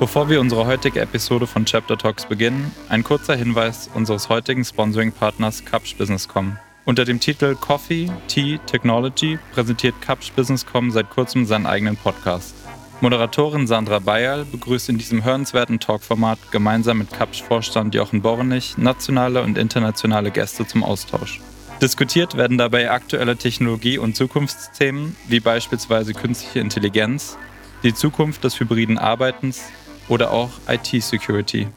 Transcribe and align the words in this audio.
Bevor 0.00 0.28
wir 0.28 0.40
unsere 0.40 0.66
heutige 0.66 1.00
Episode 1.00 1.46
von 1.46 1.64
Chapter 1.64 1.96
Talks 1.96 2.26
beginnen, 2.26 2.72
ein 2.88 3.04
kurzer 3.04 3.36
Hinweis 3.36 3.88
unseres 3.94 4.28
heutigen 4.28 4.64
Sponsoring-Partners 4.64 5.64
Capsch 5.64 5.96
Businesscom. 5.96 6.56
Unter 6.84 7.04
dem 7.04 7.20
Titel 7.20 7.54
Coffee, 7.54 8.10
Tea, 8.26 8.58
Technology 8.66 9.38
präsentiert 9.52 9.94
Capsch 10.00 10.32
Businesscom 10.32 10.90
seit 10.90 11.10
kurzem 11.10 11.46
seinen 11.46 11.66
eigenen 11.66 11.96
Podcast. 11.96 12.54
Moderatorin 13.00 13.66
Sandra 13.66 13.98
Bayerl 13.98 14.44
begrüßt 14.44 14.88
in 14.88 14.98
diesem 14.98 15.24
hörenswerten 15.24 15.80
Talkformat 15.80 16.38
gemeinsam 16.52 16.98
mit 16.98 17.12
Capsch-Vorstand 17.12 17.94
Jochen 17.94 18.22
Bornich 18.22 18.78
nationale 18.78 19.42
und 19.42 19.58
internationale 19.58 20.30
Gäste 20.30 20.66
zum 20.66 20.84
Austausch. 20.84 21.40
Diskutiert 21.80 22.36
werden 22.36 22.58
dabei 22.58 22.92
aktuelle 22.92 23.36
Technologie- 23.36 23.98
und 23.98 24.14
Zukunftsthemen 24.14 25.16
wie 25.26 25.40
beispielsweise 25.40 26.14
künstliche 26.14 26.60
Intelligenz, 26.60 27.36
die 27.82 27.94
Zukunft 27.94 28.44
des 28.44 28.58
hybriden 28.60 28.98
Arbeitens 28.98 29.62
oder 30.08 30.30
auch 30.30 30.50
IT-Security. 30.68 31.68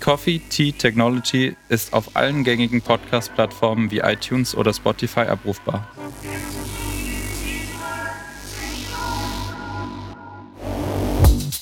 Coffee 0.00 0.40
Tea 0.48 0.72
Technology 0.72 1.56
ist 1.68 1.92
auf 1.92 2.16
allen 2.16 2.42
gängigen 2.42 2.80
Podcast-Plattformen 2.80 3.90
wie 3.90 3.98
iTunes 3.98 4.54
oder 4.54 4.72
Spotify 4.72 5.20
abrufbar. 5.20 5.86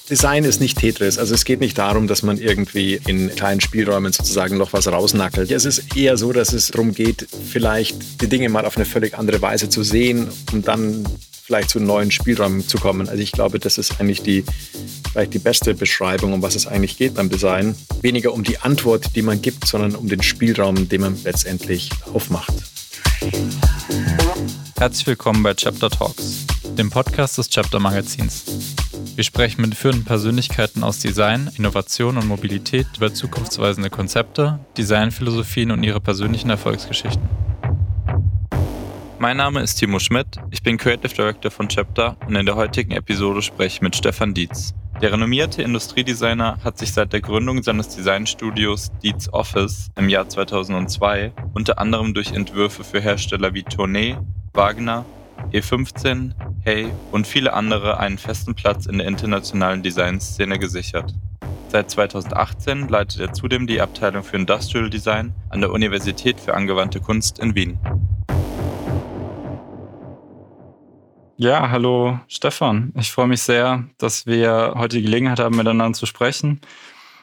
Design 0.09 0.45
ist 0.45 0.61
nicht 0.61 0.79
Tetris. 0.79 1.19
Also 1.19 1.35
es 1.35 1.45
geht 1.45 1.61
nicht 1.61 1.77
darum, 1.77 2.07
dass 2.07 2.23
man 2.23 2.39
irgendwie 2.39 2.99
in 3.07 3.29
kleinen 3.35 3.61
Spielräumen 3.61 4.13
sozusagen 4.13 4.57
noch 4.57 4.73
was 4.73 4.87
rausnackelt. 4.87 5.51
Es 5.51 5.67
ist 5.67 5.97
eher 5.97 6.17
so, 6.17 6.33
dass 6.33 6.55
es 6.55 6.69
darum 6.69 6.95
geht, 6.95 7.27
vielleicht 7.51 8.23
die 8.23 8.29
Dinge 8.29 8.49
mal 8.49 8.65
auf 8.65 8.77
eine 8.77 8.87
völlig 8.87 9.19
andere 9.19 9.43
Weise 9.43 9.69
zu 9.69 9.83
sehen 9.83 10.29
und 10.53 10.67
dann 10.67 11.05
vielleicht 11.49 11.71
zu 11.71 11.81
neuen 11.81 12.11
Spielräumen 12.11 12.69
zu 12.69 12.77
kommen. 12.77 13.09
Also 13.09 13.23
ich 13.23 13.33
glaube, 13.33 13.59
das 13.59 13.79
ist 13.79 13.99
eigentlich 13.99 14.21
die, 14.21 14.45
vielleicht 15.11 15.33
die 15.33 15.39
beste 15.39 15.73
Beschreibung, 15.73 16.35
um 16.35 16.43
was 16.43 16.55
es 16.55 16.67
eigentlich 16.67 16.99
geht 16.99 17.15
beim 17.15 17.31
Design. 17.31 17.75
Weniger 18.03 18.35
um 18.35 18.45
die 18.45 18.59
Antwort, 18.59 19.17
die 19.17 19.23
man 19.23 19.41
gibt, 19.41 19.67
sondern 19.67 19.95
um 19.95 20.11
den 20.11 20.23
Spielraum, 20.23 20.91
den 20.91 21.01
man 21.01 21.17
letztendlich 21.25 21.89
aufmacht. 22.13 22.53
Herzlich 24.77 25.07
willkommen 25.07 25.43
bei 25.43 25.55
Chapter 25.55 25.89
Talks, 25.89 26.45
dem 26.77 26.91
Podcast 26.91 27.39
des 27.39 27.49
Chapter 27.49 27.81
Magazins. 27.81 28.45
Wir 29.15 29.25
sprechen 29.25 29.63
mit 29.63 29.75
führenden 29.75 30.05
Persönlichkeiten 30.05 30.85
aus 30.85 30.99
Design, 30.99 31.51
Innovation 31.57 32.19
und 32.19 32.29
Mobilität 32.29 32.89
über 32.99 33.15
zukunftsweisende 33.15 33.89
Konzepte, 33.89 34.61
Designphilosophien 34.77 35.71
und 35.71 35.83
ihre 35.83 36.01
persönlichen 36.01 36.51
Erfolgsgeschichten. 36.51 37.38
Mein 39.21 39.39
Name 39.39 39.63
ist 39.63 39.75
Timo 39.75 39.99
Schmidt, 39.99 40.37
ich 40.53 40.63
bin 40.63 40.77
Creative 40.77 41.13
Director 41.13 41.51
von 41.51 41.69
Chapter 41.69 42.17
und 42.29 42.37
in 42.37 42.47
der 42.47 42.55
heutigen 42.55 42.93
Episode 42.93 43.43
spreche 43.43 43.77
ich 43.77 43.83
mit 43.83 43.97
Stefan 43.97 44.33
Dietz. 44.33 44.75
Der 45.03 45.13
renommierte 45.13 45.61
Industriedesigner 45.61 46.59
hat 46.63 46.79
sich 46.79 46.93
seit 46.93 47.13
der 47.13 47.21
Gründung 47.21 47.65
seines 47.65 47.89
Designstudios 47.89 48.93
Dietz 49.03 49.29
Office 49.33 49.89
im 49.97 50.09
Jahr 50.09 50.29
2002 50.29 51.33
unter 51.53 51.81
anderem 51.81 52.15
durch 52.15 52.31
Entwürfe 52.31 52.85
für 52.85 53.01
Hersteller 53.01 53.55
wie 53.55 53.65
Tournee, 53.65 54.17
Wagner, 54.55 55.05
E15, 55.53 56.31
Hey 56.61 56.87
und 57.11 57.27
viele 57.27 57.55
andere 57.55 57.99
einen 57.99 58.19
festen 58.19 58.55
Platz 58.55 58.87
in 58.87 58.99
der 58.99 59.09
internationalen 59.09 59.83
Designszene 59.83 60.61
gesichert. 60.61 61.13
Seit 61.71 61.91
2018 61.91 62.89
leitet 62.89 63.21
er 63.21 63.33
zudem 63.33 63.67
die 63.67 63.81
Abteilung 63.81 64.23
für 64.23 64.37
Industrial 64.37 64.89
Design 64.89 65.35
an 65.51 65.61
der 65.61 65.73
Universität 65.73 66.39
für 66.39 66.55
angewandte 66.55 67.01
Kunst 67.01 67.41
in 67.41 67.57
Wien. 67.57 67.81
Ja, 71.41 71.71
hallo 71.71 72.19
Stefan. 72.27 72.93
Ich 72.99 73.13
freue 73.13 73.29
mich 73.29 73.43
sehr, 73.43 73.85
dass 73.99 74.27
wir 74.27 74.75
heute 74.77 74.97
die 74.97 75.05
Gelegenheit 75.05 75.39
haben, 75.39 75.57
miteinander 75.57 75.97
zu 75.97 76.05
sprechen. 76.05 76.61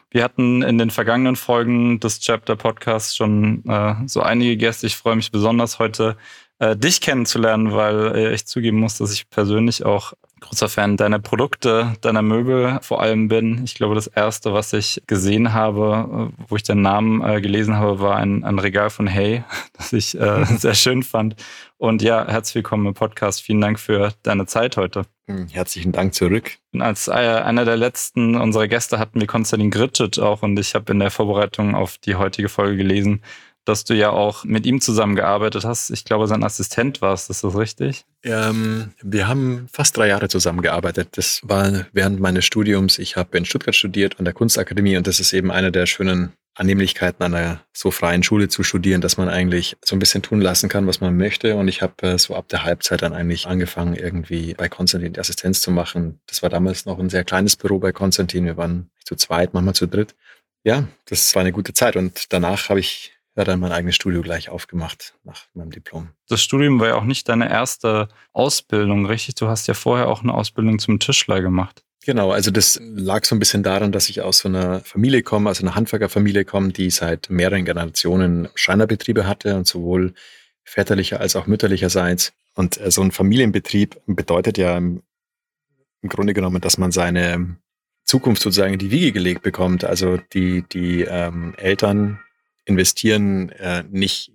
Wir 0.09 0.23
hatten 0.23 0.61
in 0.61 0.77
den 0.77 0.89
vergangenen 0.89 1.35
Folgen 1.35 1.99
des 1.99 2.21
Chapter 2.21 2.55
Podcasts 2.55 3.17
schon 3.17 3.65
äh, 3.67 3.95
so 4.05 4.21
einige 4.21 4.55
Gäste. 4.55 4.87
Ich 4.87 4.95
freue 4.95 5.17
mich 5.17 5.31
besonders 5.31 5.79
heute 5.79 6.15
äh, 6.59 6.77
dich 6.77 7.01
kennenzulernen, 7.01 7.73
weil 7.73 8.15
äh, 8.15 8.33
ich 8.33 8.47
zugeben 8.47 8.79
muss, 8.79 8.97
dass 8.97 9.11
ich 9.11 9.29
persönlich 9.29 9.85
auch 9.85 10.13
großer 10.45 10.69
Fan 10.69 10.95
deiner 10.95 11.19
Produkte, 11.19 11.93
deiner 12.01 12.21
Möbel 12.21 12.79
vor 12.81 13.01
allem 13.01 13.27
bin. 13.27 13.63
Ich 13.63 13.75
glaube, 13.75 13.95
das 13.95 14.07
erste, 14.07 14.53
was 14.53 14.73
ich 14.73 15.01
gesehen 15.07 15.53
habe, 15.53 16.31
äh, 16.37 16.43
wo 16.47 16.55
ich 16.55 16.63
den 16.63 16.81
Namen 16.81 17.21
äh, 17.21 17.41
gelesen 17.41 17.75
habe, 17.77 17.99
war 17.99 18.17
ein, 18.17 18.43
ein, 18.43 18.59
Regal 18.59 18.89
von 18.89 19.07
Hey, 19.07 19.43
das 19.73 19.91
ich 19.93 20.19
äh, 20.19 20.45
sehr 20.57 20.75
schön 20.75 21.03
fand. 21.03 21.35
Und 21.77 22.01
ja, 22.01 22.27
herzlich 22.27 22.55
willkommen 22.55 22.85
im 22.85 22.93
Podcast. 22.93 23.41
Vielen 23.41 23.61
Dank 23.61 23.79
für 23.79 24.13
deine 24.23 24.45
Zeit 24.45 24.77
heute. 24.77 25.03
Hm, 25.27 25.47
herzlichen 25.49 25.91
Dank 25.91 26.13
zurück. 26.13 26.57
Als 26.77 27.07
äh, 27.07 27.11
einer 27.11 27.65
der 27.65 27.77
letzten 27.77 28.35
unserer 28.35 28.67
Gäste 28.67 28.99
hatten 28.99 29.19
wir 29.19 29.27
Konstantin 29.27 29.71
Gritschit 29.71 30.19
auch 30.19 30.43
und 30.43 30.57
ich 30.59 30.75
habe 30.75 30.91
in 30.93 30.99
der 30.99 31.11
Vorbereitung 31.11 31.73
auf 31.75 31.97
die 31.97 32.15
heutige 32.15 32.49
Folge 32.49 32.77
gelesen, 32.77 33.21
dass 33.65 33.83
du 33.83 33.93
ja 33.93 34.11
auch 34.11 34.43
mit 34.43 34.65
ihm 34.65 34.79
zusammengearbeitet 34.79 35.65
hast. 35.65 35.89
Ich 35.89 36.05
glaube, 36.05 36.27
sein 36.27 36.43
Assistent 36.43 37.01
warst, 37.01 37.29
ist 37.29 37.43
das 37.43 37.57
richtig? 37.57 38.05
Ähm, 38.23 38.91
wir 39.01 39.27
haben 39.27 39.67
fast 39.71 39.97
drei 39.97 40.07
Jahre 40.07 40.29
zusammengearbeitet. 40.29 41.09
Das 41.13 41.41
war 41.43 41.87
während 41.91 42.19
meines 42.19 42.45
Studiums. 42.45 42.99
Ich 42.99 43.15
habe 43.15 43.37
in 43.37 43.45
Stuttgart 43.45 43.75
studiert 43.75 44.19
an 44.19 44.25
der 44.25 44.33
Kunstakademie 44.33 44.97
und 44.97 45.07
das 45.07 45.19
ist 45.19 45.33
eben 45.33 45.51
eine 45.51 45.71
der 45.71 45.85
schönen 45.87 46.33
Annehmlichkeiten 46.55 47.21
an 47.21 47.33
einer 47.33 47.61
so 47.73 47.91
freien 47.91 48.23
Schule 48.23 48.47
zu 48.47 48.63
studieren, 48.63 49.01
dass 49.01 49.17
man 49.17 49.27
eigentlich 49.27 49.75
so 49.83 49.95
ein 49.95 49.99
bisschen 49.99 50.23
tun 50.23 50.39
lassen 50.39 50.69
kann, 50.69 50.87
was 50.87 51.01
man 51.01 51.17
möchte. 51.17 51.55
Und 51.55 51.67
ich 51.67 51.81
habe 51.81 52.07
äh, 52.07 52.17
so 52.17 52.33
ab 52.33 52.47
der 52.47 52.63
Halbzeit 52.63 53.01
dann 53.01 53.13
eigentlich 53.13 53.45
angefangen, 53.45 53.93
irgendwie 53.93 54.53
bei 54.53 54.69
Konstantin 54.69 55.13
die 55.13 55.19
Assistenz 55.19 55.59
zu 55.61 55.71
machen. 55.71 56.19
Das 56.27 56.41
war 56.41 56.49
damals 56.49 56.85
noch 56.85 56.97
ein 56.97 57.09
sehr 57.09 57.25
kleines 57.25 57.57
Büro 57.57 57.79
bei 57.79 57.91
Konstantin. 57.91 58.45
Wir 58.45 58.55
waren 58.55 58.89
zu 59.03 59.15
zweit, 59.15 59.53
manchmal 59.53 59.75
zu 59.75 59.85
dritt. 59.85 60.15
Ja, 60.63 60.87
das 61.05 61.35
war 61.35 61.41
eine 61.41 61.51
gute 61.51 61.73
Zeit. 61.73 61.97
Und 61.97 62.31
danach 62.31 62.69
habe 62.69 62.79
ich 62.79 63.14
ja 63.35 63.43
dann 63.43 63.59
mein 63.59 63.71
eigenes 63.71 63.95
Studio 63.95 64.21
gleich 64.21 64.49
aufgemacht 64.49 65.15
nach 65.23 65.45
meinem 65.53 65.71
Diplom. 65.71 66.09
Das 66.27 66.41
Studium 66.41 66.79
war 66.79 66.87
ja 66.87 66.95
auch 66.95 67.03
nicht 67.03 67.27
deine 67.27 67.49
erste 67.49 68.07
Ausbildung, 68.33 69.05
richtig? 69.05 69.35
Du 69.35 69.47
hast 69.47 69.67
ja 69.67 69.73
vorher 69.73 70.07
auch 70.07 70.23
eine 70.23 70.33
Ausbildung 70.33 70.79
zum 70.79 70.99
Tischler 70.99 71.41
gemacht. 71.41 71.83
Genau, 72.05 72.31
also 72.31 72.51
das 72.51 72.79
lag 72.81 73.25
so 73.25 73.35
ein 73.35 73.39
bisschen 73.39 73.63
daran, 73.63 73.91
dass 73.91 74.09
ich 74.09 74.21
aus 74.21 74.39
so 74.39 74.47
einer 74.47 74.81
Familie 74.81 75.23
komme, 75.23 75.49
also 75.49 75.63
einer 75.63 75.75
Handwerkerfamilie 75.75 76.45
komme, 76.45 76.71
die 76.71 76.91
seit 76.91 77.29
mehreren 77.31 77.65
Generationen 77.65 78.47
Schreinerbetriebe 78.53 79.25
hatte 79.27 79.55
und 79.55 79.65
sowohl 79.65 80.13
väterlicher 80.63 81.19
als 81.19 81.35
auch 81.35 81.47
mütterlicherseits. 81.47 82.33
Und 82.53 82.79
äh, 82.79 82.91
so 82.91 83.01
ein 83.01 83.11
Familienbetrieb 83.11 83.99
bedeutet 84.05 84.57
ja 84.57 84.77
im 84.77 85.01
Grunde 86.07 86.33
genommen, 86.33 86.61
dass 86.61 86.77
man 86.77 86.91
seine 86.91 87.57
Zukunft 88.03 88.43
sozusagen 88.43 88.73
in 88.73 88.79
die 88.79 88.91
Wiege 88.91 89.11
gelegt 89.11 89.41
bekommt. 89.41 89.83
Also 89.83 90.17
die, 90.17 90.61
die 90.61 91.01
ähm, 91.01 91.55
Eltern 91.57 92.19
investieren 92.65 93.49
äh, 93.49 93.83
nicht 93.89 94.31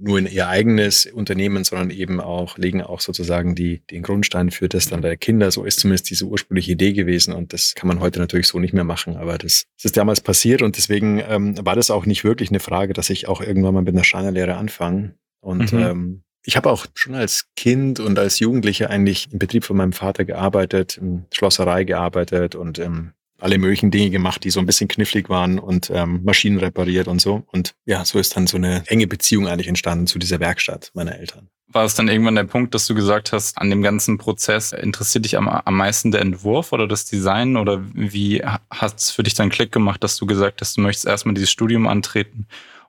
nur 0.00 0.18
in 0.18 0.26
ihr 0.26 0.48
eigenes 0.48 1.06
Unternehmen, 1.06 1.64
sondern 1.64 1.90
eben 1.90 2.20
auch, 2.20 2.56
legen 2.56 2.82
auch 2.82 3.00
sozusagen 3.00 3.54
die, 3.54 3.80
den 3.90 4.02
Grundstein 4.02 4.50
für 4.50 4.68
das 4.68 4.88
dann 4.88 5.02
der 5.02 5.16
Kinder. 5.16 5.50
So 5.50 5.64
ist 5.64 5.80
zumindest 5.80 6.10
diese 6.10 6.24
ursprüngliche 6.24 6.72
Idee 6.72 6.94
gewesen 6.94 7.34
und 7.34 7.52
das 7.52 7.74
kann 7.74 7.88
man 7.88 8.00
heute 8.00 8.20
natürlich 8.20 8.48
so 8.48 8.58
nicht 8.58 8.72
mehr 8.72 8.84
machen, 8.84 9.16
aber 9.16 9.36
das, 9.36 9.66
das 9.76 9.84
ist 9.84 9.96
damals 9.96 10.22
passiert 10.22 10.62
und 10.62 10.76
deswegen 10.76 11.22
ähm, 11.28 11.54
war 11.64 11.76
das 11.76 11.90
auch 11.90 12.06
nicht 12.06 12.24
wirklich 12.24 12.48
eine 12.48 12.60
Frage, 12.60 12.94
dass 12.94 13.10
ich 13.10 13.28
auch 13.28 13.40
irgendwann 13.40 13.74
mal 13.74 13.82
mit 13.82 13.94
einer 13.94 14.04
Schreinerlehre 14.04 14.56
anfange. 14.56 15.14
Und 15.40 15.72
mhm. 15.72 15.78
ähm, 15.78 16.22
ich 16.46 16.56
habe 16.56 16.70
auch 16.70 16.86
schon 16.94 17.14
als 17.14 17.48
Kind 17.56 18.00
und 18.00 18.18
als 18.18 18.38
Jugendlicher 18.38 18.90
eigentlich 18.90 19.32
im 19.32 19.38
Betrieb 19.38 19.64
von 19.64 19.76
meinem 19.76 19.92
Vater 19.92 20.24
gearbeitet, 20.24 20.98
in 20.98 21.26
Schlosserei 21.32 21.84
gearbeitet 21.84 22.54
und 22.54 22.78
ähm, 22.78 23.12
alle 23.44 23.58
möglichen 23.58 23.90
Dinge 23.90 24.08
gemacht, 24.10 24.42
die 24.42 24.50
so 24.50 24.58
ein 24.58 24.66
bisschen 24.66 24.88
knifflig 24.88 25.28
waren 25.28 25.58
und 25.58 25.90
ähm, 25.94 26.22
Maschinen 26.24 26.58
repariert 26.58 27.08
und 27.08 27.20
so. 27.20 27.44
Und 27.52 27.74
ja, 27.84 28.02
so 28.04 28.18
ist 28.18 28.34
dann 28.34 28.46
so 28.46 28.56
eine 28.56 28.82
enge 28.86 29.06
Beziehung 29.06 29.46
eigentlich 29.46 29.68
entstanden 29.68 30.06
zu 30.06 30.18
dieser 30.18 30.40
Werkstatt 30.40 30.90
meiner 30.94 31.18
Eltern. 31.18 31.48
War 31.68 31.84
es 31.84 31.94
dann 31.94 32.08
irgendwann 32.08 32.36
der 32.36 32.44
Punkt, 32.44 32.74
dass 32.74 32.86
du 32.86 32.94
gesagt 32.94 33.32
hast, 33.32 33.58
an 33.58 33.68
dem 33.68 33.82
ganzen 33.82 34.16
Prozess 34.16 34.72
interessiert 34.72 35.26
dich 35.26 35.36
am, 35.36 35.48
am 35.48 35.76
meisten 35.76 36.10
der 36.10 36.22
Entwurf 36.22 36.72
oder 36.72 36.88
das 36.88 37.04
Design? 37.04 37.58
Oder 37.58 37.84
wie 37.92 38.42
hat 38.42 38.98
es 38.98 39.10
für 39.10 39.22
dich 39.22 39.34
dann 39.34 39.50
Klick 39.50 39.72
gemacht, 39.72 40.02
dass 40.02 40.16
du 40.16 40.24
gesagt 40.24 40.62
hast, 40.62 40.78
du 40.78 40.80
möchtest 40.80 41.06
erstmal 41.06 41.34
dieses 41.34 41.50
Studium 41.50 41.86
antreten? 41.86 42.46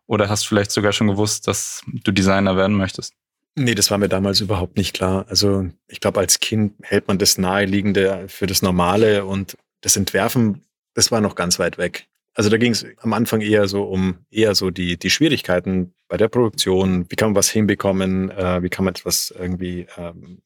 Oder 0.08 0.30
hast 0.30 0.44
du 0.44 0.48
vielleicht 0.50 0.72
sogar 0.72 0.94
schon 0.94 1.08
gewusst, 1.08 1.50
dass 1.50 1.84
du 1.86 2.12
Designer 2.12 2.56
werden 2.56 2.78
möchtest? 2.78 3.14
Nee, 3.56 3.76
das 3.76 3.90
war 3.92 3.98
mir 3.98 4.10
damals 4.10 4.40
überhaupt 4.40 4.78
nicht 4.78 4.94
klar. 4.94 5.26
Also 5.30 5.68
ich 5.88 6.00
glaube, 6.00 6.20
als 6.20 6.40
Kind 6.40 6.74
hält 6.82 7.08
man 7.08 7.18
das 7.18 7.38
Naheliegende 7.38 8.26
für 8.28 8.48
das 8.48 8.62
Normale 8.62 9.26
und 9.26 9.58
das 9.86 9.96
Entwerfen, 9.96 10.64
das 10.96 11.12
war 11.12 11.22
noch 11.22 11.36
ganz 11.36 11.60
weit 11.60 11.78
weg. 11.78 12.08
Also 12.34 12.50
da 12.50 12.58
ging 12.58 12.72
es 12.72 12.86
am 13.02 13.14
Anfang 13.14 13.40
eher 13.40 13.68
so 13.68 13.84
um 13.84 14.26
eher 14.30 14.56
so 14.56 14.72
die, 14.72 14.98
die 14.98 15.10
Schwierigkeiten 15.10 15.94
bei 16.10 16.18
der 16.18 16.28
Produktion. 16.28 17.06
Wie 17.10 17.16
kann 17.16 17.30
man 17.30 17.36
was 17.36 17.50
hinbekommen? 17.50 18.30
Äh, 18.32 18.64
wie 18.64 18.70
kann 18.70 18.84
man 18.84 18.94
etwas 18.94 19.34
irgendwie 19.38 19.88
ähm, 19.96 20.42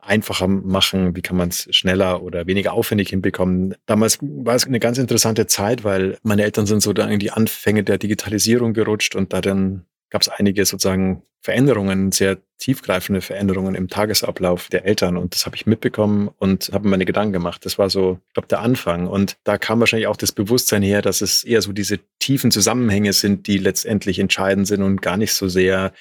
einfacher 0.00 0.46
machen? 0.46 1.16
Wie 1.16 1.22
kann 1.22 1.36
man 1.36 1.48
es 1.48 1.68
schneller 1.74 2.22
oder 2.22 2.46
weniger 2.46 2.72
aufwendig 2.72 3.10
hinbekommen? 3.10 3.74
Damals 3.84 4.18
war 4.22 4.54
es 4.54 4.64
eine 4.64 4.80
ganz 4.80 4.96
interessante 4.96 5.46
Zeit, 5.46 5.84
weil 5.84 6.16
meine 6.22 6.44
Eltern 6.44 6.66
sind 6.66 6.80
so 6.80 6.92
da 6.92 7.06
in 7.08 7.18
die 7.18 7.32
Anfänge 7.32 7.82
der 7.82 7.98
Digitalisierung 7.98 8.72
gerutscht 8.72 9.16
und 9.16 9.32
da 9.32 9.40
dann 9.40 9.84
gab 10.14 10.22
es 10.22 10.28
einige 10.28 10.64
sozusagen 10.64 11.24
Veränderungen, 11.40 12.12
sehr 12.12 12.38
tiefgreifende 12.58 13.20
Veränderungen 13.20 13.74
im 13.74 13.88
Tagesablauf 13.88 14.68
der 14.68 14.84
Eltern. 14.84 15.16
Und 15.16 15.34
das 15.34 15.44
habe 15.44 15.56
ich 15.56 15.66
mitbekommen 15.66 16.30
und 16.38 16.70
habe 16.72 16.84
mir 16.84 16.90
meine 16.90 17.04
Gedanken 17.04 17.32
gemacht. 17.32 17.66
Das 17.66 17.78
war 17.78 17.90
so, 17.90 18.20
ich 18.28 18.34
glaube, 18.34 18.46
der 18.46 18.60
Anfang. 18.60 19.08
Und 19.08 19.36
da 19.42 19.58
kam 19.58 19.80
wahrscheinlich 19.80 20.06
auch 20.06 20.16
das 20.16 20.30
Bewusstsein 20.30 20.84
her, 20.84 21.02
dass 21.02 21.20
es 21.20 21.42
eher 21.42 21.62
so 21.62 21.72
diese 21.72 21.98
tiefen 22.20 22.52
Zusammenhänge 22.52 23.12
sind, 23.12 23.48
die 23.48 23.58
letztendlich 23.58 24.20
entscheidend 24.20 24.68
sind 24.68 24.82
und 24.82 25.02
gar 25.02 25.16
nicht 25.16 25.32
so 25.32 25.48
sehr 25.48 25.92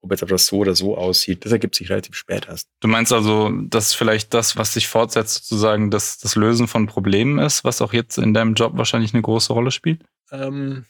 ob 0.00 0.10
jetzt 0.10 0.22
etwas 0.22 0.46
so 0.46 0.56
oder 0.56 0.74
so 0.74 0.96
aussieht, 0.96 1.44
das 1.44 1.52
ergibt 1.52 1.76
sich 1.76 1.88
relativ 1.88 2.16
spät 2.16 2.48
erst. 2.48 2.68
Du 2.80 2.88
meinst 2.88 3.12
also, 3.12 3.50
dass 3.68 3.94
vielleicht 3.94 4.34
das, 4.34 4.56
was 4.56 4.74
sich 4.74 4.88
fortsetzt, 4.88 5.46
sozusagen 5.46 5.92
das, 5.92 6.18
das 6.18 6.34
Lösen 6.34 6.66
von 6.66 6.88
Problemen 6.88 7.38
ist, 7.38 7.62
was 7.62 7.80
auch 7.80 7.92
jetzt 7.92 8.18
in 8.18 8.34
deinem 8.34 8.54
Job 8.54 8.72
wahrscheinlich 8.74 9.14
eine 9.14 9.22
große 9.22 9.52
Rolle 9.52 9.70
spielt? 9.70 10.02
Ähm, 10.32 10.86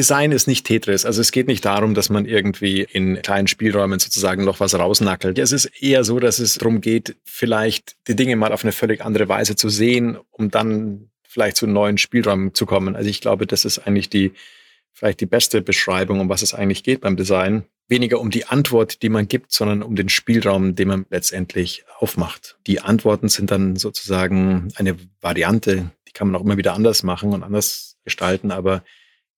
Design 0.00 0.32
ist 0.32 0.46
nicht 0.46 0.64
Tetris. 0.64 1.04
Also 1.04 1.20
es 1.20 1.30
geht 1.30 1.46
nicht 1.46 1.62
darum, 1.62 1.92
dass 1.92 2.08
man 2.08 2.24
irgendwie 2.24 2.86
in 2.90 3.20
kleinen 3.20 3.48
Spielräumen 3.48 3.98
sozusagen 3.98 4.46
noch 4.46 4.58
was 4.58 4.74
rausnackelt. 4.74 5.38
Es 5.38 5.52
ist 5.52 5.66
eher 5.66 6.04
so, 6.04 6.18
dass 6.18 6.38
es 6.38 6.54
darum 6.54 6.80
geht, 6.80 7.16
vielleicht 7.22 7.96
die 8.08 8.16
Dinge 8.16 8.34
mal 8.36 8.50
auf 8.50 8.64
eine 8.64 8.72
völlig 8.72 9.04
andere 9.04 9.28
Weise 9.28 9.56
zu 9.56 9.68
sehen, 9.68 10.16
um 10.30 10.50
dann 10.50 11.10
vielleicht 11.28 11.58
zu 11.58 11.66
neuen 11.66 11.98
Spielräumen 11.98 12.54
zu 12.54 12.64
kommen. 12.64 12.96
Also 12.96 13.10
ich 13.10 13.20
glaube, 13.20 13.46
das 13.46 13.66
ist 13.66 13.80
eigentlich 13.80 14.08
die, 14.08 14.32
vielleicht 14.90 15.20
die 15.20 15.26
beste 15.26 15.60
Beschreibung, 15.60 16.20
um 16.20 16.30
was 16.30 16.40
es 16.40 16.54
eigentlich 16.54 16.82
geht 16.82 17.02
beim 17.02 17.18
Design. 17.18 17.64
Weniger 17.86 18.20
um 18.20 18.30
die 18.30 18.46
Antwort, 18.46 19.02
die 19.02 19.10
man 19.10 19.28
gibt, 19.28 19.52
sondern 19.52 19.82
um 19.82 19.96
den 19.96 20.08
Spielraum, 20.08 20.76
den 20.76 20.88
man 20.88 21.04
letztendlich 21.10 21.84
aufmacht. 21.98 22.56
Die 22.66 22.80
Antworten 22.80 23.28
sind 23.28 23.50
dann 23.50 23.76
sozusagen 23.76 24.68
eine 24.76 24.96
Variante, 25.20 25.90
die 26.08 26.12
kann 26.12 26.30
man 26.30 26.40
auch 26.40 26.44
immer 26.46 26.56
wieder 26.56 26.72
anders 26.72 27.02
machen 27.02 27.34
und 27.34 27.42
anders 27.42 27.98
gestalten, 28.02 28.50
aber 28.50 28.82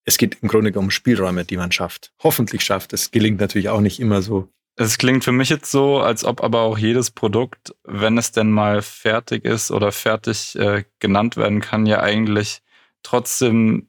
es 0.04 0.18
geht 0.18 0.38
im 0.42 0.48
Grunde 0.48 0.76
um 0.78 0.90
Spielräume, 0.90 1.44
die 1.44 1.56
man 1.56 1.72
schafft. 1.72 2.12
Hoffentlich 2.22 2.64
schafft. 2.64 2.92
Es 2.92 3.10
gelingt 3.10 3.40
natürlich 3.40 3.68
auch 3.68 3.80
nicht 3.80 4.00
immer 4.00 4.22
so. 4.22 4.48
Es 4.74 4.98
klingt 4.98 5.22
für 5.22 5.32
mich 5.32 5.50
jetzt 5.50 5.70
so, 5.70 6.00
als 6.00 6.24
ob 6.24 6.42
aber 6.42 6.62
auch 6.62 6.78
jedes 6.78 7.10
Produkt, 7.10 7.74
wenn 7.84 8.16
es 8.16 8.32
denn 8.32 8.50
mal 8.50 8.80
fertig 8.80 9.44
ist 9.44 9.70
oder 9.70 9.92
fertig 9.92 10.56
äh, 10.56 10.84
genannt 10.98 11.36
werden 11.36 11.60
kann, 11.60 11.84
ja 11.86 12.00
eigentlich 12.00 12.62
trotzdem 13.02 13.88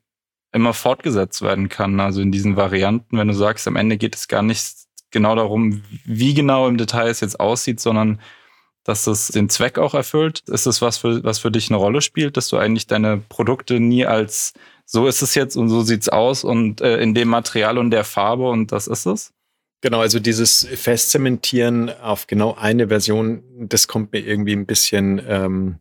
immer 0.51 0.73
fortgesetzt 0.73 1.41
werden 1.41 1.69
kann. 1.69 1.99
Also 1.99 2.21
in 2.21 2.31
diesen 2.31 2.57
Varianten, 2.57 3.17
wenn 3.17 3.29
du 3.29 3.33
sagst, 3.33 3.67
am 3.67 3.77
Ende 3.77 3.97
geht 3.97 4.15
es 4.15 4.27
gar 4.27 4.43
nicht 4.43 4.75
genau 5.09 5.35
darum, 5.35 5.83
wie 6.03 6.33
genau 6.33 6.67
im 6.67 6.77
Detail 6.77 7.07
es 7.07 7.21
jetzt 7.21 7.39
aussieht, 7.39 7.79
sondern 7.79 8.19
dass 8.83 9.07
es 9.07 9.27
den 9.27 9.49
Zweck 9.49 9.79
auch 9.79 9.93
erfüllt. 9.93 10.43
Ist 10.47 10.65
es 10.65 10.81
was 10.81 10.97
für, 10.97 11.23
was 11.23 11.39
für 11.39 11.51
dich 11.51 11.69
eine 11.69 11.77
Rolle 11.77 12.01
spielt, 12.01 12.35
dass 12.35 12.49
du 12.49 12.57
eigentlich 12.57 12.87
deine 12.87 13.17
Produkte 13.17 13.79
nie 13.79 14.05
als 14.05 14.53
so 14.85 15.07
ist 15.07 15.21
es 15.21 15.35
jetzt 15.35 15.55
und 15.55 15.69
so 15.69 15.81
sieht's 15.81 16.09
aus 16.09 16.43
und 16.43 16.81
äh, 16.81 16.97
in 16.97 17.13
dem 17.13 17.29
Material 17.29 17.77
und 17.77 17.91
der 17.91 18.03
Farbe 18.03 18.49
und 18.49 18.71
das 18.71 18.87
ist 18.87 19.05
es? 19.05 19.33
Genau, 19.81 19.99
also 19.99 20.19
dieses 20.19 20.65
Festzementieren 20.65 21.89
auf 21.89 22.27
genau 22.27 22.55
eine 22.55 22.87
Version, 22.87 23.43
das 23.67 23.87
kommt 23.87 24.13
mir 24.13 24.19
irgendwie 24.19 24.53
ein 24.53 24.65
bisschen, 24.65 25.21
ähm, 25.27 25.79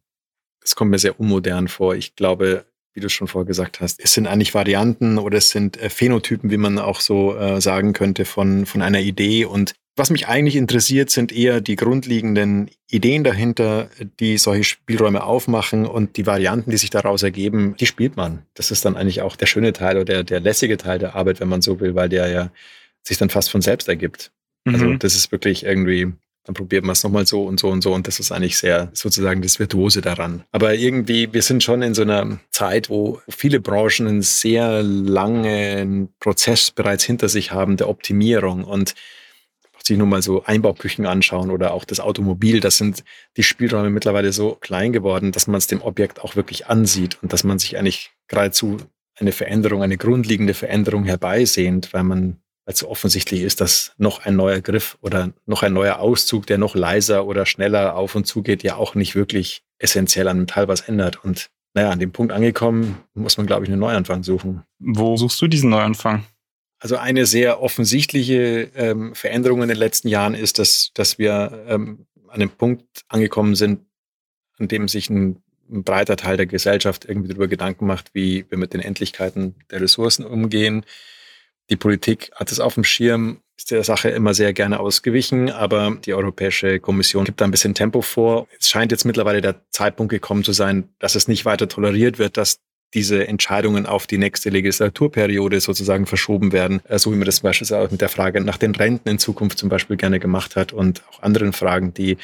das 0.60 0.74
kommt 0.74 0.90
mir 0.90 0.98
sehr 0.98 1.20
unmodern 1.20 1.68
vor. 1.68 1.94
Ich 1.94 2.16
glaube, 2.16 2.64
wie 2.94 3.00
du 3.00 3.08
schon 3.08 3.28
vorher 3.28 3.46
gesagt 3.46 3.80
hast, 3.80 4.00
es 4.02 4.12
sind 4.12 4.26
eigentlich 4.26 4.54
Varianten 4.54 5.18
oder 5.18 5.38
es 5.38 5.50
sind 5.50 5.80
äh, 5.80 5.88
Phänotypen, 5.88 6.50
wie 6.50 6.56
man 6.56 6.78
auch 6.78 7.00
so 7.00 7.36
äh, 7.36 7.60
sagen 7.60 7.92
könnte, 7.92 8.24
von, 8.24 8.66
von 8.66 8.82
einer 8.82 9.00
Idee. 9.00 9.44
Und 9.44 9.74
was 9.94 10.10
mich 10.10 10.26
eigentlich 10.26 10.56
interessiert, 10.56 11.10
sind 11.10 11.32
eher 11.32 11.60
die 11.60 11.76
grundlegenden 11.76 12.70
Ideen 12.90 13.24
dahinter, 13.24 13.90
die 14.20 14.38
solche 14.38 14.64
Spielräume 14.64 15.22
aufmachen 15.22 15.84
und 15.84 16.16
die 16.16 16.26
Varianten, 16.26 16.70
die 16.70 16.78
sich 16.78 16.90
daraus 16.90 17.22
ergeben, 17.22 17.74
die 17.78 17.86
spielt 17.86 18.16
man. 18.16 18.46
Das 18.54 18.70
ist 18.70 18.84
dann 18.84 18.96
eigentlich 18.96 19.20
auch 19.20 19.36
der 19.36 19.46
schöne 19.46 19.74
Teil 19.74 19.96
oder 19.96 20.04
der, 20.04 20.24
der 20.24 20.40
lässige 20.40 20.78
Teil 20.78 20.98
der 20.98 21.14
Arbeit, 21.14 21.40
wenn 21.40 21.48
man 21.48 21.60
so 21.60 21.78
will, 21.78 21.94
weil 21.94 22.08
der 22.08 22.28
ja 22.28 22.50
sich 23.02 23.18
dann 23.18 23.28
fast 23.28 23.50
von 23.50 23.60
selbst 23.60 23.88
ergibt. 23.88 24.32
Also 24.64 24.78
mhm. 24.78 24.84
Also 24.84 24.98
das 24.98 25.14
ist 25.14 25.30
wirklich 25.30 25.64
irgendwie, 25.64 26.12
dann 26.44 26.54
probiert 26.54 26.84
man 26.84 26.92
es 26.92 27.02
nochmal 27.04 27.26
so 27.26 27.44
und 27.44 27.60
so 27.60 27.68
und 27.68 27.82
so 27.82 27.92
und 27.92 28.06
das 28.06 28.18
ist 28.18 28.32
eigentlich 28.32 28.56
sehr 28.56 28.90
sozusagen 28.94 29.42
das 29.42 29.58
Virtuose 29.58 30.00
daran. 30.00 30.44
Aber 30.52 30.74
irgendwie, 30.74 31.32
wir 31.34 31.42
sind 31.42 31.62
schon 31.62 31.82
in 31.82 31.92
so 31.92 32.02
einer 32.02 32.40
Zeit, 32.50 32.88
wo 32.88 33.20
viele 33.28 33.60
Branchen 33.60 34.06
einen 34.06 34.22
sehr 34.22 34.82
langen 34.82 36.08
Prozess 36.18 36.70
bereits 36.70 37.04
hinter 37.04 37.28
sich 37.28 37.52
haben 37.52 37.76
der 37.76 37.90
Optimierung 37.90 38.64
und 38.64 38.94
sich 39.86 39.98
nur 39.98 40.06
mal 40.06 40.22
so 40.22 40.44
Einbauküchen 40.44 41.06
anschauen 41.06 41.50
oder 41.50 41.74
auch 41.74 41.84
das 41.84 42.00
Automobil, 42.00 42.60
das 42.60 42.78
sind 42.78 43.04
die 43.36 43.42
Spielräume 43.42 43.90
mittlerweile 43.90 44.32
so 44.32 44.56
klein 44.60 44.92
geworden, 44.92 45.32
dass 45.32 45.46
man 45.46 45.58
es 45.58 45.66
dem 45.66 45.82
Objekt 45.82 46.20
auch 46.20 46.36
wirklich 46.36 46.66
ansieht 46.66 47.18
und 47.22 47.32
dass 47.32 47.44
man 47.44 47.58
sich 47.58 47.78
eigentlich 47.78 48.10
geradezu 48.28 48.78
eine 49.16 49.32
Veränderung, 49.32 49.82
eine 49.82 49.96
grundlegende 49.96 50.54
Veränderung 50.54 51.04
herbeisehnt, 51.04 51.92
weil 51.92 52.04
man 52.04 52.38
weil 52.64 52.76
so 52.76 52.88
offensichtlich 52.88 53.42
ist, 53.42 53.60
dass 53.60 53.92
noch 53.98 54.24
ein 54.24 54.36
neuer 54.36 54.60
Griff 54.60 54.96
oder 55.00 55.32
noch 55.46 55.62
ein 55.62 55.72
neuer 55.72 55.98
Auszug, 55.98 56.46
der 56.46 56.58
noch 56.58 56.74
leiser 56.74 57.26
oder 57.26 57.44
schneller 57.44 57.96
auf 57.96 58.14
und 58.14 58.26
zu 58.26 58.42
geht, 58.42 58.62
ja 58.62 58.76
auch 58.76 58.94
nicht 58.94 59.14
wirklich 59.14 59.62
essentiell 59.78 60.28
an 60.28 60.38
dem 60.38 60.46
Teil 60.46 60.68
was 60.68 60.82
ändert. 60.82 61.24
Und 61.24 61.50
naja, 61.74 61.90
an 61.90 61.98
dem 61.98 62.12
Punkt 62.12 62.32
angekommen, 62.32 62.98
muss 63.14 63.36
man, 63.36 63.46
glaube 63.46 63.64
ich, 63.64 63.70
einen 63.70 63.80
Neuanfang 63.80 64.22
suchen. 64.22 64.62
Wo 64.78 65.16
suchst 65.16 65.40
du 65.42 65.48
diesen 65.48 65.70
Neuanfang? 65.70 66.24
Also 66.82 66.96
eine 66.96 67.26
sehr 67.26 67.62
offensichtliche 67.62 68.68
ähm, 68.74 69.14
Veränderung 69.14 69.62
in 69.62 69.68
den 69.68 69.78
letzten 69.78 70.08
Jahren 70.08 70.34
ist, 70.34 70.58
dass, 70.58 70.90
dass 70.94 71.16
wir 71.16 71.64
ähm, 71.68 72.06
an 72.26 72.40
einem 72.40 72.50
Punkt 72.50 73.04
angekommen 73.06 73.54
sind, 73.54 73.82
an 74.58 74.66
dem 74.66 74.88
sich 74.88 75.08
ein, 75.08 75.40
ein 75.70 75.84
breiter 75.84 76.16
Teil 76.16 76.36
der 76.36 76.46
Gesellschaft 76.46 77.04
irgendwie 77.04 77.28
darüber 77.28 77.46
Gedanken 77.46 77.86
macht, 77.86 78.12
wie 78.14 78.46
wir 78.48 78.58
mit 78.58 78.74
den 78.74 78.80
Endlichkeiten 78.80 79.54
der 79.70 79.80
Ressourcen 79.80 80.26
umgehen. 80.26 80.84
Die 81.70 81.76
Politik 81.76 82.32
hat 82.34 82.50
es 82.50 82.58
auf 82.58 82.74
dem 82.74 82.82
Schirm, 82.82 83.42
ist 83.56 83.70
der 83.70 83.84
Sache 83.84 84.08
immer 84.10 84.34
sehr 84.34 84.52
gerne 84.52 84.80
ausgewichen, 84.80 85.50
aber 85.50 85.96
die 86.04 86.14
Europäische 86.14 86.80
Kommission 86.80 87.24
gibt 87.24 87.40
da 87.40 87.44
ein 87.44 87.52
bisschen 87.52 87.76
Tempo 87.76 88.02
vor. 88.02 88.48
Es 88.58 88.68
scheint 88.68 88.90
jetzt 88.90 89.04
mittlerweile 89.04 89.40
der 89.40 89.54
Zeitpunkt 89.70 90.10
gekommen 90.10 90.42
zu 90.42 90.52
sein, 90.52 90.88
dass 90.98 91.14
es 91.14 91.28
nicht 91.28 91.44
weiter 91.44 91.68
toleriert 91.68 92.18
wird, 92.18 92.36
dass 92.36 92.58
diese 92.94 93.26
Entscheidungen 93.26 93.86
auf 93.86 94.06
die 94.06 94.18
nächste 94.18 94.50
Legislaturperiode 94.50 95.60
sozusagen 95.60 96.06
verschoben 96.06 96.52
werden, 96.52 96.80
äh, 96.88 96.98
so 96.98 97.12
wie 97.12 97.16
man 97.16 97.26
das 97.26 97.40
beispielsweise 97.40 97.86
auch 97.86 97.90
mit 97.90 98.00
der 98.00 98.08
Frage 98.08 98.40
nach 98.40 98.58
den 98.58 98.74
Renten 98.74 99.08
in 99.08 99.18
Zukunft 99.18 99.58
zum 99.58 99.68
Beispiel 99.68 99.96
gerne 99.96 100.20
gemacht 100.20 100.56
hat 100.56 100.72
und 100.72 101.02
auch 101.10 101.22
anderen 101.22 101.52
Fragen, 101.52 101.94
die 101.94 102.16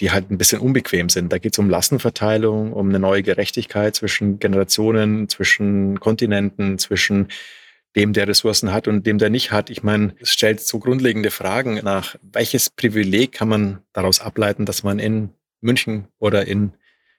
die 0.00 0.12
halt 0.12 0.30
ein 0.30 0.38
bisschen 0.38 0.60
unbequem 0.60 1.08
sind. 1.08 1.32
Da 1.32 1.38
geht 1.38 1.54
es 1.54 1.58
um 1.58 1.68
Lastenverteilung, 1.68 2.72
um 2.72 2.88
eine 2.88 3.00
neue 3.00 3.22
Gerechtigkeit 3.22 3.96
zwischen 3.96 4.38
Generationen, 4.38 5.28
zwischen 5.28 5.98
Kontinenten, 5.98 6.78
zwischen 6.78 7.28
dem, 7.96 8.12
der 8.12 8.28
Ressourcen 8.28 8.72
hat 8.72 8.86
und 8.86 9.06
dem, 9.06 9.18
der 9.18 9.30
nicht 9.30 9.50
hat. 9.50 9.70
Ich 9.70 9.82
meine, 9.82 10.14
es 10.20 10.30
stellt 10.30 10.60
so 10.60 10.78
grundlegende 10.78 11.30
Fragen 11.30 11.80
nach, 11.82 12.14
welches 12.22 12.70
Privileg 12.70 13.32
kann 13.32 13.48
man 13.48 13.78
daraus 13.92 14.20
ableiten, 14.20 14.66
dass 14.66 14.84
man 14.84 14.98
in 14.98 15.30
München 15.60 16.06
oder 16.18 16.46
in 16.46 16.74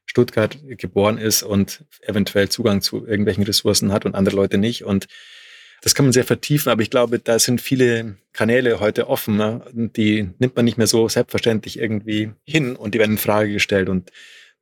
Stuttgart 0.10 0.58
geboren 0.68 1.20
ist 1.20 1.44
und 1.44 1.86
eventuell 2.02 2.50
Zugang 2.50 2.82
zu 2.82 3.06
irgendwelchen 3.06 3.44
Ressourcen 3.44 3.94
hat 3.94 4.06
und 4.06 4.16
andere 4.16 4.36
Leute 4.36 4.58
nicht. 4.58 4.84
Und 4.84 5.08
das 5.82 5.94
kann 5.94 6.06
man 6.06 6.14
sehr 6.14 6.24
vertiefen, 6.24 6.72
aber 6.72 6.82
ich 6.82 6.90
glaube, 6.90 7.20
da 7.20 7.38
sind 7.38 7.62
viele 7.62 8.18
Kanäle 8.34 8.80
heute 8.80 9.08
offen. 9.08 9.38
Ne? 9.38 9.62
Die 9.72 10.32
nimmt 10.40 10.56
man 10.56 10.66
nicht 10.66 10.80
mehr 10.80 10.88
so 10.88 11.08
selbstverständlich 11.08 11.78
irgendwie 11.78 12.32
hin 12.44 12.76
und 12.76 12.96
die 12.96 13.00
werden 13.00 13.12
in 13.12 13.18
Frage 13.20 13.54
gestellt. 13.54 13.88
Und 13.88 14.12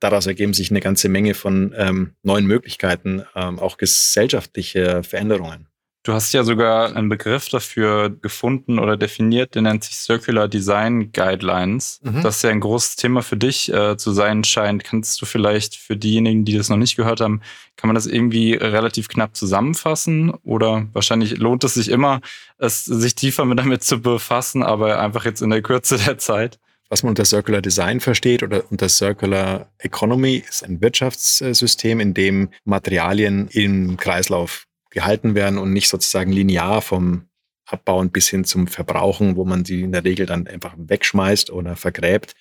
daraus 0.00 0.26
ergeben 0.26 0.52
sich 0.52 0.70
eine 0.70 0.80
ganze 0.80 1.08
Menge 1.08 1.32
von 1.32 1.74
ähm, 1.78 2.12
neuen 2.22 2.44
Möglichkeiten, 2.44 3.24
ähm, 3.34 3.58
auch 3.58 3.78
gesellschaftliche 3.78 5.02
Veränderungen. 5.02 5.66
Du 6.04 6.12
hast 6.12 6.32
ja 6.32 6.44
sogar 6.44 6.94
einen 6.96 7.08
Begriff 7.08 7.48
dafür 7.48 8.08
gefunden 8.08 8.78
oder 8.78 8.96
definiert, 8.96 9.54
der 9.54 9.62
nennt 9.62 9.84
sich 9.84 9.96
Circular 9.96 10.48
Design 10.48 11.12
Guidelines. 11.12 12.00
Mhm. 12.02 12.22
Das 12.22 12.36
ist 12.36 12.42
ja 12.44 12.50
ein 12.50 12.60
großes 12.60 12.96
Thema 12.96 13.22
für 13.22 13.36
dich 13.36 13.72
äh, 13.72 13.96
zu 13.96 14.12
sein 14.12 14.44
scheint. 14.44 14.84
Kannst 14.84 15.20
du 15.20 15.26
vielleicht 15.26 15.76
für 15.76 15.96
diejenigen, 15.96 16.44
die 16.44 16.56
das 16.56 16.68
noch 16.68 16.76
nicht 16.76 16.96
gehört 16.96 17.20
haben, 17.20 17.42
kann 17.76 17.88
man 17.88 17.94
das 17.94 18.06
irgendwie 18.06 18.54
relativ 18.54 19.08
knapp 19.08 19.36
zusammenfassen? 19.36 20.30
Oder 20.44 20.86
wahrscheinlich 20.92 21.36
lohnt 21.36 21.64
es 21.64 21.74
sich 21.74 21.90
immer, 21.90 22.20
es 22.58 22.84
sich 22.84 23.14
tiefer 23.14 23.44
mit 23.44 23.58
damit 23.58 23.82
zu 23.82 24.00
befassen, 24.00 24.62
aber 24.62 25.00
einfach 25.00 25.24
jetzt 25.24 25.42
in 25.42 25.50
der 25.50 25.62
Kürze 25.62 25.98
der 25.98 26.16
Zeit? 26.16 26.58
Was 26.88 27.02
man 27.02 27.10
unter 27.10 27.26
Circular 27.26 27.60
Design 27.60 28.00
versteht 28.00 28.42
oder 28.42 28.62
unter 28.70 28.88
Circular 28.88 29.68
Economy 29.78 30.42
ist 30.48 30.64
ein 30.64 30.80
Wirtschaftssystem, 30.80 32.00
in 32.00 32.14
dem 32.14 32.48
Materialien 32.64 33.48
im 33.48 33.98
Kreislauf 33.98 34.67
gehalten 34.90 35.34
werden 35.34 35.58
und 35.58 35.72
nicht 35.72 35.88
sozusagen 35.88 36.32
linear 36.32 36.82
vom 36.82 37.28
Abbauen 37.66 38.10
bis 38.10 38.28
hin 38.28 38.44
zum 38.44 38.66
Verbrauchen, 38.66 39.36
wo 39.36 39.44
man 39.44 39.64
sie 39.64 39.82
in 39.82 39.92
der 39.92 40.04
Regel 40.04 40.26
dann 40.26 40.46
einfach 40.46 40.74
wegschmeißt 40.78 41.50
oder 41.50 41.76
vergräbt, 41.76 42.34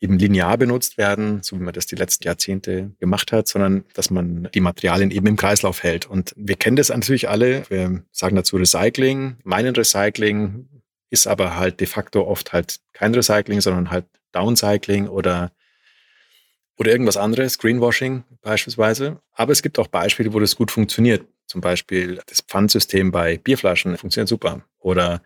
eben 0.00 0.18
linear 0.18 0.58
benutzt 0.58 0.98
werden, 0.98 1.42
so 1.42 1.58
wie 1.58 1.62
man 1.62 1.72
das 1.72 1.86
die 1.86 1.94
letzten 1.94 2.24
Jahrzehnte 2.24 2.90
gemacht 3.00 3.32
hat, 3.32 3.48
sondern 3.48 3.84
dass 3.94 4.10
man 4.10 4.48
die 4.54 4.60
Materialien 4.60 5.10
eben 5.10 5.26
im 5.26 5.36
Kreislauf 5.36 5.82
hält. 5.82 6.06
Und 6.06 6.34
wir 6.36 6.56
kennen 6.56 6.76
das 6.76 6.90
natürlich 6.90 7.28
alle. 7.28 7.68
Wir 7.70 8.02
sagen 8.12 8.36
dazu 8.36 8.56
Recycling, 8.56 9.36
meinen 9.44 9.74
Recycling, 9.74 10.68
ist 11.10 11.26
aber 11.26 11.56
halt 11.56 11.80
de 11.80 11.86
facto 11.86 12.26
oft 12.26 12.52
halt 12.52 12.80
kein 12.92 13.14
Recycling, 13.14 13.60
sondern 13.60 13.90
halt 13.90 14.04
Downcycling 14.32 15.08
oder 15.08 15.52
oder 16.76 16.90
irgendwas 16.90 17.16
anderes, 17.16 17.58
Greenwashing 17.58 18.24
beispielsweise. 18.42 19.20
Aber 19.32 19.52
es 19.52 19.62
gibt 19.62 19.78
auch 19.78 19.86
Beispiele, 19.86 20.32
wo 20.32 20.40
das 20.40 20.56
gut 20.56 20.72
funktioniert. 20.72 21.24
Zum 21.46 21.60
Beispiel 21.60 22.20
das 22.26 22.40
Pfandsystem 22.40 23.10
bei 23.10 23.38
Bierflaschen 23.38 23.96
funktioniert 23.96 24.28
super. 24.28 24.64
Oder 24.78 25.22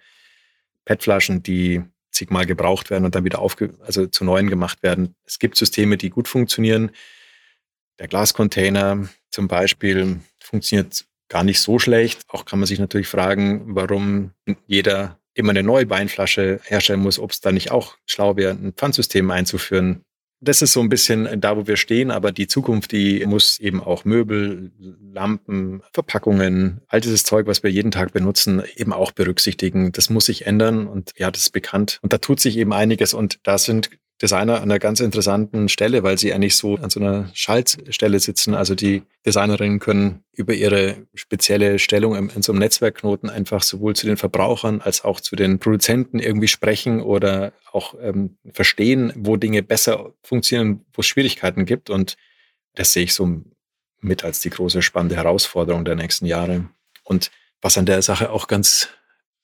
PET-Flaschen, 0.85 1.43
die 1.43 1.83
zigmal 2.11 2.47
gebraucht 2.47 2.91
werden 2.91 3.05
und 3.05 3.15
dann 3.15 3.25
wieder 3.25 3.39
aufge 3.41 3.75
also 3.81 4.07
zu 4.07 4.25
neuen 4.25 4.49
gemacht 4.49 4.83
werden. 4.83 5.15
Es 5.25 5.39
gibt 5.39 5.57
Systeme, 5.57 5.97
die 5.97 6.11
gut 6.11 6.29
funktionieren. 6.29 6.91
Der 7.99 8.09
Glascontainer 8.09 9.09
zum 9.31 9.49
Beispiel 9.49 10.21
funktioniert 10.41 11.05
gar 11.29 11.45
nicht 11.45 11.61
so 11.61 11.79
schlecht. 11.79 12.23
Auch 12.29 12.45
kann 12.45 12.59
man 12.59 12.67
sich 12.67 12.79
natürlich 12.79 13.09
fragen, 13.09 13.75
warum 13.75 14.33
jeder 14.67 15.19
immer 15.35 15.51
eine 15.51 15.63
neue 15.63 15.89
Weinflasche 15.89 16.61
herstellen 16.65 17.01
muss, 17.01 17.19
ob 17.19 17.31
es 17.31 17.41
da 17.41 17.53
nicht 17.53 17.71
auch 17.71 17.97
schlau 18.07 18.37
wäre, 18.37 18.53
ein 18.53 18.73
Pfandsystem 18.73 19.31
einzuführen. 19.31 20.05
Das 20.41 20.63
ist 20.63 20.73
so 20.73 20.81
ein 20.81 20.89
bisschen 20.89 21.41
da, 21.41 21.57
wo 21.57 21.67
wir 21.67 21.77
stehen, 21.77 22.13
aber 22.13 22.31
die 22.31 22.47
Zukunft, 22.47 22.93
die 22.93 23.27
muss 23.27 23.59
eben 23.59 23.83
auch 23.83 24.05
Möbel, 24.05 24.71
Lampen, 25.13 25.83
Verpackungen, 25.93 26.81
all 26.87 27.01
dieses 27.01 27.25
Zeug, 27.25 27.49
was 27.49 27.65
wir 27.65 27.71
jeden 27.71 27.91
Tag 27.91 28.13
benutzen, 28.13 28.63
eben 28.77 28.93
auch 28.93 29.11
berücksichtigen. 29.11 29.91
Das 29.91 30.11
muss 30.11 30.27
sich 30.27 30.47
ändern 30.47 30.87
und 30.87 31.13
ja, 31.17 31.33
das 31.33 31.43
ist 31.43 31.51
bekannt. 31.51 31.99
Und 32.03 32.13
da 32.13 32.19
tut 32.19 32.39
sich 32.39 32.57
eben 32.57 32.73
einiges 32.73 33.15
und 33.15 33.41
da 33.43 33.59
sind 33.59 33.91
Designer 34.21 34.57
an 34.57 34.65
einer 34.65 34.79
ganz 34.81 34.99
interessanten 35.01 35.69
Stelle, 35.69 36.03
weil 36.03 36.19
sie 36.19 36.33
eigentlich 36.33 36.57
so 36.57 36.77
an 36.77 36.91
so 36.91 36.99
einer 36.99 37.31
Schaltstelle 37.35 38.19
sitzen. 38.19 38.55
Also 38.55 38.75
die 38.75 39.03
Designerinnen 39.25 39.79
können 39.79 40.25
über 40.33 40.55
ihre 40.55 41.07
spezielle 41.15 41.79
Stellung 41.79 42.17
in 42.17 42.43
so 42.43 42.53
einem 42.53 42.59
Netzwerkknoten 42.59 43.31
einfach 43.31 43.63
sowohl 43.63 43.95
zu 43.95 44.07
den 44.07 44.17
Verbrauchern 44.17 44.81
als 44.81 45.05
auch 45.05 45.21
zu 45.21 45.37
den 45.37 45.61
Produzenten 45.61 46.19
irgendwie 46.19 46.49
sprechen 46.49 47.01
oder 47.01 47.53
auch 47.73 47.95
ähm, 48.01 48.39
verstehen, 48.53 49.13
wo 49.15 49.37
Dinge 49.37 49.63
besser 49.63 50.15
funktionieren, 50.23 50.85
wo 50.93 51.01
es 51.01 51.07
Schwierigkeiten 51.07 51.65
gibt. 51.65 51.89
Und 51.89 52.17
das 52.75 52.93
sehe 52.93 53.05
ich 53.05 53.15
so 53.15 53.43
mit 54.01 54.25
als 54.25 54.41
die 54.41 54.51
große 54.51 54.83
spannende 54.83 55.17
Herausforderung 55.17 55.85
der 55.85 55.95
nächsten 55.95 56.27
Jahre. 56.27 56.69
Und 57.05 57.31
was 57.61 57.79
an 57.79 57.87
der 57.87 58.03
Sache 58.03 58.31
auch 58.31 58.49
ganz 58.49 58.89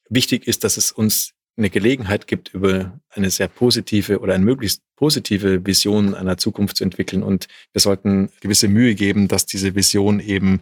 wichtig 0.09 0.47
ist, 0.47 0.65
dass 0.65 0.77
es 0.77 0.91
uns 0.91 1.34
eine 1.57 1.71
Gelegenheit 1.71 2.27
gibt, 2.27 2.53
über 2.53 3.01
eine 3.11 3.31
sehr 3.31 3.49
positive 3.49 4.21
oder 4.21 4.35
eine 4.35 4.45
möglichst 4.45 4.83
positive 4.97 5.65
Vision 5.65 6.15
einer 6.15 6.37
Zukunft 6.37 6.77
zu 6.77 6.85
entwickeln. 6.85 7.23
Und 7.23 7.47
wir 7.73 7.81
sollten 7.81 8.31
gewisse 8.41 8.69
Mühe 8.69 8.95
geben, 8.95 9.29
dass 9.29 9.47
diese 9.47 9.75
Vision 9.75 10.21
eben 10.21 10.61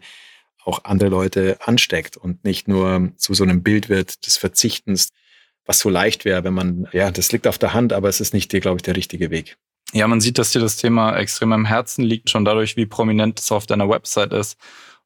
auch 0.64 0.84
andere 0.84 1.08
Leute 1.10 1.58
ansteckt 1.64 2.16
und 2.16 2.44
nicht 2.44 2.68
nur 2.68 3.12
zu 3.16 3.34
so 3.34 3.42
einem 3.42 3.62
Bild 3.62 3.88
wird 3.88 4.26
des 4.26 4.36
Verzichtens, 4.36 5.10
was 5.64 5.78
so 5.78 5.90
leicht 5.90 6.24
wäre, 6.24 6.44
wenn 6.44 6.54
man, 6.54 6.88
ja, 6.92 7.10
das 7.10 7.32
liegt 7.32 7.46
auf 7.46 7.58
der 7.58 7.72
Hand, 7.72 7.92
aber 7.92 8.08
es 8.08 8.20
ist 8.20 8.34
nicht, 8.34 8.50
glaube 8.50 8.76
ich, 8.76 8.82
der 8.82 8.96
richtige 8.96 9.30
Weg. 9.30 9.56
Ja, 9.92 10.06
man 10.08 10.20
sieht, 10.20 10.38
dass 10.38 10.52
dir 10.52 10.60
das 10.60 10.76
Thema 10.76 11.16
extrem 11.16 11.52
am 11.52 11.66
Herzen 11.66 12.02
liegt, 12.02 12.30
schon 12.30 12.44
dadurch, 12.44 12.76
wie 12.76 12.86
prominent 12.86 13.40
es 13.40 13.52
auf 13.52 13.66
deiner 13.66 13.88
Website 13.88 14.32
ist. 14.32 14.56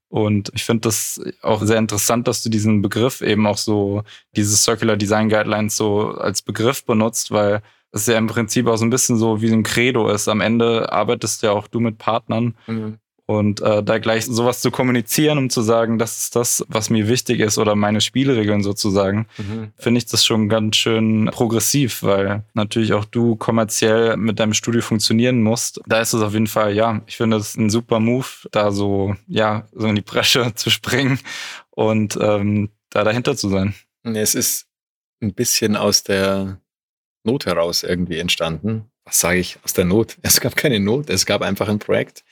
Und 0.09 0.51
ich 0.55 0.65
finde 0.65 0.83
das 0.83 1.21
auch 1.43 1.63
sehr 1.63 1.79
interessant, 1.79 2.29
dass 2.29 2.43
du 2.43 2.49
diesen 2.49 2.81
Begriff 2.81 3.21
eben 3.23 3.47
auch 3.47 3.59
so, 3.59 4.03
diese 4.37 4.57
Circular 4.57 4.97
Design 4.97 5.29
Guidelines 5.29 5.77
so 5.77 6.13
als 6.13 6.43
Begriff 6.43 6.85
benutzt, 6.85 7.33
weil 7.33 7.63
es 7.93 8.07
ja 8.07 8.17
im 8.19 8.27
Prinzip 8.27 8.67
auch 8.67 8.77
so 8.77 8.85
ein 8.85 8.91
bisschen 8.91 9.17
so 9.17 9.41
wie 9.43 9.51
ein 9.51 9.63
Credo 9.63 10.09
ist. 10.09 10.29
Am 10.29 10.41
Ende 10.41 10.93
arbeitest 10.93 11.43
ja 11.43 11.53
auch 11.53 11.67
du 11.67 11.81
mit 11.81 11.99
Partnern. 11.99 12.57
Mhm. 12.67 12.99
Und 13.29 13.61
äh, 13.61 13.83
da 13.83 13.99
gleich 13.99 14.25
sowas 14.25 14.61
zu 14.61 14.71
kommunizieren, 14.71 15.39
um 15.39 15.51
zu 15.51 15.61
sagen, 15.61 15.99
das 15.99 16.17
ist 16.17 16.37
das, 16.37 16.65
was 16.69 16.91
mir 16.91 17.09
wichtig 17.09 17.41
ist 17.41 17.59
oder 17.59 17.75
meine 17.75 18.01
Spielregeln 18.01 18.63
sozusagen, 18.63 19.27
mhm. 19.37 19.73
finde 19.77 19.99
ich 19.99 20.07
das 20.07 20.25
schon 20.25 20.49
ganz 20.49 20.77
schön 20.77 21.29
progressiv, 21.33 22.05
weil 22.05 22.45
natürlich 22.55 22.93
auch 22.93 23.05
du 23.05 23.35
kommerziell 23.35 24.17
mit 24.17 24.39
deinem 24.39 24.55
Studio 24.55 24.81
funktionieren 24.81 25.43
musst. 25.43 25.81
Da 25.89 26.01
ist 26.01 26.13
es 26.13 26.23
auf 26.23 26.35
jeden 26.35 26.47
Fall, 26.47 26.73
ja, 26.73 27.03
ich 27.09 27.17
finde 27.17 27.39
es 27.39 27.57
ein 27.57 27.69
super 27.69 27.99
Move, 27.99 28.27
da 28.53 28.71
so, 28.71 29.17
ja, 29.27 29.67
so 29.73 29.89
in 29.89 29.97
die 29.97 30.03
Bresche 30.03 30.53
zu 30.55 30.71
springen 30.71 31.19
und 31.71 32.17
ähm, 32.21 32.71
da 32.91 33.03
dahinter 33.03 33.37
zu 33.37 33.49
sein. 33.49 33.75
Es 34.05 34.37
ist 34.37 34.67
ein 35.21 35.35
bisschen 35.35 35.75
aus 35.75 36.05
der 36.05 36.61
Not 37.25 37.47
heraus 37.47 37.83
irgendwie 37.83 38.19
entstanden. 38.19 38.85
Was 39.05 39.19
sage 39.19 39.39
ich? 39.39 39.59
Aus 39.65 39.73
der 39.73 39.85
Not. 39.85 40.17
Es 40.23 40.41
gab 40.41 40.55
keine 40.55 40.79
Not, 40.79 41.11
es 41.11 41.27
gab 41.27 41.43
einfach 41.43 41.69
ein 41.69 41.81
Projekt 41.81 42.25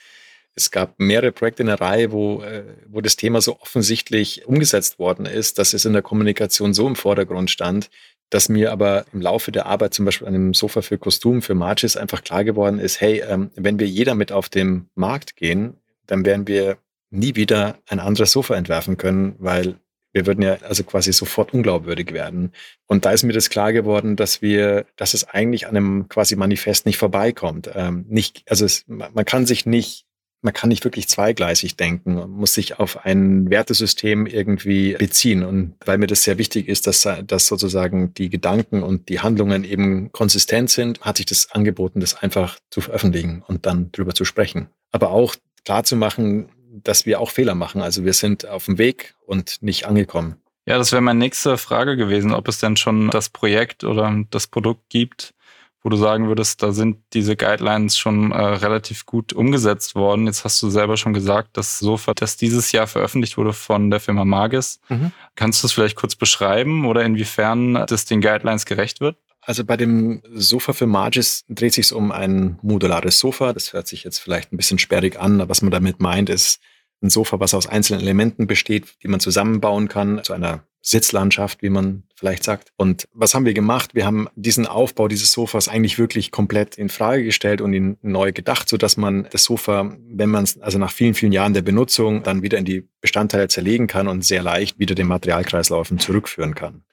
es 0.57 0.71
gab 0.71 0.95
mehrere 0.99 1.33
Projekte 1.33 1.63
in 1.63 1.67
der 1.67 1.81
Reihe, 1.81 2.13
wo, 2.13 2.43
äh, 2.43 2.65
wo 2.89 3.01
das 3.01 3.17
Thema 3.17 3.41
so 3.41 3.59
offensichtlich 3.61 4.47
umgesetzt 4.47 4.99
worden 4.99 5.27
ist, 5.27 5.59
dass 5.59 5.75
es 5.75 5.85
in 5.85 5.93
der 5.93 6.03
Kommunikation 6.03 6.75
so 6.75 6.87
im 6.87 6.97
Vordergrund 6.97 7.51
stand, 7.51 7.91
dass 8.31 8.49
mir 8.49 8.73
aber 8.73 9.05
im 9.13 9.21
Laufe 9.21 9.53
der 9.53 9.67
Arbeit 9.67 9.95
zum 9.95 10.05
Beispiel 10.05 10.27
an 10.27 10.35
einem 10.35 10.55
Sofa 10.55 10.83
für 10.83 10.99
Kostüm, 10.99 11.43
für 11.43 11.55
Marches 11.55 11.97
einfach 11.97 12.23
klar 12.23 12.45
geworden 12.45 12.79
ist, 12.79 13.01
hey, 13.01 13.23
ähm, 13.29 13.51
wenn 13.57 13.79
wir 13.79 13.87
jeder 13.87 14.15
mit 14.15 14.33
auf 14.33 14.49
den 14.49 14.89
Markt 14.95 15.37
gehen, 15.37 15.75
dann 16.07 16.25
werden 16.25 16.47
wir 16.47 16.79
nie 17.11 17.35
wieder 17.35 17.79
ein 17.89 18.01
anderes 18.01 18.33
Sofa 18.33 18.55
entwerfen 18.55 18.97
können, 18.97 19.37
weil 19.39 19.77
wir 20.13 20.27
würden 20.27 20.43
ja 20.43 20.59
also 20.63 20.85
quasi 20.85 21.13
sofort 21.13 21.53
unglaubwürdig 21.53 22.13
werden. 22.13 22.53
Und 22.87 23.05
da 23.05 23.11
ist 23.11 23.25
mir 23.25 23.33
das 23.33 23.51
klar 23.51 23.73
geworden, 23.73 24.15
dass 24.15 24.43
wir, 24.43 24.87
dass 24.97 25.13
es 25.13 25.25
eigentlich 25.25 25.67
an 25.67 25.77
einem 25.77 26.09
quasi 26.09 26.37
Manifest 26.37 26.87
nicht 26.87 26.99
vorbeikommt. 26.99 27.69
Ähm, 27.75 28.05
nicht, 28.09 28.45
also 28.49 28.65
es, 28.65 28.85
man 28.87 29.25
kann 29.25 29.45
sich 29.45 29.67
nicht 29.67 30.04
man 30.45 30.53
kann 30.53 30.69
nicht 30.69 30.85
wirklich 30.85 31.09
zweigleisig 31.09 31.77
denken, 31.77 32.15
man 32.15 32.31
muss 32.31 32.55
sich 32.55 32.79
auf 32.79 33.05
ein 33.05 33.49
Wertesystem 33.49 34.27
irgendwie 34.27 34.93
beziehen. 34.93 35.43
Und 35.43 35.75
weil 35.85 35.97
mir 35.97 36.07
das 36.07 36.23
sehr 36.23 36.37
wichtig 36.37 36.69
ist, 36.69 36.87
dass, 36.87 37.09
dass 37.27 37.47
sozusagen 37.47 38.13
die 38.13 38.29
Gedanken 38.29 38.83
und 38.83 39.09
die 39.09 39.21
Handlungen 39.21 39.65
eben 39.65 40.13
konsistent 40.13 40.69
sind, 40.69 41.01
hat 41.01 41.17
sich 41.17 41.27
das 41.27 41.51
angeboten, 41.53 42.01
das 42.01 42.15
einfach 42.23 42.59
zu 42.71 42.83
veröffentlichen 42.83 43.43
und 43.47 43.65
dann 43.65 43.91
drüber 43.91 44.15
zu 44.15 44.27
sprechen. 44.27 44.69
Aber 44.93 45.11
auch 45.11 45.35
klar 45.65 45.83
zu 45.85 45.97
machen, 45.97 46.51
dass 46.71 47.07
wir 47.07 47.21
auch 47.21 47.31
Fehler 47.31 47.55
machen. 47.55 47.81
Also 47.81 48.05
wir 48.05 48.13
sind 48.13 48.47
auf 48.47 48.67
dem 48.67 48.77
Weg 48.77 49.15
und 49.25 49.63
nicht 49.63 49.87
angekommen. 49.87 50.37
Ja, 50.67 50.77
das 50.77 50.93
wäre 50.93 51.03
meine 51.03 51.19
nächste 51.19 51.57
Frage 51.57 51.97
gewesen, 51.97 52.35
ob 52.35 52.49
es 52.49 52.59
denn 52.59 52.77
schon 52.77 53.09
das 53.11 53.31
Projekt 53.31 53.83
oder 53.85 54.25
das 54.31 54.47
Produkt 54.47 54.91
gibt, 54.91 55.35
wo 55.85 55.91
du 55.91 55.97
sagen 55.97 56.29
würdest, 56.29 56.63
da 56.63 56.73
sind 56.73 56.97
diese 57.13 57.37
Guidelines 57.37 57.99
schon 57.99 58.33
äh, 58.33 58.39
relativ 58.39 59.05
gut 59.05 59.35
umgesetzt 59.35 59.95
worden. 59.95 60.27
Jetzt 60.27 60.43
hast 60.45 60.61
du 60.63 60.71
selber 60.71 60.97
schon 60.97 61.13
gesagt, 61.13 61.51
das 61.59 61.79
Sofa, 61.79 62.15
das 62.15 62.39
dieses 62.39 62.73
Jahr 62.73 62.87
veröffentlicht 62.87 63.37
wurde 63.37 63.53
von 63.53 63.91
der 63.91 64.01
Firma 64.01 64.25
Magis. 64.25 64.81
Mhm. 64.89 65.13
Kannst 65.37 65.63
du 65.63 65.67
es 65.67 65.75
vielleicht 65.75 65.97
kurz 65.97 66.17
beschreiben 66.17 66.87
oder 66.87 67.05
inwiefern 67.05 67.85
das 67.87 68.07
den 68.07 68.23
Guidelines 68.23 68.65
gerecht 68.65 69.01
wird? 69.01 69.19
Also 69.43 69.63
bei 69.63 69.77
dem 69.77 70.23
Sofa 70.33 70.73
für 70.73 70.87
Magis 70.87 71.45
dreht 71.51 71.75
sich 71.75 71.93
um 71.93 72.13
ein 72.13 72.59
modulares 72.63 73.19
Sofa. 73.19 73.53
Das 73.53 73.75
hört 73.75 73.87
sich 73.87 74.05
jetzt 74.05 74.19
vielleicht 74.19 74.53
ein 74.53 74.57
bisschen 74.57 74.79
sperrig 74.79 75.21
an, 75.21 75.43
aber 75.43 75.51
was 75.51 75.61
man 75.61 75.71
damit 75.71 76.01
meint, 76.01 76.31
ist 76.31 76.61
ein 77.05 77.11
Sofa, 77.11 77.39
was 77.39 77.55
aus 77.55 77.69
einzelnen 77.69 78.03
Elementen 78.03 78.47
besteht, 78.47 78.97
die 79.03 79.09
man 79.09 79.21
zusammenbauen 79.21 79.89
kann 79.89 80.25
zu 80.25 80.33
einer 80.33 80.65
Sitzlandschaft, 80.85 81.63
wie 81.63 81.71
man 81.71 82.03
vielleicht 82.15 82.45
sagt. 82.45 82.73
Und 82.77 83.09
was 83.13 83.35
haben 83.35 83.47
wir 83.47 83.55
gemacht? 83.55 83.95
Wir 83.95 84.05
haben 84.05 84.29
diesen 84.37 84.67
Aufbau 84.67 85.09
dieses 85.09 85.33
Sofas 85.33 85.67
eigentlich 85.67 85.99
wirklich 85.99 86.31
komplett 86.31 86.77
in 86.77 86.91
Frage 86.91 87.25
gestellt 87.25 87.63
und 87.63 87.73
ihn 87.73 87.97
neu 88.03 88.33
gedacht, 88.33 88.69
so 88.69 88.77
dass 88.77 88.99
man 88.99 89.27
das 89.31 89.45
Sofa, 89.45 89.97
wenn 90.07 90.29
man 90.29 90.45
es 90.45 90.61
also 90.61 90.79
nach 90.79 90.93
vielen, 90.93 91.15
vielen 91.15 91.33
Jahren 91.33 91.55
der 91.55 91.63
Benutzung 91.63 92.23
dann 92.23 92.43
wieder 92.43 92.59
in 92.59 92.67
die 92.67 92.87
Bestandteile 93.01 93.49
zerlegen 93.49 93.87
kann 93.87 94.09
und 94.09 94.25
sehr 94.25 94.43
leicht 94.43 94.79
wieder 94.79 94.95
den 94.95 95.07
Materialkreislaufen 95.07 95.99
zurückführen 95.99 96.55
kann. 96.55 96.85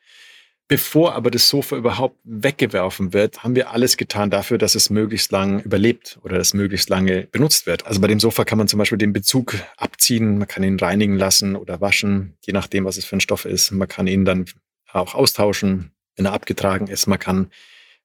Bevor 0.72 1.16
aber 1.16 1.32
das 1.32 1.50
Sofa 1.50 1.76
überhaupt 1.76 2.16
weggeworfen 2.24 3.12
wird, 3.12 3.44
haben 3.44 3.56
wir 3.56 3.72
alles 3.72 3.98
getan 3.98 4.30
dafür, 4.30 4.58
dass 4.58 4.74
es 4.74 4.90
möglichst 4.90 5.30
lang 5.30 5.60
überlebt 5.60 6.18
oder 6.24 6.38
dass 6.38 6.54
möglichst 6.54 6.88
lange 6.88 7.24
benutzt 7.24 7.66
wird. 7.66 7.86
Also 7.86 8.00
bei 8.00 8.08
dem 8.08 8.22
Sofa 8.22 8.46
kann 8.46 8.58
man 8.58 8.70
zum 8.70 8.78
Beispiel 8.78 8.98
den 8.98 9.12
Bezug 9.12 9.56
abziehen, 9.76 10.38
man 10.38 10.48
kann 10.48 10.64
ihn 10.64 10.80
reinigen 10.80 11.18
lassen 11.18 11.58
oder 11.58 11.82
waschen, 11.82 12.38
je 12.46 12.54
nachdem, 12.54 12.86
was 12.86 12.96
es 12.96 13.04
für 13.04 13.18
ein 13.18 13.20
Stoff 13.20 13.44
ist. 13.44 13.72
Man 13.72 13.90
kann 13.90 14.08
ihn 14.08 14.24
dann 14.24 14.46
auch 14.94 15.14
austauschen, 15.14 15.92
wenn 16.16 16.26
er 16.26 16.32
abgetragen 16.32 16.88
ist. 16.88 17.06
Man 17.06 17.20
kann, 17.20 17.52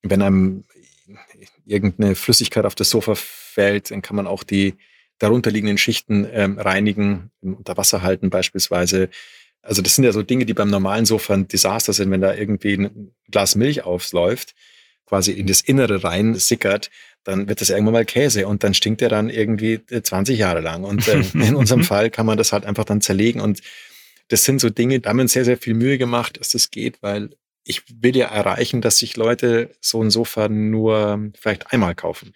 wenn 0.02 0.20
einem 0.20 0.64
irgendeine 1.66 2.16
Flüssigkeit 2.16 2.64
auf 2.64 2.74
das 2.74 2.90
Sofa 2.90 3.14
fällt, 3.14 3.92
dann 3.92 4.02
kann 4.02 4.16
man 4.16 4.26
auch 4.26 4.42
die 4.42 4.74
darunterliegenden 5.18 5.78
Schichten 5.78 6.26
ähm, 6.32 6.58
reinigen, 6.58 7.30
unter 7.42 7.76
Wasser 7.76 8.02
halten 8.02 8.28
beispielsweise. 8.28 9.08
Also 9.66 9.82
das 9.82 9.94
sind 9.94 10.04
ja 10.04 10.12
so 10.12 10.22
Dinge, 10.22 10.46
die 10.46 10.54
beim 10.54 10.70
normalen 10.70 11.06
Sofa 11.06 11.34
ein 11.34 11.48
Desaster 11.48 11.92
sind, 11.92 12.10
wenn 12.10 12.20
da 12.20 12.34
irgendwie 12.34 12.74
ein 12.74 13.12
Glas 13.30 13.56
Milch 13.56 13.82
aufläuft, 13.82 14.54
quasi 15.06 15.32
in 15.32 15.46
das 15.46 15.60
Innere 15.60 16.04
rein 16.04 16.34
sickert, 16.34 16.90
dann 17.24 17.48
wird 17.48 17.60
das 17.60 17.70
irgendwann 17.70 17.94
mal 17.94 18.04
Käse 18.04 18.46
und 18.46 18.62
dann 18.62 18.74
stinkt 18.74 19.00
der 19.00 19.08
dann 19.08 19.28
irgendwie 19.28 19.80
20 19.84 20.38
Jahre 20.38 20.60
lang. 20.60 20.84
Und 20.84 21.08
äh, 21.08 21.22
in 21.34 21.56
unserem 21.56 21.82
Fall 21.82 22.10
kann 22.10 22.26
man 22.26 22.38
das 22.38 22.52
halt 22.52 22.64
einfach 22.64 22.84
dann 22.84 23.00
zerlegen. 23.00 23.40
Und 23.40 23.60
das 24.28 24.44
sind 24.44 24.60
so 24.60 24.70
Dinge, 24.70 25.00
da 25.00 25.10
haben 25.10 25.18
wir 25.18 25.22
uns 25.22 25.32
sehr, 25.32 25.44
sehr 25.44 25.58
viel 25.58 25.74
Mühe 25.74 25.98
gemacht, 25.98 26.38
dass 26.38 26.50
das 26.50 26.70
geht, 26.70 27.02
weil 27.02 27.30
ich 27.64 27.82
will 28.00 28.16
ja 28.16 28.28
erreichen, 28.28 28.80
dass 28.80 28.98
sich 28.98 29.16
Leute 29.16 29.70
so 29.80 30.02
ein 30.02 30.10
Sofa 30.10 30.48
nur 30.48 31.30
vielleicht 31.38 31.72
einmal 31.72 31.96
kaufen. 31.96 32.32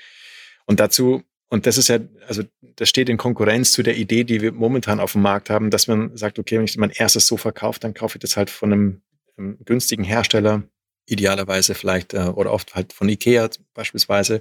Und 0.67 0.81
dazu 0.81 1.23
und 1.51 1.67
das 1.67 1.77
ist 1.77 1.89
ja, 1.89 1.99
also 2.29 2.45
das 2.77 2.89
steht 2.89 3.09
in 3.09 3.17
Konkurrenz 3.17 3.73
zu 3.73 3.83
der 3.83 3.97
Idee, 3.97 4.23
die 4.23 4.41
wir 4.41 4.53
momentan 4.53 5.01
auf 5.01 5.13
dem 5.13 5.23
Markt 5.23 5.51
haben, 5.51 5.71
dass 5.71 5.89
man 5.89 6.17
sagt, 6.17 6.39
okay, 6.39 6.57
wenn 6.57 6.65
ich 6.65 6.77
mein 6.79 6.91
erstes 6.91 7.27
Sofa 7.27 7.51
kaufe, 7.51 7.81
dann 7.81 7.93
kaufe 7.93 8.17
ich 8.17 8.21
das 8.21 8.37
halt 8.37 8.51
von 8.51 8.73
einem, 8.73 9.03
einem 9.37 9.59
günstigen 9.65 10.05
Hersteller, 10.05 10.63
idealerweise 11.07 11.75
vielleicht 11.75 12.15
äh, 12.15 12.21
oder 12.21 12.53
oft 12.53 12.77
halt 12.77 12.93
von 12.93 13.09
Ikea 13.09 13.51
beispielsweise. 13.75 14.41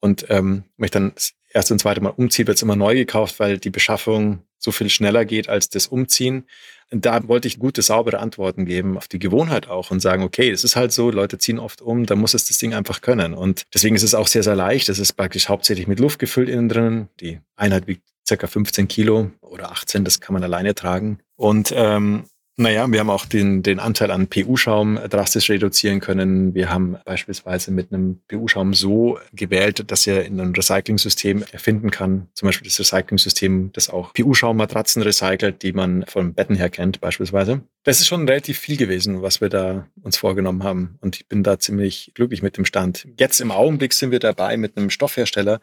Und 0.00 0.26
ähm, 0.28 0.64
wenn 0.76 0.86
ich 0.86 0.90
dann 0.90 1.12
das 1.14 1.34
erste 1.50 1.72
und 1.72 1.78
zweite 1.78 2.00
Mal 2.00 2.10
umziehe, 2.10 2.48
wird 2.48 2.56
es 2.56 2.62
immer 2.62 2.74
neu 2.74 2.96
gekauft, 2.96 3.38
weil 3.38 3.58
die 3.58 3.70
Beschaffung 3.70 4.42
so 4.58 4.72
viel 4.72 4.90
schneller 4.90 5.24
geht 5.24 5.48
als 5.48 5.68
das 5.68 5.86
Umziehen. 5.86 6.48
Da 6.94 7.26
wollte 7.26 7.48
ich 7.48 7.58
gute, 7.58 7.80
saubere 7.80 8.18
Antworten 8.18 8.66
geben 8.66 8.98
auf 8.98 9.08
die 9.08 9.18
Gewohnheit 9.18 9.68
auch 9.68 9.90
und 9.90 10.00
sagen, 10.00 10.22
okay, 10.22 10.50
es 10.50 10.62
ist 10.62 10.76
halt 10.76 10.92
so, 10.92 11.10
Leute 11.10 11.38
ziehen 11.38 11.58
oft 11.58 11.80
um, 11.80 12.04
da 12.04 12.16
muss 12.16 12.34
es 12.34 12.46
das 12.46 12.58
Ding 12.58 12.74
einfach 12.74 13.00
können. 13.00 13.32
Und 13.32 13.62
deswegen 13.72 13.96
ist 13.96 14.02
es 14.02 14.14
auch 14.14 14.26
sehr, 14.26 14.42
sehr 14.42 14.56
leicht. 14.56 14.88
Es 14.88 14.98
ist 14.98 15.14
praktisch 15.14 15.48
hauptsächlich 15.48 15.86
mit 15.86 16.00
Luft 16.00 16.18
gefüllt 16.18 16.50
innen 16.50 16.68
drin. 16.68 17.08
Die 17.20 17.40
Einheit 17.56 17.86
wiegt 17.86 18.02
circa 18.26 18.46
15 18.46 18.88
Kilo 18.88 19.30
oder 19.40 19.72
18, 19.72 20.04
das 20.04 20.20
kann 20.20 20.34
man 20.34 20.44
alleine 20.44 20.74
tragen. 20.74 21.18
Und 21.36 21.72
ähm, 21.74 22.24
naja, 22.56 22.90
wir 22.92 23.00
haben 23.00 23.08
auch 23.08 23.24
den, 23.24 23.62
den 23.62 23.80
Anteil 23.80 24.10
an 24.10 24.26
PU-Schaum 24.26 24.98
drastisch 25.08 25.48
reduzieren 25.48 26.00
können. 26.00 26.54
Wir 26.54 26.68
haben 26.68 26.98
beispielsweise 27.06 27.70
mit 27.70 27.92
einem 27.92 28.20
PU-Schaum 28.28 28.74
so 28.74 29.18
gewählt, 29.32 29.90
dass 29.90 30.06
er 30.06 30.26
in 30.26 30.38
einem 30.38 30.52
Recycling-System 30.52 31.44
erfinden 31.50 31.90
kann. 31.90 32.28
Zum 32.34 32.46
Beispiel 32.46 32.68
das 32.68 32.78
Recycling-System, 32.78 33.72
das 33.72 33.88
auch 33.88 34.12
PU-Schaummatratzen 34.12 35.00
recycelt, 35.00 35.62
die 35.62 35.72
man 35.72 36.04
von 36.06 36.34
Betten 36.34 36.56
her 36.56 36.68
kennt 36.68 37.00
beispielsweise. 37.00 37.62
Das 37.84 38.00
ist 38.00 38.08
schon 38.08 38.28
relativ 38.28 38.58
viel 38.58 38.76
gewesen, 38.76 39.22
was 39.22 39.40
wir 39.40 39.48
da 39.48 39.88
uns 40.02 40.18
vorgenommen 40.18 40.62
haben. 40.62 40.98
Und 41.00 41.16
ich 41.16 41.28
bin 41.28 41.42
da 41.42 41.58
ziemlich 41.58 42.12
glücklich 42.14 42.42
mit 42.42 42.58
dem 42.58 42.66
Stand. 42.66 43.08
Jetzt 43.18 43.40
im 43.40 43.50
Augenblick 43.50 43.94
sind 43.94 44.10
wir 44.10 44.20
dabei, 44.20 44.58
mit 44.58 44.76
einem 44.76 44.90
Stoffhersteller 44.90 45.60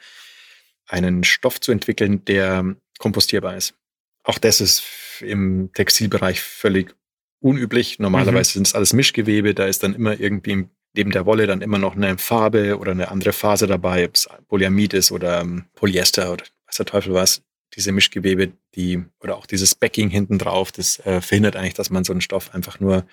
einen 0.87 1.23
Stoff 1.23 1.61
zu 1.61 1.71
entwickeln, 1.71 2.25
der 2.25 2.75
kompostierbar 2.97 3.55
ist. 3.55 3.75
Auch 4.23 4.39
das 4.39 4.59
ist 4.59 4.83
im 5.21 5.71
Textilbereich 5.73 6.41
völlig 6.41 6.95
unüblich. 7.39 7.99
Normalerweise 7.99 8.51
mhm. 8.51 8.53
sind 8.53 8.67
es 8.67 8.75
alles 8.75 8.93
Mischgewebe, 8.93 9.53
da 9.53 9.65
ist 9.65 9.83
dann 9.83 9.95
immer 9.95 10.19
irgendwie 10.19 10.67
neben 10.95 11.11
der 11.11 11.25
Wolle 11.25 11.47
dann 11.47 11.61
immer 11.61 11.77
noch 11.77 11.95
eine 11.95 12.17
Farbe 12.17 12.77
oder 12.77 12.91
eine 12.91 13.09
andere 13.09 13.33
Phase 13.33 13.67
dabei, 13.67 14.05
ob 14.05 14.15
es 14.15 14.27
Polyamid 14.47 14.93
ist 14.93 15.11
oder 15.11 15.41
ähm, 15.41 15.65
Polyester 15.75 16.33
oder 16.33 16.43
was 16.65 16.77
der 16.77 16.85
Teufel 16.85 17.13
was. 17.13 17.41
Diese 17.75 17.91
Mischgewebe, 17.91 18.51
die 18.75 19.03
oder 19.19 19.37
auch 19.37 19.45
dieses 19.45 19.75
Backing 19.75 20.09
hinten 20.09 20.39
drauf, 20.39 20.71
das 20.71 20.99
äh, 21.05 21.21
verhindert 21.21 21.55
eigentlich, 21.55 21.75
dass 21.75 21.91
man 21.91 22.03
so 22.03 22.13
einen 22.13 22.21
Stoff 22.21 22.53
einfach 22.55 22.79
nur 22.79 23.05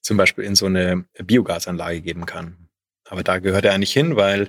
zum 0.00 0.16
Beispiel 0.16 0.44
in 0.44 0.54
so 0.54 0.66
eine 0.66 1.04
Biogasanlage 1.18 2.00
geben 2.00 2.24
kann. 2.24 2.68
Aber 3.04 3.24
da 3.24 3.38
gehört 3.38 3.64
er 3.64 3.74
eigentlich 3.74 3.92
hin, 3.92 4.14
weil 4.14 4.48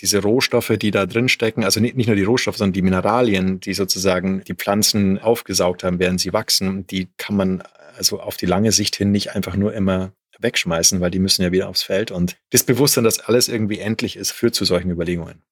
diese 0.00 0.22
Rohstoffe, 0.22 0.72
die 0.78 0.90
da 0.90 1.06
drin 1.06 1.28
stecken, 1.28 1.64
also 1.64 1.80
nicht, 1.80 1.96
nicht 1.96 2.06
nur 2.06 2.16
die 2.16 2.24
Rohstoffe, 2.24 2.56
sondern 2.56 2.72
die 2.72 2.82
Mineralien, 2.82 3.60
die 3.60 3.74
sozusagen 3.74 4.42
die 4.44 4.54
Pflanzen 4.54 5.18
aufgesaugt 5.18 5.84
haben, 5.84 5.98
während 5.98 6.20
sie 6.20 6.32
wachsen, 6.32 6.86
die 6.86 7.08
kann 7.16 7.36
man 7.36 7.62
also 7.96 8.20
auf 8.20 8.36
die 8.36 8.46
lange 8.46 8.72
Sicht 8.72 8.96
hin 8.96 9.12
nicht 9.12 9.34
einfach 9.34 9.56
nur 9.56 9.72
immer 9.72 10.12
wegschmeißen, 10.38 11.00
weil 11.00 11.10
die 11.10 11.18
müssen 11.20 11.42
ja 11.42 11.52
wieder 11.52 11.68
aufs 11.68 11.82
Feld. 11.82 12.10
Und 12.10 12.36
das 12.50 12.64
Bewusstsein, 12.64 13.04
dass 13.04 13.20
alles 13.20 13.48
irgendwie 13.48 13.78
endlich 13.78 14.16
ist, 14.16 14.32
führt 14.32 14.54
zu 14.54 14.64
solchen 14.64 14.90
Überlegungen. 14.90 15.42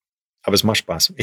Aber 0.43 0.55
es 0.55 0.65
macht 0.65 0.79
Spaß. 0.79 1.15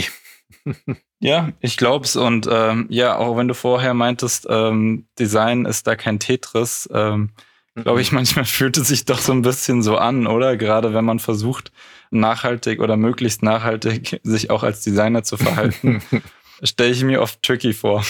ja, 1.20 1.52
ich 1.60 1.78
glaube 1.78 2.06
es. 2.06 2.16
Und 2.16 2.48
ähm, 2.50 2.88
ja, 2.90 3.18
auch 3.18 3.38
wenn 3.38 3.48
du 3.48 3.54
vorher 3.54 3.94
meintest, 3.94 4.48
ähm, 4.50 5.08
Design 5.20 5.66
ist 5.66 5.88
da 5.88 5.96
kein 5.96 6.20
Tetris, 6.20 6.90
ähm, 6.94 7.32
glaube 7.76 8.02
ich, 8.02 8.12
manchmal 8.14 8.46
fühlt 8.46 8.78
es 8.78 8.88
sich 8.88 9.06
doch 9.06 9.20
so 9.20 9.34
ein 9.34 9.42
bisschen 9.42 9.84
so 9.84 9.98
an, 9.98 10.28
oder? 10.28 10.58
Gerade 10.58 10.94
wenn 10.94 11.06
man 11.06 11.20
versucht, 11.20 11.72
nachhaltig 12.12 12.80
oder 12.80 12.98
möglichst 12.98 13.44
nachhaltig 13.44 14.20
sich 14.24 14.50
auch 14.50 14.64
als 14.64 14.82
Designer 14.84 15.24
zu 15.24 15.38
verhalten, 15.38 16.02
stelle 16.64 16.92
ich 16.92 17.04
mir 17.04 17.22
oft 17.22 17.42
tricky 17.44 17.74
vor. 17.74 18.06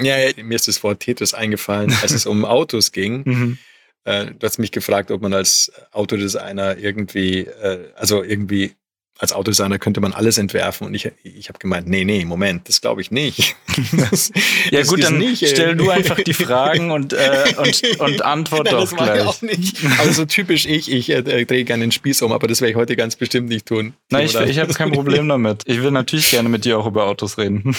Ja, 0.00 0.14
mir 0.36 0.54
ist 0.54 0.68
das 0.68 0.82
Wort 0.82 1.00
Tetris 1.00 1.34
eingefallen, 1.34 1.92
als 2.02 2.12
es 2.12 2.26
um 2.26 2.44
Autos 2.44 2.92
ging. 2.92 3.24
Mhm. 3.28 3.58
Äh, 4.04 4.26
du 4.26 4.46
hast 4.46 4.58
mich 4.58 4.70
gefragt, 4.70 5.10
ob 5.10 5.20
man 5.20 5.34
als 5.34 5.72
Autodesigner 5.90 6.78
irgendwie, 6.78 7.40
äh, 7.40 7.92
also 7.94 8.22
irgendwie 8.22 8.74
als 9.18 9.32
Autodesigner 9.32 9.80
könnte 9.80 10.00
man 10.00 10.12
alles 10.12 10.38
entwerfen 10.38 10.86
und 10.86 10.94
ich, 10.94 11.10
ich 11.24 11.48
habe 11.48 11.58
gemeint, 11.58 11.88
nee, 11.88 12.04
nee, 12.04 12.24
Moment, 12.24 12.68
das 12.68 12.80
glaube 12.80 13.00
ich 13.00 13.10
nicht. 13.10 13.56
Das, 13.92 14.32
ja 14.70 14.80
das 14.80 14.88
gut, 14.88 15.04
dann 15.04 15.18
nicht, 15.18 15.46
stell 15.46 15.76
du 15.76 15.90
einfach 15.90 16.16
die 16.16 16.34
Fragen 16.34 16.90
und, 16.90 17.12
äh, 17.12 17.54
und, 17.58 18.00
und 18.00 18.22
antwort 18.22 18.64
Nein, 18.66 18.74
das 18.74 18.94
gleich. 18.94 19.20
Ich 19.20 19.26
auch 19.26 19.42
nicht. 19.42 19.76
Also 19.98 20.12
so 20.12 20.24
typisch 20.24 20.66
ich, 20.66 20.90
ich 20.90 21.10
äh, 21.10 21.22
drehe 21.22 21.64
gerne 21.64 21.84
den 21.84 21.92
Spieß 21.92 22.22
um, 22.22 22.32
aber 22.32 22.48
das 22.48 22.60
werde 22.60 22.72
ich 22.72 22.76
heute 22.76 22.96
ganz 22.96 23.16
bestimmt 23.16 23.48
nicht 23.48 23.66
tun. 23.66 23.94
Nein, 24.10 24.26
ich, 24.26 24.34
ich 24.34 24.58
habe 24.58 24.74
kein 24.74 24.90
Problem 24.92 25.28
damit. 25.28 25.62
Ich 25.66 25.80
will 25.80 25.92
natürlich 25.92 26.30
gerne 26.30 26.48
mit 26.48 26.64
dir 26.64 26.78
auch 26.78 26.86
über 26.86 27.04
Autos 27.04 27.38
reden. 27.38 27.74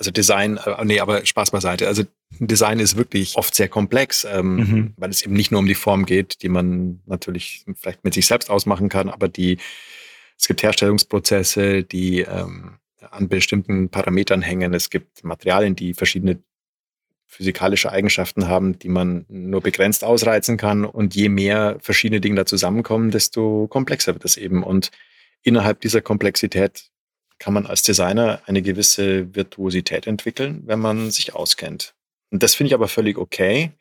Also 0.00 0.10
Design, 0.10 0.56
äh, 0.56 0.84
nee, 0.86 0.98
aber 0.98 1.26
Spaß 1.26 1.50
beiseite. 1.50 1.86
Also 1.86 2.04
Design 2.38 2.80
ist 2.80 2.96
wirklich 2.96 3.36
oft 3.36 3.54
sehr 3.54 3.68
komplex, 3.68 4.24
ähm, 4.24 4.56
mhm. 4.56 4.94
weil 4.96 5.10
es 5.10 5.20
eben 5.20 5.34
nicht 5.34 5.50
nur 5.50 5.60
um 5.60 5.66
die 5.66 5.74
Form 5.74 6.06
geht, 6.06 6.42
die 6.42 6.48
man 6.48 7.00
natürlich 7.04 7.66
vielleicht 7.74 8.02
mit 8.02 8.14
sich 8.14 8.26
selbst 8.26 8.48
ausmachen 8.48 8.88
kann, 8.88 9.10
aber 9.10 9.28
die 9.28 9.58
es 10.38 10.48
gibt 10.48 10.62
Herstellungsprozesse, 10.62 11.82
die 11.82 12.20
ähm, 12.20 12.78
an 13.10 13.28
bestimmten 13.28 13.90
Parametern 13.90 14.40
hängen. 14.40 14.72
Es 14.72 14.88
gibt 14.88 15.22
Materialien, 15.22 15.76
die 15.76 15.92
verschiedene 15.92 16.42
physikalische 17.26 17.92
Eigenschaften 17.92 18.48
haben, 18.48 18.78
die 18.78 18.88
man 18.88 19.26
nur 19.28 19.60
begrenzt 19.60 20.02
ausreizen 20.02 20.56
kann. 20.56 20.86
Und 20.86 21.14
je 21.14 21.28
mehr 21.28 21.76
verschiedene 21.82 22.22
Dinge 22.22 22.36
da 22.36 22.46
zusammenkommen, 22.46 23.10
desto 23.10 23.66
komplexer 23.68 24.14
wird 24.14 24.24
es 24.24 24.38
eben. 24.38 24.62
Und 24.62 24.90
innerhalb 25.42 25.82
dieser 25.82 26.00
Komplexität 26.00 26.89
kann 27.40 27.54
man 27.54 27.66
als 27.66 27.82
Designer 27.82 28.40
eine 28.46 28.62
gewisse 28.62 29.34
Virtuosität 29.34 30.06
entwickeln, 30.06 30.62
wenn 30.66 30.78
man 30.78 31.10
sich 31.10 31.34
auskennt. 31.34 31.94
Und 32.30 32.44
das 32.44 32.54
finde 32.54 32.68
ich 32.68 32.74
aber 32.74 32.86
völlig 32.86 33.18
okay. 33.18 33.72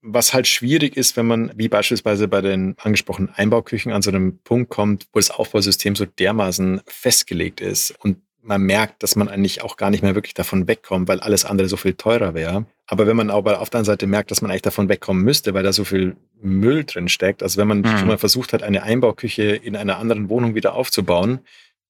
Was 0.00 0.34
halt 0.34 0.48
schwierig 0.48 0.96
ist, 0.96 1.16
wenn 1.16 1.26
man, 1.26 1.52
wie 1.54 1.68
beispielsweise 1.68 2.26
bei 2.26 2.40
den 2.40 2.74
angesprochenen 2.78 3.32
Einbauküchen, 3.36 3.92
an 3.92 4.02
so 4.02 4.10
einem 4.10 4.38
Punkt 4.38 4.70
kommt, 4.70 5.06
wo 5.12 5.20
das 5.20 5.30
Aufbausystem 5.30 5.94
so 5.94 6.06
dermaßen 6.06 6.80
festgelegt 6.88 7.60
ist 7.60 7.94
und 8.00 8.16
man 8.44 8.62
merkt, 8.62 9.04
dass 9.04 9.14
man 9.14 9.28
eigentlich 9.28 9.62
auch 9.62 9.76
gar 9.76 9.90
nicht 9.90 10.02
mehr 10.02 10.16
wirklich 10.16 10.34
davon 10.34 10.66
wegkommt, 10.66 11.06
weil 11.06 11.20
alles 11.20 11.44
andere 11.44 11.68
so 11.68 11.76
viel 11.76 11.94
teurer 11.94 12.34
wäre. 12.34 12.66
Aber 12.86 13.06
wenn 13.06 13.16
man 13.16 13.30
aber 13.30 13.60
auf 13.60 13.70
der 13.70 13.78
anderen 13.78 13.94
Seite 13.94 14.08
merkt, 14.08 14.32
dass 14.32 14.42
man 14.42 14.50
eigentlich 14.50 14.62
davon 14.62 14.88
wegkommen 14.88 15.22
müsste, 15.22 15.54
weil 15.54 15.62
da 15.62 15.72
so 15.72 15.84
viel 15.84 16.16
Müll 16.40 16.82
drin 16.84 17.08
steckt, 17.08 17.44
also 17.44 17.60
wenn 17.60 17.68
man 17.68 17.82
mhm. 17.82 17.98
schon 17.98 18.08
mal 18.08 18.18
versucht 18.18 18.52
hat, 18.52 18.64
eine 18.64 18.82
Einbauküche 18.82 19.44
in 19.44 19.76
einer 19.76 19.98
anderen 19.98 20.28
Wohnung 20.28 20.56
wieder 20.56 20.74
aufzubauen, 20.74 21.40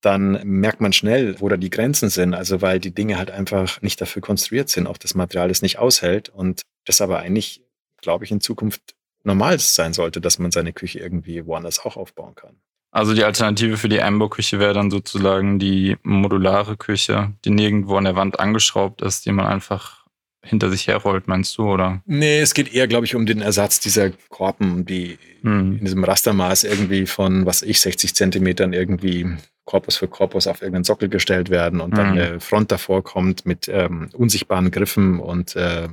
dann 0.03 0.41
merkt 0.45 0.81
man 0.81 0.93
schnell, 0.93 1.41
wo 1.41 1.49
da 1.49 1.57
die 1.57 1.71
Grenzen 1.71 2.11
sind. 2.11 2.35
Also 2.35 2.61
weil 2.61 2.81
die 2.81 2.95
Dinge 2.95 3.19
halt 3.19 3.31
einfach 3.31 3.81
nicht 3.83 4.01
dafür 4.01 4.21
konstruiert 4.21 4.69
sind, 4.69 4.87
auch 4.87 4.99
das 4.99 5.15
Material 5.15 5.51
es 5.51 5.63
nicht 5.63 5.79
aushält 5.79 6.29
und 6.29 6.63
das 6.85 7.01
aber 7.01 7.21
eigentlich, 7.21 7.63
glaube 8.01 8.25
ich, 8.25 8.31
in 8.31 8.41
Zukunft 8.41 8.95
normal 9.25 9.59
sein 9.59 9.93
sollte, 9.93 10.21
dass 10.21 10.39
man 10.39 10.51
seine 10.51 10.73
Küche 10.73 10.99
irgendwie 10.99 11.47
woanders 11.47 11.79
auch 11.85 11.97
aufbauen 11.97 12.35
kann. 12.35 12.57
Also 12.91 13.15
die 13.15 13.25
Alternative 13.25 13.79
für 13.79 13.89
die 13.89 14.03
Einbauküche 14.03 14.59
wäre 14.59 14.75
dann 14.75 14.91
sozusagen 14.91 15.59
die 15.59 15.97
modulare 16.03 16.77
Küche, 16.77 17.33
die 17.45 17.51
nirgendwo 17.51 17.97
an 17.97 18.05
der 18.05 18.17
Wand 18.17 18.39
angeschraubt 18.39 19.01
ist, 19.01 19.25
die 19.25 19.33
man 19.33 19.47
einfach 19.47 20.03
hinter 20.45 20.71
sich 20.71 20.89
herrollt, 20.89 21.29
meinst 21.29 21.57
du, 21.57 21.71
oder? 21.71 22.03
Nee, 22.05 22.41
es 22.41 22.53
geht 22.53 22.75
eher, 22.75 22.89
glaube 22.89 23.07
ich, 23.07 23.15
um 23.15 23.25
den 23.25 23.41
Ersatz 23.41 23.81
dieser 23.81 24.11
Korpen, 24.29 24.85
die 24.85 25.19
hm. 25.43 25.79
in 25.79 25.85
diesem 25.85 26.05
Rastermaß 26.05 26.65
irgendwie 26.65 27.07
von, 27.07 27.47
was 27.47 27.63
ich, 27.63 27.81
60 27.81 28.15
Zentimetern 28.15 28.73
irgendwie 28.73 29.37
Korpus 29.65 29.97
für 29.97 30.09
Korpus 30.09 30.47
auf 30.47 30.61
irgendeinen 30.61 30.85
Sockel 30.85 31.09
gestellt 31.09 31.51
werden 31.51 31.81
und 31.81 31.97
dann 31.97 32.13
mhm. 32.13 32.21
eine 32.21 32.41
Front 32.41 32.73
davor 32.73 33.05
kommt 33.05 33.47
mit 33.47 33.69
ähm, 33.69 34.11
unsichtbaren 34.13 34.71
Griffen 34.71 35.21
und 35.21 35.55
äh, 35.57 35.89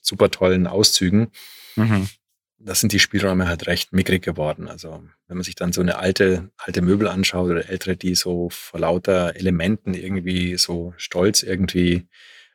super 0.00 0.30
tollen 0.30 0.66
Auszügen. 0.66 1.28
Mhm. 1.76 2.08
Das 2.58 2.80
sind 2.80 2.92
die 2.92 2.98
Spielräume 2.98 3.46
halt 3.46 3.66
recht 3.66 3.92
mickrig 3.92 4.22
geworden. 4.22 4.68
Also 4.68 5.04
wenn 5.26 5.36
man 5.36 5.44
sich 5.44 5.54
dann 5.54 5.72
so 5.72 5.82
eine 5.82 5.98
alte, 5.98 6.50
alte 6.56 6.80
Möbel 6.80 7.08
anschaut 7.08 7.50
oder 7.50 7.68
ältere, 7.68 7.96
die 7.96 8.14
so 8.14 8.48
vor 8.50 8.80
lauter 8.80 9.36
Elementen 9.36 9.92
irgendwie 9.92 10.56
so 10.56 10.94
stolz 10.96 11.42
irgendwie 11.42 12.06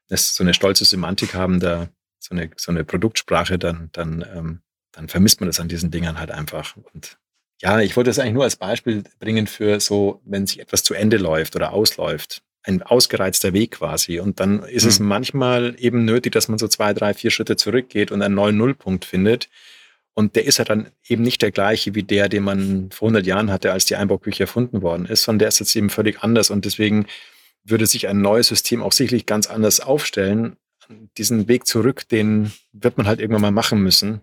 so 0.07 0.43
eine 0.43 0.55
stolze 0.55 0.85
Semantik 0.85 1.35
haben, 1.35 1.59
da 1.59 1.89
so 2.17 2.35
eine, 2.35 2.49
so 2.57 2.71
eine 2.71 2.83
Produktsprache, 2.83 3.59
dann, 3.59 3.89
dann, 3.91 4.25
ähm, 4.33 4.61
dann 4.91 5.07
vermisst 5.07 5.39
man 5.41 5.47
das 5.47 5.59
an 5.59 5.67
diesen 5.67 5.91
Dingern 5.91 6.19
halt 6.19 6.31
einfach. 6.31 6.75
Und 6.93 7.19
ja, 7.61 7.79
ich 7.81 7.95
wollte 7.97 8.09
das 8.09 8.19
eigentlich 8.19 8.33
nur 8.33 8.43
als 8.45 8.55
Beispiel 8.55 9.03
bringen 9.19 9.47
für 9.47 9.79
so, 9.79 10.21
wenn 10.25 10.47
sich 10.47 10.59
etwas 10.59 10.83
zu 10.83 10.93
Ende 10.93 11.17
läuft 11.17 11.55
oder 11.55 11.73
ausläuft. 11.73 12.41
Ein 12.63 12.81
ausgereizter 12.83 13.53
Weg 13.53 13.71
quasi. 13.71 14.19
Und 14.19 14.39
dann 14.39 14.63
ist 14.63 14.83
mhm. 14.83 14.89
es 14.89 14.99
manchmal 14.99 15.75
eben 15.77 16.05
nötig, 16.05 16.33
dass 16.33 16.47
man 16.47 16.57
so 16.57 16.67
zwei, 16.67 16.93
drei, 16.93 17.13
vier 17.13 17.31
Schritte 17.31 17.57
zurückgeht 17.57 18.11
und 18.11 18.21
einen 18.21 18.35
neuen 18.35 18.57
Nullpunkt 18.57 19.05
findet. 19.05 19.49
Und 20.13 20.35
der 20.35 20.45
ist 20.45 20.57
ja 20.57 20.65
dann 20.65 20.89
eben 21.07 21.23
nicht 21.23 21.41
der 21.41 21.51
gleiche 21.51 21.95
wie 21.95 22.03
der, 22.03 22.29
den 22.29 22.43
man 22.43 22.91
vor 22.91 23.07
100 23.07 23.25
Jahren 23.25 23.51
hatte, 23.51 23.71
als 23.71 23.85
die 23.85 23.95
Einbauküche 23.95 24.43
erfunden 24.43 24.81
worden 24.81 25.05
ist, 25.05 25.23
sondern 25.23 25.39
der 25.39 25.47
ist 25.49 25.59
jetzt 25.59 25.75
eben 25.75 25.89
völlig 25.89 26.23
anders. 26.23 26.49
Und 26.49 26.65
deswegen 26.65 27.07
würde 27.63 27.85
sich 27.85 28.07
ein 28.07 28.21
neues 28.21 28.47
System 28.47 28.81
auch 28.81 28.91
sicherlich 28.91 29.25
ganz 29.25 29.47
anders 29.47 29.79
aufstellen. 29.79 30.55
Diesen 31.17 31.47
Weg 31.47 31.67
zurück, 31.67 32.07
den 32.09 32.51
wird 32.71 32.97
man 32.97 33.07
halt 33.07 33.19
irgendwann 33.19 33.41
mal 33.41 33.51
machen 33.51 33.81
müssen. 33.81 34.21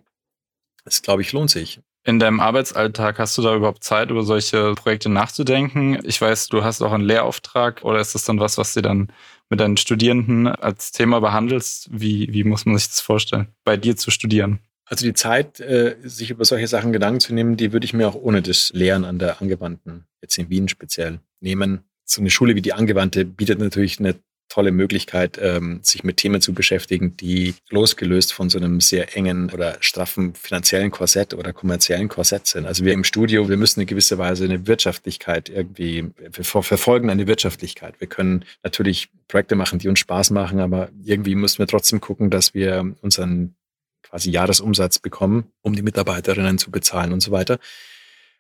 Das, 0.85 1.03
glaube 1.03 1.23
ich, 1.23 1.33
lohnt 1.33 1.51
sich. 1.51 1.81
In 2.07 2.21
deinem 2.21 2.39
Arbeitsalltag 2.39 3.19
hast 3.19 3.37
du 3.37 3.43
da 3.43 3.57
überhaupt 3.57 3.83
Zeit, 3.83 4.13
über 4.13 4.23
solche 4.23 4.75
Projekte 4.75 5.09
nachzudenken? 5.09 5.99
Ich 6.05 6.21
weiß, 6.21 6.47
du 6.47 6.63
hast 6.63 6.81
auch 6.81 6.93
einen 6.93 7.03
Lehrauftrag 7.03 7.83
oder 7.83 7.99
ist 7.99 8.15
das 8.15 8.23
dann 8.23 8.39
was, 8.39 8.59
was 8.59 8.75
du 8.75 8.81
dann 8.81 9.09
mit 9.51 9.59
deinen 9.59 9.77
Studierenden 9.77 10.47
als 10.47 10.93
Thema 10.93 11.21
behandelst? 11.21 11.89
Wie, 11.91 12.33
wie 12.33 12.45
muss 12.45 12.65
man 12.65 12.79
sich 12.79 12.87
das 12.87 13.01
vorstellen, 13.01 13.49
bei 13.65 13.77
dir 13.77 13.97
zu 13.97 14.13
studieren? 14.13 14.61
Also 14.85 15.05
die 15.05 15.15
Zeit, 15.15 15.59
äh, 15.59 15.97
sich 16.05 16.31
über 16.31 16.45
solche 16.45 16.69
Sachen 16.69 16.93
Gedanken 16.93 17.19
zu 17.19 17.35
nehmen, 17.35 17.57
die 17.57 17.73
würde 17.73 17.85
ich 17.85 17.93
mir 17.93 18.07
auch 18.07 18.15
ohne 18.15 18.41
das 18.41 18.71
Lehren 18.73 19.05
an 19.05 19.19
der 19.19 19.43
Angewandten, 19.43 20.07
jetzt 20.23 20.39
in 20.39 20.49
Wien 20.49 20.69
speziell, 20.69 21.19
nehmen. 21.41 21.81
So 22.05 22.21
eine 22.21 22.31
Schule 22.31 22.55
wie 22.55 22.63
die 22.63 22.73
Angewandte 22.73 23.25
bietet 23.25 23.59
natürlich 23.59 23.99
eine 23.99 24.15
tolle 24.49 24.71
Möglichkeit, 24.71 25.39
ähm, 25.41 25.81
sich 25.83 26.05
mit 26.05 26.19
Themen 26.19 26.41
zu 26.41 26.55
beschäftigen, 26.55 27.17
die 27.17 27.55
losgelöst 27.71 28.33
von 28.33 28.49
so 28.49 28.59
einem 28.59 28.81
sehr 28.81 29.17
engen 29.17 29.51
oder 29.51 29.77
straffen 29.81 30.35
finanziellen 30.35 30.91
Korsett 30.91 31.35
oder 31.35 31.53
kommerziellen 31.53 32.09
Korsett 32.09 32.47
sind. 32.47 32.67
Also 32.67 32.85
wir 32.85 32.93
im 32.93 33.05
Studio, 33.05 33.49
wir 33.49 33.57
müssen 33.57 33.81
in 33.81 33.87
gewisser 33.87 34.19
Weise 34.19 34.45
eine 34.45 34.67
Wirtschaftlichkeit 34.67 35.49
irgendwie, 35.49 36.11
wir 36.17 36.45
verfolgen 36.45 37.11
eine 37.11 37.27
Wirtschaftlichkeit. 37.27 38.01
Wir 38.01 38.09
können 38.09 38.45
natürlich 38.63 39.11
Projekte 39.29 39.57
machen, 39.57 39.79
die 39.79 39.89
uns 39.89 39.99
Spaß 39.99 40.31
machen, 40.31 40.61
aber 40.61 40.91
irgendwie 41.03 41.35
müssen 41.35 41.59
wir 41.59 41.67
trotzdem 41.67 42.01
gucken, 42.01 42.31
dass 42.31 42.55
wir 42.55 42.95
unseren 43.03 43.57
quasi 44.03 44.31
Jahresumsatz 44.31 45.01
bekommen, 45.01 45.51
um 45.63 45.75
die 45.75 45.83
Mitarbeiterinnen 45.83 46.59
zu 46.59 46.71
bezahlen 46.71 47.13
und 47.13 47.21
so 47.21 47.33
weiter. 47.33 47.59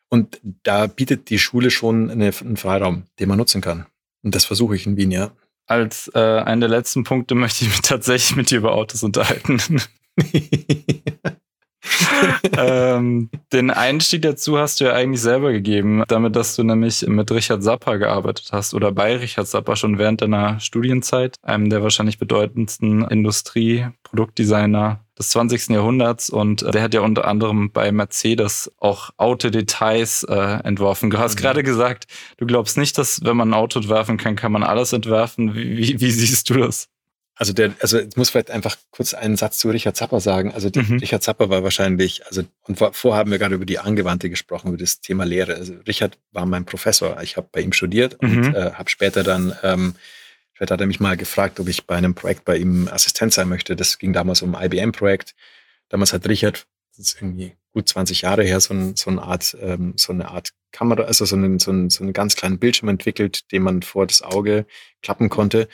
Und 0.08 0.40
da 0.62 0.86
bietet 0.86 1.30
die 1.30 1.40
Schule 1.40 1.72
schon 1.72 2.10
eine, 2.10 2.32
einen 2.40 2.56
Freiraum, 2.56 3.04
den 3.18 3.28
man 3.28 3.38
nutzen 3.38 3.60
kann. 3.60 3.86
Und 4.22 4.36
das 4.36 4.44
versuche 4.44 4.76
ich 4.76 4.86
in 4.86 4.96
Wien, 4.96 5.10
ja 5.10 5.32
als 5.66 6.10
äh, 6.14 6.20
einen 6.20 6.60
der 6.60 6.70
letzten 6.70 7.04
Punkte 7.04 7.34
möchte 7.34 7.64
ich 7.64 7.70
mich 7.70 7.80
tatsächlich 7.82 8.36
mit 8.36 8.50
dir 8.50 8.58
über 8.58 8.72
Autos 8.72 9.02
unterhalten. 9.02 9.80
ähm, 12.56 13.30
den 13.52 13.70
Einstieg 13.70 14.22
dazu 14.22 14.58
hast 14.58 14.80
du 14.80 14.86
ja 14.86 14.92
eigentlich 14.92 15.20
selber 15.20 15.52
gegeben, 15.52 16.02
damit, 16.08 16.36
dass 16.36 16.56
du 16.56 16.62
nämlich 16.62 17.06
mit 17.06 17.30
Richard 17.30 17.62
Zappa 17.62 17.96
gearbeitet 17.96 18.48
hast 18.52 18.74
oder 18.74 18.92
bei 18.92 19.16
Richard 19.16 19.46
Zappa 19.46 19.76
schon 19.76 19.98
während 19.98 20.22
deiner 20.22 20.58
Studienzeit, 20.60 21.36
einem 21.42 21.70
der 21.70 21.82
wahrscheinlich 21.82 22.18
bedeutendsten 22.18 23.04
Industrieproduktdesigner 23.04 25.05
des 25.18 25.30
20. 25.30 25.68
Jahrhunderts 25.68 26.30
und 26.30 26.62
äh, 26.62 26.70
der 26.70 26.82
hat 26.82 26.94
ja 26.94 27.00
unter 27.00 27.26
anderem 27.26 27.70
bei 27.72 27.90
Mercedes 27.92 28.70
auch 28.78 29.10
Autodetails 29.16 30.24
äh, 30.24 30.34
entworfen. 30.64 31.10
Du 31.10 31.18
hast 31.18 31.36
mhm. 31.36 31.40
gerade 31.40 31.62
gesagt, 31.62 32.06
du 32.36 32.46
glaubst 32.46 32.76
nicht, 32.76 32.98
dass 32.98 33.24
wenn 33.24 33.36
man 33.36 33.50
ein 33.50 33.54
Auto 33.54 33.80
entwerfen 33.80 34.16
kann, 34.18 34.36
kann 34.36 34.52
man 34.52 34.62
alles 34.62 34.92
entwerfen. 34.92 35.54
Wie, 35.54 35.76
wie, 35.76 36.00
wie 36.00 36.10
siehst 36.10 36.50
du 36.50 36.54
das? 36.54 36.88
Also 37.38 37.52
der, 37.52 37.74
also 37.80 37.98
ich 37.98 38.16
muss 38.16 38.30
vielleicht 38.30 38.50
einfach 38.50 38.76
kurz 38.90 39.12
einen 39.12 39.36
Satz 39.36 39.58
zu 39.58 39.68
Richard 39.68 39.94
Zapper 39.94 40.20
sagen. 40.20 40.54
Also 40.54 40.70
mhm. 40.74 40.98
Richard 40.98 41.22
Zapper 41.22 41.50
war 41.50 41.62
wahrscheinlich, 41.62 42.26
also 42.26 42.42
und 42.62 42.78
vorher 42.78 43.18
haben 43.18 43.30
wir 43.30 43.38
gerade 43.38 43.54
über 43.54 43.66
die 43.66 43.78
Angewandte 43.78 44.30
gesprochen, 44.30 44.68
über 44.68 44.78
das 44.78 45.00
Thema 45.00 45.24
Lehre. 45.24 45.54
Also 45.54 45.74
Richard 45.86 46.18
war 46.32 46.46
mein 46.46 46.64
Professor. 46.64 47.20
Ich 47.22 47.36
habe 47.36 47.48
bei 47.52 47.60
ihm 47.60 47.74
studiert 47.74 48.22
mhm. 48.22 48.38
und 48.38 48.54
äh, 48.54 48.72
habe 48.72 48.88
später 48.88 49.22
dann, 49.22 49.54
ähm, 49.62 49.94
später 50.56 50.72
hat 50.72 50.80
er 50.80 50.86
mich 50.86 51.00
mal 51.00 51.18
gefragt, 51.18 51.60
ob 51.60 51.68
ich 51.68 51.86
bei 51.86 51.96
einem 51.96 52.14
Projekt 52.14 52.46
bei 52.46 52.56
ihm 52.56 52.88
Assistent 52.88 53.30
sein 53.30 53.46
möchte. 53.46 53.76
Das 53.76 53.98
ging 53.98 54.14
damals 54.14 54.40
um 54.40 54.56
IBM-Projekt. 54.58 55.34
Damals 55.90 56.14
hat 56.14 56.26
Richard, 56.26 56.66
das 56.96 57.08
ist 57.08 57.16
irgendwie 57.20 57.52
gut 57.74 57.86
20 57.86 58.22
Jahre 58.22 58.42
her, 58.42 58.58
so, 58.60 58.72
ein, 58.72 58.96
so 58.96 59.10
eine 59.10 59.20
Art, 59.20 59.54
ähm, 59.60 59.92
so 59.96 60.14
eine 60.14 60.30
Art 60.30 60.54
Kamera, 60.72 61.02
also 61.02 61.26
so 61.26 61.36
einen, 61.36 61.58
so, 61.58 61.70
einen, 61.70 61.90
so 61.90 62.02
einen 62.02 62.14
ganz 62.14 62.36
kleinen 62.36 62.58
Bildschirm 62.58 62.88
entwickelt, 62.88 63.52
den 63.52 63.64
man 63.64 63.82
vor 63.82 64.06
das 64.06 64.22
Auge 64.22 64.64
klappen 65.02 65.28
konnte. 65.28 65.68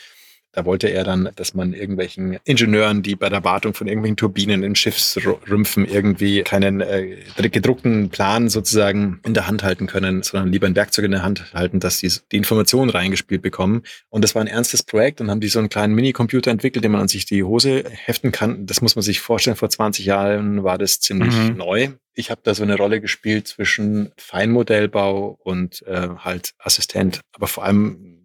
Da 0.53 0.67
wollte 0.67 0.88
er 0.88 1.03
dann, 1.03 1.31
dass 1.37 1.55
man 1.55 1.73
irgendwelchen 1.73 2.38
Ingenieuren, 2.45 3.03
die 3.03 3.17
bei 3.17 3.31
der 3.31 3.43
Wartung 3.43 3.73
von 3.73 3.87
irgendwelchen 3.87 4.19
Turbinen 4.19 4.62
in 4.62 4.75
Schiffsrümpfen 4.75 5.87
irgendwie 5.87 6.43
keinen 6.43 6.83
äh, 6.83 7.17
gedruckten 7.37 8.11
Plan 8.11 8.51
sozusagen 8.51 9.21
in 9.25 9.33
der 9.33 9.47
Hand 9.47 9.62
halten 9.62 9.87
können, 9.87 10.23
sondern 10.23 10.53
lieber 10.53 10.67
ein 10.67 10.77
Werkzeug 10.77 11.07
in 11.07 11.12
der 11.12 11.23
Hand 11.23 11.55
halten, 11.55 11.81
dass 11.81 11.99
sie 11.99 12.12
die 12.31 12.37
Informationen 12.37 12.91
reingespielt 12.91 13.41
bekommen. 13.41 13.83
Und 14.11 14.23
das 14.23 14.35
war 14.35 14.43
ein 14.43 14.49
ernstes 14.49 14.83
Projekt 14.83 15.23
und 15.23 15.31
haben 15.31 15.41
die 15.41 15.49
so 15.49 15.59
einen 15.59 15.71
kleinen 15.71 15.95
Minicomputer 15.95 16.51
entwickelt, 16.51 16.85
den 16.85 16.93
man 16.93 17.01
an 17.01 17.09
sich 17.09 17.25
die 17.25 17.43
Hose 17.43 17.85
heften 17.88 18.31
kann. 18.31 18.67
Das 18.67 18.83
muss 18.83 18.95
man 18.95 19.03
sich 19.03 19.21
vorstellen, 19.21 19.57
vor 19.57 19.71
20 19.71 20.05
Jahren 20.05 20.65
war 20.65 20.77
das 20.77 21.01
ziemlich 21.01 21.35
mhm. 21.35 21.57
neu. 21.57 21.88
Ich 22.15 22.31
habe 22.31 22.43
da 22.45 22.55
so 22.55 22.62
eine 22.62 22.77
Rolle 22.77 23.01
gespielt 23.01 23.49
zwischen 23.49 24.12
Feinmodellbau 24.19 25.38
und 25.43 25.83
äh, 25.87 26.09
halt 26.19 26.53
Assistent. 26.59 27.21
Aber 27.33 27.47
vor 27.47 27.65
allem 27.65 28.19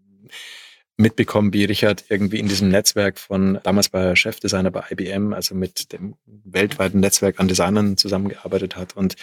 mitbekommen, 0.98 1.54
wie 1.54 1.64
Richard 1.64 2.06
irgendwie 2.10 2.40
in 2.40 2.48
diesem 2.48 2.70
Netzwerk 2.70 3.20
von, 3.20 3.60
damals 3.64 3.94
war 3.94 4.04
er 4.04 4.16
Chefdesigner 4.16 4.72
bei 4.72 4.84
IBM, 4.90 5.32
also 5.34 5.54
mit 5.56 5.94
dem 5.94 6.16
weltweiten 6.26 7.00
Netzwerk 7.00 7.40
an 7.40 7.48
Designern 7.48 7.98
zusammengearbeitet 7.98 8.76
hat. 8.76 8.98
Und 8.98 9.16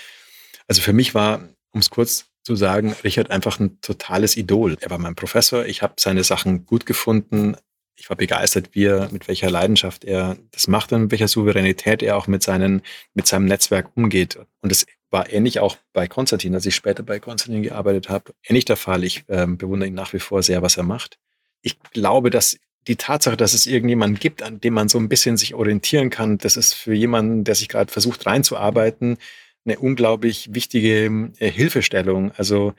also 0.69 0.81
für 0.81 0.93
mich 0.93 1.15
war, 1.15 1.49
um 1.73 1.81
es 1.81 1.91
kurz 1.91 2.27
zu 2.45 2.55
sagen, 2.55 2.95
Richard 3.03 3.31
einfach 3.31 3.59
ein 3.59 3.81
totales 3.81 4.37
Idol. 4.37 4.77
Er 4.81 4.91
war 4.91 4.99
mein 4.99 5.17
Professor, 5.17 5.67
ich 5.67 5.83
habe 5.83 5.95
seine 5.99 6.23
Sachen 6.23 6.65
gut 6.65 6.87
gefunden. 6.87 7.57
Ich 7.97 8.09
war 8.09 8.17
begeistert, 8.17 8.71
wie 8.73 8.85
er, 8.85 9.09
mit 9.11 9.29
welcher 9.29 9.51
Leidenschaft 9.51 10.05
er 10.05 10.37
das 10.53 10.69
macht 10.69 10.93
und 10.93 11.03
mit 11.03 11.11
welcher 11.11 11.29
Souveränität 11.29 12.03
er 12.03 12.17
auch 12.17 12.27
mit, 12.27 12.43
seinen, 12.43 12.83
mit 13.15 13.27
seinem 13.27 13.47
Netzwerk 13.47 13.91
umgeht. 13.97 14.39
Und 14.61 14.71
es 14.71 14.87
war 15.11 15.33
ähnlich 15.33 15.61
auch 15.61 15.77
bei 15.93 16.07
Konstantin, 16.07 16.55
als 16.55 16.67
ich 16.67 16.75
später 16.75 17.03
bei 17.03 17.19
Konstantin 17.19 17.63
gearbeitet 17.63 18.09
habe, 18.09 18.35
ähnlich 18.45 18.65
der 18.65 18.77
Fall. 18.77 19.05
Ich 19.05 19.25
äh, 19.29 19.47
bewundere 19.47 19.89
ihn 19.89 19.95
nach 19.95 20.13
wie 20.13 20.19
vor 20.19 20.43
sehr, 20.43 20.61
was 20.61 20.77
er 20.77 20.83
macht 20.83 21.19
ich 21.65 21.81
glaube, 21.93 22.31
dass 22.31 22.59
die 22.87 22.97
Tatsache, 22.97 23.37
dass 23.37 23.55
es 23.55 23.67
irgendjemanden 23.67 24.21
gibt, 24.21 24.43
an 24.43 24.61
dem 24.61 24.75
man 24.75 24.89
so 24.89 24.99
ein 24.99 25.09
bisschen 25.09 25.37
sich 25.37 25.55
orientieren 25.55 26.11
kann, 26.11 26.39
das 26.39 26.57
ist 26.57 26.75
für 26.75 26.95
jemanden, 26.95 27.43
der 27.43 27.55
sich 27.55 27.69
gerade 27.69 27.91
versucht 27.91 28.27
reinzuarbeiten, 28.27 29.17
eine 29.65 29.79
unglaublich 29.79 30.55
wichtige 30.55 31.31
äh, 31.39 31.51
Hilfestellung. 31.51 32.33
Also 32.37 32.75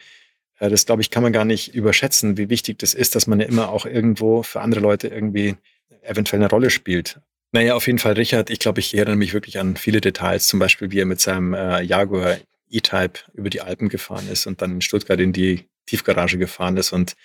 äh, 0.60 0.70
das, 0.70 0.86
glaube 0.86 1.02
ich, 1.02 1.10
kann 1.10 1.24
man 1.24 1.34
gar 1.34 1.46
nicht 1.46 1.74
überschätzen, 1.74 2.38
wie 2.38 2.50
wichtig 2.50 2.78
das 2.78 2.94
ist, 2.94 3.16
dass 3.16 3.26
man 3.26 3.40
ja 3.40 3.48
immer 3.48 3.70
auch 3.70 3.88
irgendwo 3.88 4.44
für 4.44 4.62
andere 4.62 4.82
Leute 4.82 5.08
irgendwie 5.08 5.56
eventuell 6.04 6.42
eine 6.42 6.50
Rolle 6.50 6.70
spielt. 6.70 7.20
Naja, 7.52 7.74
auf 7.74 7.88
jeden 7.88 8.00
Fall, 8.00 8.14
Richard, 8.14 8.52
ich 8.52 8.60
glaube, 8.60 8.82
ich 8.82 8.94
erinnere 8.94 9.16
mich 9.16 9.34
wirklich 9.34 9.58
an 9.58 9.76
viele 9.76 10.02
Details, 10.02 10.48
zum 10.48 10.60
Beispiel, 10.60 10.92
wie 10.92 11.00
er 11.00 11.06
mit 11.06 11.22
seinem 11.22 11.56
äh, 11.56 11.82
Jaguar 11.82 12.38
E-Type 12.70 13.22
über 13.34 13.50
die 13.50 13.62
Alpen 13.62 13.90
gefahren 13.90 14.28
ist 14.32 14.46
und 14.46 14.62
dann 14.62 14.74
in 14.74 14.82
Stuttgart 14.82 15.20
in 15.20 15.34
die 15.34 15.66
Tiefgarage 15.88 16.38
gefahren 16.38 16.78
ist 16.78 16.92
und 16.92 17.16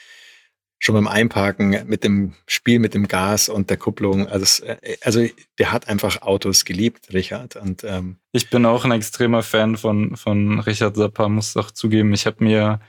schon 0.80 0.96
beim 0.96 1.06
Einparken 1.06 1.86
mit 1.86 2.02
dem 2.04 2.32
Spiel 2.46 2.80
mit 2.80 2.94
dem 2.94 3.06
Gas 3.06 3.50
und 3.50 3.70
der 3.70 3.76
Kupplung. 3.76 4.26
Also, 4.26 4.64
äh, 4.64 4.96
also 5.02 5.24
der 5.58 5.72
hat 5.72 5.88
einfach 5.88 6.22
Autos 6.22 6.64
geliebt, 6.64 7.12
Richard. 7.12 7.54
Und, 7.56 7.84
ähm 7.84 8.16
ich 8.32 8.48
bin 8.50 8.66
auch 8.66 8.84
ein 8.84 8.92
extremer 8.92 9.42
Fan 9.42 9.76
von, 9.76 10.16
von 10.16 10.60
Richard 10.60 10.96
Zappa, 10.96 11.28
muss 11.28 11.56
auch 11.56 11.70
zugeben. 11.70 12.14
Ich 12.14 12.26
habe 12.26 12.42
mir 12.42 12.80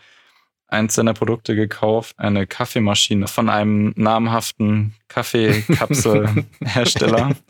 eins 0.68 0.96
seiner 0.96 1.14
Produkte 1.14 1.54
gekauft, 1.54 2.18
eine 2.18 2.48
Kaffeemaschine 2.48 3.28
von 3.28 3.50
einem 3.50 3.92
namhaften 3.98 4.96
Kaffeekapselhersteller. 5.10 7.36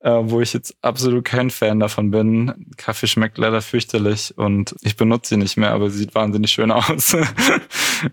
äh, 0.00 0.10
wo 0.10 0.40
ich 0.40 0.52
jetzt 0.52 0.76
absolut 0.80 1.24
kein 1.24 1.50
Fan 1.50 1.80
davon 1.80 2.10
bin. 2.10 2.66
Kaffee 2.76 3.06
schmeckt 3.06 3.38
leider 3.38 3.60
fürchterlich 3.60 4.32
und 4.36 4.74
ich 4.82 4.96
benutze 4.96 5.30
sie 5.30 5.36
nicht 5.36 5.56
mehr, 5.56 5.72
aber 5.72 5.90
sie 5.90 5.98
sieht 5.98 6.14
wahnsinnig 6.14 6.50
schön 6.50 6.70
aus. 6.72 7.12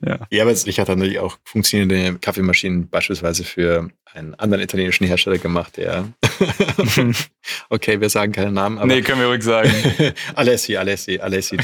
ja. 0.06 0.20
ja, 0.30 0.44
aber 0.44 0.52
ich 0.52 0.80
hatte 0.80 0.96
natürlich 0.96 1.20
auch 1.20 1.38
funktionierende 1.44 2.20
Kaffeemaschinen 2.20 2.90
beispielsweise 2.90 3.44
für 3.44 3.90
einen 4.14 4.34
anderen 4.36 4.64
italienischen 4.64 5.06
Hersteller 5.06 5.38
gemacht, 5.38 5.78
der 5.78 6.08
okay, 7.70 8.00
wir 8.00 8.10
sagen 8.10 8.32
keine 8.32 8.52
Namen, 8.52 8.78
aber 8.78 8.88
nee, 8.88 9.02
können 9.02 9.20
wir 9.20 9.28
ruhig 9.28 9.44
sagen. 9.44 9.72
Alessi, 10.36 10.78
Alessi, 10.78 11.20
Alessi. 11.20 11.58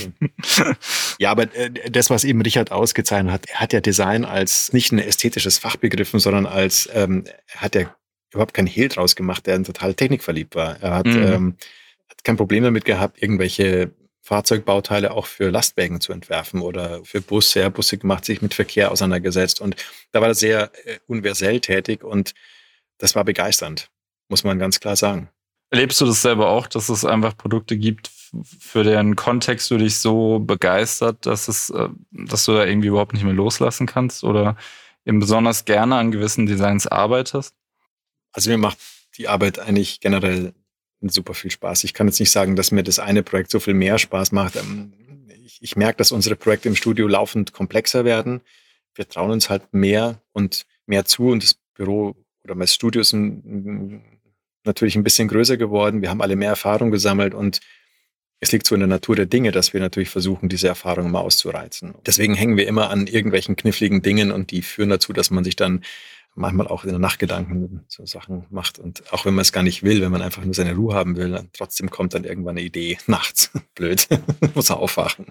ja, 1.17 1.31
aber 1.31 1.43
äh, 1.55 1.71
das, 1.89 2.09
was 2.09 2.25
eben 2.25 2.41
Richard 2.41 2.71
ausgezeichnet 2.71 3.31
hat, 3.31 3.45
er 3.47 3.59
hat 3.61 3.73
ja 3.73 3.79
Design 3.79 4.25
als 4.25 4.73
nicht 4.73 4.91
ein 4.91 4.99
ästhetisches 4.99 5.57
Fach 5.57 5.77
begriffen, 5.77 6.19
sondern 6.19 6.45
als 6.45 6.89
ähm, 6.93 7.23
hat 7.55 7.75
er 7.75 7.95
überhaupt 8.31 8.53
kein 8.53 8.67
Hehl 8.67 8.87
draus 8.87 9.15
gemacht, 9.15 9.45
der 9.45 9.63
total 9.63 9.93
technikverliebt 9.93 10.55
war. 10.55 10.81
Er 10.81 10.95
hat, 10.95 11.05
mhm. 11.05 11.23
ähm, 11.23 11.55
hat 12.09 12.23
kein 12.23 12.37
Problem 12.37 12.63
damit 12.63 12.85
gehabt, 12.85 13.21
irgendwelche 13.21 13.91
Fahrzeugbauteile 14.21 15.11
auch 15.11 15.25
für 15.25 15.49
Lastwagen 15.49 15.99
zu 15.99 16.13
entwerfen 16.13 16.61
oder 16.61 17.03
für 17.03 17.21
Busse. 17.21 17.61
Er 17.61 17.69
Busse 17.69 17.97
gemacht, 17.97 18.23
sich 18.23 18.41
mit 18.41 18.53
Verkehr 18.53 18.91
auseinandergesetzt. 18.91 19.59
Und 19.59 19.75
da 20.11 20.21
war 20.21 20.29
er 20.29 20.35
sehr 20.35 20.71
äh, 20.85 20.99
universell 21.07 21.59
tätig 21.59 22.03
und 22.03 22.33
das 22.97 23.15
war 23.15 23.23
begeisternd, 23.23 23.89
muss 24.29 24.43
man 24.43 24.59
ganz 24.59 24.79
klar 24.79 24.95
sagen. 24.95 25.29
Erlebst 25.71 25.99
du 26.01 26.05
das 26.05 26.21
selber 26.21 26.49
auch, 26.49 26.67
dass 26.67 26.89
es 26.89 27.03
einfach 27.03 27.35
Produkte 27.35 27.77
gibt, 27.77 28.11
für 28.59 28.83
deren 28.83 29.15
Kontext 29.15 29.71
du 29.71 29.77
dich 29.77 29.97
so 29.97 30.39
begeistert, 30.39 31.25
dass 31.25 31.47
es, 31.47 31.69
äh, 31.71 31.89
dass 32.11 32.45
du 32.45 32.53
da 32.53 32.65
irgendwie 32.65 32.89
überhaupt 32.89 33.13
nicht 33.13 33.23
mehr 33.23 33.33
loslassen 33.33 33.87
kannst 33.87 34.23
oder 34.23 34.55
eben 35.05 35.19
besonders 35.19 35.65
gerne 35.65 35.95
an 35.95 36.11
gewissen 36.11 36.45
Designs 36.45 36.87
arbeitest? 36.87 37.55
Also 38.31 38.49
mir 38.49 38.57
macht 38.57 38.77
die 39.17 39.27
Arbeit 39.27 39.59
eigentlich 39.59 39.99
generell 39.99 40.53
super 41.01 41.33
viel 41.33 41.51
Spaß. 41.51 41.83
Ich 41.83 41.93
kann 41.93 42.07
jetzt 42.07 42.19
nicht 42.19 42.31
sagen, 42.31 42.55
dass 42.55 42.71
mir 42.71 42.83
das 42.83 42.99
eine 42.99 43.23
Projekt 43.23 43.51
so 43.51 43.59
viel 43.59 43.73
mehr 43.73 43.97
Spaß 43.97 44.31
macht. 44.31 44.55
Ähm, 44.55 44.93
ich, 45.43 45.59
ich 45.61 45.75
merke, 45.75 45.97
dass 45.97 46.11
unsere 46.11 46.35
Projekte 46.35 46.69
im 46.69 46.75
Studio 46.75 47.07
laufend 47.07 47.53
komplexer 47.53 48.05
werden. 48.05 48.41
Wir 48.95 49.07
trauen 49.07 49.31
uns 49.31 49.49
halt 49.49 49.73
mehr 49.73 50.21
und 50.31 50.65
mehr 50.85 51.05
zu 51.05 51.29
und 51.29 51.43
das 51.43 51.55
Büro 51.73 52.15
oder 52.43 52.55
mein 52.55 52.67
Studio 52.67 53.01
ist 53.01 53.15
natürlich 54.63 54.95
ein 54.95 55.03
bisschen 55.03 55.27
größer 55.27 55.57
geworden. 55.57 56.01
Wir 56.01 56.09
haben 56.09 56.21
alle 56.21 56.35
mehr 56.35 56.49
Erfahrung 56.49 56.91
gesammelt 56.91 57.33
und 57.33 57.59
es 58.39 58.51
liegt 58.51 58.65
so 58.65 58.73
in 58.73 58.81
der 58.81 58.87
Natur 58.87 59.15
der 59.15 59.27
Dinge, 59.27 59.51
dass 59.51 59.73
wir 59.73 59.79
natürlich 59.79 60.09
versuchen, 60.09 60.49
diese 60.49 60.67
Erfahrungen 60.67 61.11
mal 61.11 61.21
auszureizen. 61.21 61.93
Deswegen 62.05 62.33
hängen 62.33 62.57
wir 62.57 62.67
immer 62.67 62.89
an 62.89 63.05
irgendwelchen 63.05 63.55
kniffligen 63.55 64.01
Dingen 64.01 64.31
und 64.31 64.49
die 64.49 64.63
führen 64.63 64.89
dazu, 64.89 65.13
dass 65.13 65.29
man 65.29 65.43
sich 65.43 65.55
dann 65.55 65.83
manchmal 66.35 66.67
auch 66.67 66.83
in 66.83 66.91
der 66.91 66.99
Nacht 66.99 67.19
Gedanken 67.19 67.83
so 67.87 68.05
Sachen 68.05 68.45
macht. 68.49 68.79
Und 68.79 69.03
auch 69.11 69.25
wenn 69.25 69.33
man 69.33 69.41
es 69.41 69.51
gar 69.51 69.63
nicht 69.63 69.83
will, 69.83 70.01
wenn 70.01 70.11
man 70.11 70.21
einfach 70.21 70.43
nur 70.43 70.53
seine 70.53 70.75
Ruhe 70.75 70.93
haben 70.93 71.15
will, 71.15 71.31
dann 71.31 71.49
trotzdem 71.53 71.89
kommt 71.89 72.13
dann 72.13 72.23
irgendwann 72.23 72.57
eine 72.57 72.65
Idee 72.65 72.97
nachts. 73.07 73.51
Blöd. 73.75 74.07
Muss 74.55 74.69
er 74.69 74.77
aufwachen. 74.77 75.25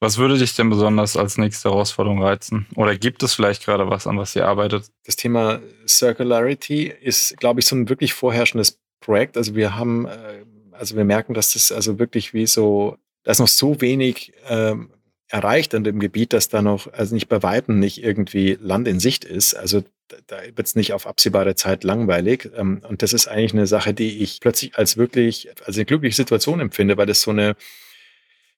Was 0.00 0.18
würde 0.18 0.36
dich 0.36 0.54
denn 0.54 0.68
besonders 0.68 1.16
als 1.16 1.38
nächste 1.38 1.70
Herausforderung 1.70 2.22
reizen? 2.22 2.66
Oder 2.74 2.96
gibt 2.96 3.22
es 3.22 3.34
vielleicht 3.34 3.64
gerade 3.64 3.88
was, 3.88 4.06
an 4.06 4.18
was 4.18 4.36
ihr 4.36 4.46
arbeitet? 4.46 4.90
Das 5.06 5.16
Thema 5.16 5.60
Circularity 5.88 6.88
ist, 6.88 7.36
glaube 7.38 7.60
ich, 7.60 7.66
so 7.66 7.76
ein 7.76 7.88
wirklich 7.88 8.12
vorherrschendes 8.12 8.80
Projekt. 9.00 9.36
Also 9.36 9.54
wir 9.54 9.76
haben, 9.76 10.06
äh, 10.06 10.44
also 10.72 10.96
wir 10.96 11.04
merken, 11.04 11.34
dass 11.34 11.52
das 11.52 11.72
also 11.72 11.98
wirklich 11.98 12.34
wie 12.34 12.46
so, 12.46 12.98
da 13.22 13.30
ist 13.30 13.38
noch 13.38 13.48
so 13.48 13.80
wenig 13.80 14.34
ähm, 14.48 14.90
erreicht 15.28 15.74
an 15.74 15.84
dem 15.84 16.00
Gebiet, 16.00 16.32
dass 16.32 16.48
da 16.48 16.60
noch, 16.62 16.92
also 16.92 17.14
nicht 17.14 17.28
bei 17.28 17.42
Weitem 17.42 17.78
nicht 17.78 18.02
irgendwie 18.02 18.58
Land 18.60 18.86
in 18.88 19.00
Sicht 19.00 19.24
ist. 19.24 19.54
Also 19.54 19.84
da 20.26 20.36
wird 20.54 20.66
es 20.66 20.76
nicht 20.76 20.92
auf 20.92 21.06
absehbare 21.06 21.54
Zeit 21.54 21.84
langweilig. 21.84 22.50
Ähm, 22.56 22.82
und 22.88 23.02
das 23.02 23.12
ist 23.12 23.28
eigentlich 23.28 23.52
eine 23.52 23.66
Sache, 23.66 23.94
die 23.94 24.22
ich 24.22 24.40
plötzlich 24.40 24.76
als 24.76 24.96
wirklich, 24.96 25.50
als 25.64 25.76
eine 25.76 25.84
glückliche 25.84 26.16
Situation 26.16 26.60
empfinde, 26.60 26.96
weil 26.96 27.06
das 27.06 27.22
so 27.22 27.30
eine, 27.30 27.56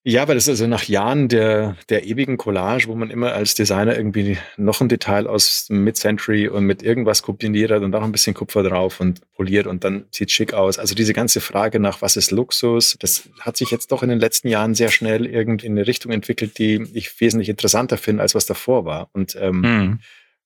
ja, 0.08 0.28
weil 0.28 0.36
das 0.36 0.48
also 0.48 0.68
nach 0.68 0.84
Jahren 0.84 1.26
der, 1.26 1.76
der 1.88 2.06
ewigen 2.06 2.36
Collage, 2.36 2.86
wo 2.86 2.94
man 2.94 3.10
immer 3.10 3.32
als 3.32 3.56
Designer 3.56 3.96
irgendwie 3.96 4.38
noch 4.56 4.80
ein 4.80 4.88
Detail 4.88 5.26
aus 5.26 5.66
Mid-Century 5.68 6.46
und 6.46 6.64
mit 6.64 6.80
irgendwas 6.84 7.22
kombiniert 7.22 7.72
und 7.72 7.92
auch 7.92 8.04
ein 8.04 8.12
bisschen 8.12 8.32
Kupfer 8.32 8.62
drauf 8.62 9.00
und 9.00 9.20
poliert 9.32 9.66
und 9.66 9.82
dann 9.82 10.04
sieht 10.12 10.30
schick 10.30 10.54
aus. 10.54 10.78
Also 10.78 10.94
diese 10.94 11.12
ganze 11.12 11.40
Frage 11.40 11.80
nach, 11.80 12.02
was 12.02 12.16
ist 12.16 12.30
Luxus, 12.30 12.96
das 13.00 13.28
hat 13.40 13.56
sich 13.56 13.72
jetzt 13.72 13.90
doch 13.90 14.04
in 14.04 14.08
den 14.08 14.20
letzten 14.20 14.46
Jahren 14.46 14.76
sehr 14.76 14.92
schnell 14.92 15.26
irgendwie 15.26 15.66
in 15.66 15.72
eine 15.72 15.88
Richtung 15.88 16.12
entwickelt, 16.12 16.56
die 16.58 16.86
ich 16.94 17.20
wesentlich 17.20 17.48
interessanter 17.48 17.98
finde, 17.98 18.22
als 18.22 18.36
was 18.36 18.46
davor 18.46 18.84
war. 18.84 19.10
Und 19.12 19.36
ähm, 19.40 19.60
mhm. 19.60 19.98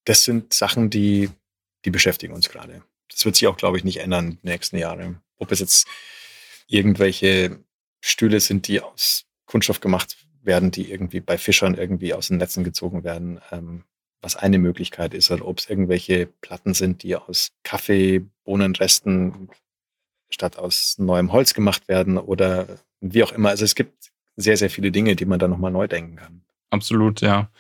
Das 0.05 0.25
sind 0.25 0.55
Sachen, 0.55 0.91
die, 0.91 1.31
die 1.85 1.91
beschäftigen 1.91 2.35
uns 2.35 2.49
gerade. 2.49 2.83
Das 3.09 3.25
wird 3.25 3.37
sich 3.37 3.47
auch, 3.49 3.57
glaube 3.57 3.77
ich, 3.77 3.85
nicht 3.85 3.99
ändern 3.99 4.39
die 4.43 4.49
nächsten 4.49 4.77
Jahre. 4.77 5.21
Ob 5.39 5.53
es 5.53 5.61
jetzt 5.61 5.87
irgendwelche 6.67 7.59
Stühle 8.01 8.41
sind, 8.41 8.69
die 8.69 8.81
aus 8.81 9.27
Kunststoff 9.47 9.81
gemacht 9.81 10.17
werden, 10.43 10.71
die 10.71 10.91
irgendwie 10.91 11.21
bei 11.21 11.37
Fischern 11.37 11.75
irgendwie 11.75 12.15
aus 12.15 12.29
den 12.29 12.39
Netzen 12.39 12.65
gezogen 12.65 13.05
werden, 13.05 13.41
ähm, 13.51 13.85
was 14.23 14.37
eine 14.37 14.59
Möglichkeit 14.59 15.15
ist, 15.15 15.31
oder 15.31 15.47
ob 15.47 15.59
es 15.59 15.69
irgendwelche 15.69 16.27
Platten 16.27 16.75
sind, 16.75 17.03
die 17.03 17.17
aus 17.17 17.53
Kaffeebohnenresten 17.63 19.51
statt 20.31 20.59
aus 20.59 20.97
neuem 20.99 21.33
Holz 21.33 21.55
gemacht 21.55 21.89
werden 21.89 22.17
oder 22.17 22.79
wie 23.01 23.23
auch 23.25 23.33
immer. 23.33 23.49
Also 23.49 23.65
es 23.65 23.75
gibt 23.75 24.13
sehr, 24.37 24.57
sehr 24.57 24.71
viele 24.71 24.93
Dinge, 24.93 25.17
die 25.17 25.25
man 25.25 25.39
da 25.39 25.49
nochmal 25.49 25.73
neu 25.73 25.89
denken 25.89 26.17
kann. 26.17 26.43
Absolut, 26.71 27.21
ja. 27.21 27.51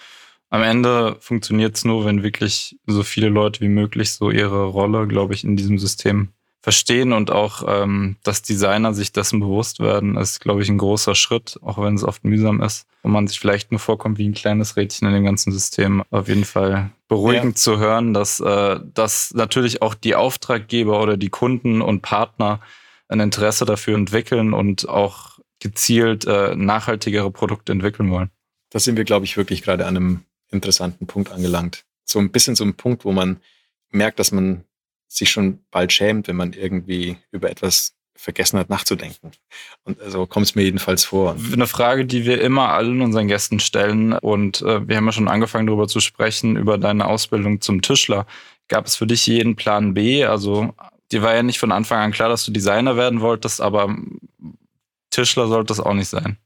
Am 0.50 0.62
Ende 0.62 1.16
funktioniert 1.20 1.76
es 1.76 1.84
nur, 1.84 2.04
wenn 2.04 2.22
wirklich 2.24 2.76
so 2.86 3.04
viele 3.04 3.28
Leute 3.28 3.60
wie 3.60 3.68
möglich 3.68 4.12
so 4.12 4.30
ihre 4.30 4.64
Rolle, 4.64 5.06
glaube 5.06 5.32
ich, 5.32 5.44
in 5.44 5.56
diesem 5.56 5.78
System 5.78 6.30
verstehen 6.60 7.12
und 7.12 7.30
auch, 7.30 7.62
ähm, 7.66 8.16
dass 8.22 8.42
Designer 8.42 8.92
sich 8.92 9.12
dessen 9.12 9.40
bewusst 9.40 9.80
werden, 9.80 10.16
ist, 10.16 10.40
glaube 10.40 10.62
ich, 10.62 10.68
ein 10.68 10.76
großer 10.76 11.14
Schritt, 11.14 11.58
auch 11.62 11.78
wenn 11.78 11.94
es 11.94 12.04
oft 12.04 12.24
mühsam 12.24 12.60
ist 12.60 12.86
und 13.02 13.12
man 13.12 13.26
sich 13.26 13.40
vielleicht 13.40 13.70
nur 13.70 13.78
vorkommt 13.78 14.18
wie 14.18 14.28
ein 14.28 14.34
kleines 14.34 14.76
Rädchen 14.76 15.08
in 15.08 15.14
dem 15.14 15.24
ganzen 15.24 15.52
System. 15.52 16.02
Auf 16.10 16.28
jeden 16.28 16.44
Fall 16.44 16.90
beruhigend 17.08 17.56
ja. 17.56 17.62
zu 17.62 17.78
hören, 17.78 18.12
dass, 18.12 18.40
äh, 18.40 18.78
dass 18.92 19.32
natürlich 19.34 19.80
auch 19.80 19.94
die 19.94 20.14
Auftraggeber 20.14 21.00
oder 21.00 21.16
die 21.16 21.30
Kunden 21.30 21.80
und 21.80 22.02
Partner 22.02 22.60
ein 23.08 23.20
Interesse 23.20 23.64
dafür 23.64 23.96
entwickeln 23.96 24.52
und 24.52 24.88
auch 24.88 25.38
gezielt 25.60 26.26
äh, 26.26 26.54
nachhaltigere 26.54 27.30
Produkte 27.30 27.72
entwickeln 27.72 28.10
wollen. 28.10 28.30
Da 28.70 28.78
sind 28.78 28.96
wir, 28.96 29.04
glaube 29.04 29.24
ich, 29.24 29.36
wirklich 29.36 29.62
gerade 29.62 29.86
an 29.86 29.96
einem 29.96 30.20
interessanten 30.50 31.06
Punkt 31.06 31.30
angelangt. 31.30 31.84
So 32.04 32.18
ein 32.18 32.30
bisschen 32.30 32.56
so 32.56 32.64
ein 32.64 32.74
Punkt, 32.74 33.04
wo 33.04 33.12
man 33.12 33.40
merkt, 33.90 34.18
dass 34.18 34.32
man 34.32 34.64
sich 35.08 35.30
schon 35.30 35.60
bald 35.70 35.92
schämt, 35.92 36.28
wenn 36.28 36.36
man 36.36 36.52
irgendwie 36.52 37.16
über 37.32 37.50
etwas 37.50 37.94
vergessen 38.20 38.58
hat 38.58 38.68
nachzudenken. 38.68 39.32
Und 39.84 40.00
also 40.00 40.26
kommt 40.26 40.46
es 40.46 40.54
mir 40.54 40.62
jedenfalls 40.62 41.04
vor. 41.04 41.36
Eine 41.52 41.66
Frage, 41.66 42.04
die 42.04 42.26
wir 42.26 42.40
immer 42.40 42.68
allen 42.70 43.00
unseren 43.00 43.28
Gästen 43.28 43.60
stellen 43.60 44.12
und 44.12 44.60
äh, 44.62 44.86
wir 44.86 44.96
haben 44.96 45.06
ja 45.06 45.12
schon 45.12 45.28
angefangen 45.28 45.66
darüber 45.66 45.88
zu 45.88 46.00
sprechen, 46.00 46.56
über 46.56 46.76
deine 46.76 47.06
Ausbildung 47.06 47.60
zum 47.60 47.80
Tischler. 47.80 48.26
Gab 48.68 48.86
es 48.86 48.96
für 48.96 49.06
dich 49.06 49.26
jeden 49.26 49.56
Plan 49.56 49.94
B? 49.94 50.24
Also 50.24 50.74
dir 51.10 51.22
war 51.22 51.34
ja 51.34 51.42
nicht 51.42 51.58
von 51.58 51.72
Anfang 51.72 51.98
an 51.98 52.12
klar, 52.12 52.28
dass 52.28 52.44
du 52.44 52.52
Designer 52.52 52.96
werden 52.96 53.20
wolltest, 53.20 53.60
aber 53.60 53.96
Tischler 55.10 55.48
sollte 55.48 55.72
es 55.72 55.80
auch 55.80 55.94
nicht 55.94 56.08
sein. 56.08 56.36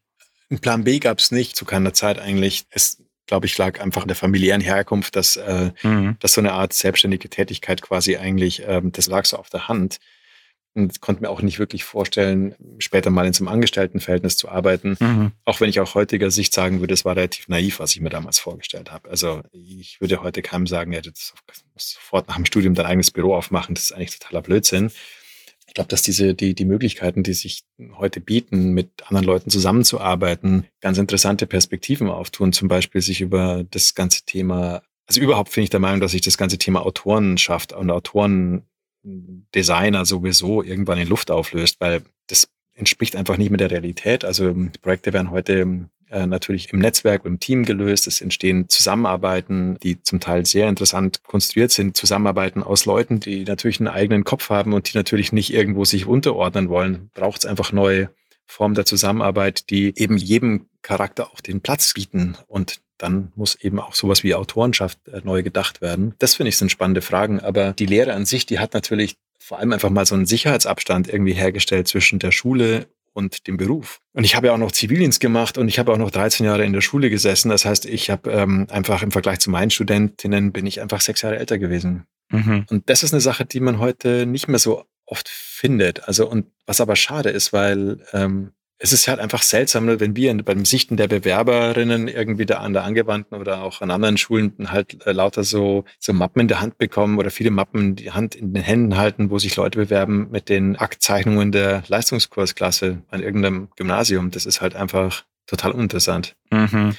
Ein 0.50 0.60
Plan 0.60 0.84
B 0.84 1.00
gab 1.00 1.18
es 1.18 1.32
nicht, 1.32 1.56
zu 1.56 1.64
keiner 1.64 1.92
Zeit 1.92 2.18
eigentlich. 2.18 2.64
Es 2.70 3.02
glaube 3.26 3.46
ich, 3.46 3.56
lag 3.58 3.80
einfach 3.80 4.02
in 4.02 4.08
der 4.08 4.16
familiären 4.16 4.60
Herkunft, 4.60 5.16
dass, 5.16 5.36
äh, 5.36 5.70
mhm. 5.82 6.16
dass 6.20 6.34
so 6.34 6.40
eine 6.40 6.52
Art 6.52 6.72
selbstständige 6.72 7.28
Tätigkeit 7.28 7.82
quasi 7.82 8.16
eigentlich, 8.16 8.62
ähm, 8.66 8.92
das 8.92 9.06
lag 9.06 9.24
so 9.24 9.36
auf 9.36 9.50
der 9.50 9.68
Hand. 9.68 9.98
Und 10.76 11.00
konnte 11.00 11.22
mir 11.22 11.30
auch 11.30 11.40
nicht 11.40 11.60
wirklich 11.60 11.84
vorstellen, 11.84 12.56
später 12.78 13.10
mal 13.10 13.24
in 13.24 13.32
so 13.32 13.44
einem 13.44 13.54
Angestelltenverhältnis 13.54 14.36
zu 14.36 14.48
arbeiten. 14.48 14.96
Mhm. 14.98 15.30
Auch 15.44 15.60
wenn 15.60 15.68
ich 15.68 15.78
auch 15.78 15.94
heutiger 15.94 16.32
Sicht 16.32 16.52
sagen 16.52 16.80
würde, 16.80 16.94
es 16.94 17.04
war 17.04 17.14
relativ 17.14 17.46
naiv, 17.46 17.78
was 17.78 17.94
ich 17.94 18.00
mir 18.00 18.08
damals 18.08 18.40
vorgestellt 18.40 18.90
habe. 18.90 19.08
Also 19.08 19.42
ich 19.52 20.00
würde 20.00 20.20
heute 20.20 20.42
keinem 20.42 20.66
sagen, 20.66 20.92
ja, 20.92 21.00
du 21.00 21.12
musst 21.74 21.92
sofort 21.92 22.26
nach 22.26 22.34
dem 22.34 22.44
Studium 22.44 22.74
dein 22.74 22.86
eigenes 22.86 23.12
Büro 23.12 23.36
aufmachen. 23.36 23.76
Das 23.76 23.84
ist 23.84 23.92
eigentlich 23.92 24.18
totaler 24.18 24.42
Blödsinn 24.42 24.90
ich 25.74 25.76
glaube, 25.76 25.88
dass 25.88 26.02
diese, 26.02 26.34
die, 26.34 26.54
die 26.54 26.66
Möglichkeiten, 26.66 27.24
die 27.24 27.34
sich 27.34 27.64
heute 27.94 28.20
bieten, 28.20 28.74
mit 28.74 28.90
anderen 29.08 29.26
Leuten 29.26 29.50
zusammenzuarbeiten, 29.50 30.68
ganz 30.80 30.98
interessante 30.98 31.48
Perspektiven 31.48 32.08
auftun, 32.08 32.52
zum 32.52 32.68
Beispiel 32.68 33.00
sich 33.00 33.20
über 33.20 33.64
das 33.68 33.96
ganze 33.96 34.24
Thema, 34.24 34.82
also 35.08 35.20
überhaupt 35.20 35.48
finde 35.48 35.64
ich 35.64 35.70
der 35.70 35.80
Meinung, 35.80 35.98
dass 35.98 36.12
sich 36.12 36.20
das 36.20 36.38
ganze 36.38 36.58
Thema 36.58 36.86
Autorenschaft 36.86 37.72
und 37.72 37.90
Autorendesigner 37.90 40.04
sowieso 40.04 40.62
irgendwann 40.62 40.98
in 40.98 41.08
Luft 41.08 41.32
auflöst, 41.32 41.80
weil 41.80 42.02
das 42.28 42.46
entspricht 42.74 43.16
einfach 43.16 43.36
nicht 43.36 43.50
mehr 43.50 43.58
der 43.58 43.72
Realität. 43.72 44.24
Also 44.24 44.54
Projekte 44.80 45.12
werden 45.12 45.32
heute 45.32 45.88
natürlich 46.10 46.72
im 46.72 46.78
Netzwerk 46.78 47.24
und 47.24 47.32
im 47.32 47.40
Team 47.40 47.64
gelöst. 47.64 48.06
Es 48.06 48.20
entstehen 48.20 48.68
Zusammenarbeiten, 48.68 49.78
die 49.82 50.02
zum 50.02 50.20
Teil 50.20 50.46
sehr 50.46 50.68
interessant 50.68 51.22
konstruiert 51.24 51.70
sind. 51.70 51.96
Zusammenarbeiten 51.96 52.62
aus 52.62 52.84
Leuten, 52.84 53.20
die 53.20 53.44
natürlich 53.44 53.80
einen 53.80 53.88
eigenen 53.88 54.24
Kopf 54.24 54.50
haben 54.50 54.72
und 54.72 54.92
die 54.92 54.96
natürlich 54.96 55.32
nicht 55.32 55.52
irgendwo 55.52 55.84
sich 55.84 56.06
unterordnen 56.06 56.68
wollen. 56.68 57.10
Braucht 57.14 57.40
es 57.40 57.46
einfach 57.46 57.72
neue 57.72 58.10
Formen 58.46 58.74
der 58.74 58.84
Zusammenarbeit, 58.84 59.70
die 59.70 59.92
eben 59.96 60.16
jedem 60.16 60.66
Charakter 60.82 61.30
auch 61.32 61.40
den 61.40 61.60
Platz 61.60 61.94
bieten. 61.94 62.36
Und 62.46 62.80
dann 62.98 63.32
muss 63.34 63.56
eben 63.56 63.80
auch 63.80 63.94
sowas 63.94 64.22
wie 64.22 64.34
Autorenschaft 64.34 64.98
äh, 65.08 65.20
neu 65.24 65.42
gedacht 65.42 65.80
werden. 65.80 66.14
Das 66.18 66.34
finde 66.34 66.50
ich 66.50 66.58
sind 66.58 66.70
spannende 66.70 67.02
Fragen. 67.02 67.40
Aber 67.40 67.72
die 67.72 67.86
Lehre 67.86 68.14
an 68.14 68.26
sich, 68.26 68.46
die 68.46 68.58
hat 68.58 68.74
natürlich 68.74 69.16
vor 69.38 69.58
allem 69.58 69.72
einfach 69.72 69.90
mal 69.90 70.06
so 70.06 70.14
einen 70.14 70.26
Sicherheitsabstand 70.26 71.08
irgendwie 71.08 71.34
hergestellt 71.34 71.88
zwischen 71.88 72.18
der 72.18 72.32
Schule 72.32 72.86
und 73.14 73.46
dem 73.46 73.56
Beruf. 73.56 74.00
Und 74.12 74.24
ich 74.24 74.36
habe 74.36 74.48
ja 74.48 74.52
auch 74.52 74.58
noch 74.58 74.72
Zivildienst 74.72 75.20
gemacht 75.20 75.56
und 75.56 75.68
ich 75.68 75.78
habe 75.78 75.92
auch 75.92 75.96
noch 75.96 76.10
13 76.10 76.44
Jahre 76.44 76.64
in 76.64 76.72
der 76.72 76.82
Schule 76.82 77.08
gesessen. 77.08 77.48
Das 77.48 77.64
heißt, 77.64 77.86
ich 77.86 78.10
habe 78.10 78.30
ähm, 78.30 78.66
einfach 78.70 79.02
im 79.02 79.12
Vergleich 79.12 79.38
zu 79.38 79.50
meinen 79.50 79.70
Studentinnen 79.70 80.52
bin 80.52 80.66
ich 80.66 80.82
einfach 80.82 81.00
sechs 81.00 81.22
Jahre 81.22 81.38
älter 81.38 81.58
gewesen. 81.58 82.06
Mhm. 82.30 82.66
Und 82.70 82.90
das 82.90 83.02
ist 83.02 83.14
eine 83.14 83.20
Sache, 83.20 83.44
die 83.44 83.60
man 83.60 83.78
heute 83.78 84.26
nicht 84.26 84.48
mehr 84.48 84.58
so 84.58 84.84
oft 85.06 85.28
findet. 85.28 86.06
Also 86.08 86.28
und 86.28 86.46
was 86.66 86.80
aber 86.80 86.96
schade 86.96 87.30
ist, 87.30 87.52
weil 87.52 88.04
ähm, 88.12 88.52
es 88.78 88.92
ist 88.92 89.06
halt 89.08 89.20
einfach 89.20 89.42
seltsam, 89.42 89.86
ne, 89.86 90.00
wenn 90.00 90.16
wir 90.16 90.36
beim 90.42 90.64
Sichten 90.64 90.96
der 90.96 91.08
Bewerberinnen 91.08 92.08
irgendwie 92.08 92.44
da 92.44 92.58
an 92.58 92.72
der 92.72 92.84
Angewandten 92.84 93.38
oder 93.38 93.62
auch 93.62 93.80
an 93.80 93.90
anderen 93.90 94.18
Schulen 94.18 94.52
halt 94.70 95.06
äh, 95.06 95.12
lauter 95.12 95.44
so, 95.44 95.84
so 96.00 96.12
Mappen 96.12 96.42
in 96.42 96.48
der 96.48 96.60
Hand 96.60 96.78
bekommen 96.78 97.18
oder 97.18 97.30
viele 97.30 97.50
Mappen 97.50 97.80
in 97.80 97.96
die 97.96 98.10
Hand 98.10 98.34
in 98.34 98.52
den 98.52 98.62
Händen 98.62 98.96
halten, 98.96 99.30
wo 99.30 99.38
sich 99.38 99.54
Leute 99.56 99.78
bewerben 99.78 100.28
mit 100.30 100.48
den 100.48 100.76
Aktzeichnungen 100.76 101.52
der 101.52 101.84
Leistungskursklasse 101.86 103.02
an 103.10 103.22
irgendeinem 103.22 103.68
Gymnasium. 103.76 104.30
Das 104.30 104.44
ist 104.44 104.60
halt 104.60 104.74
einfach 104.74 105.24
total 105.46 105.72
uninteressant 105.72 106.34
mhm. 106.50 106.96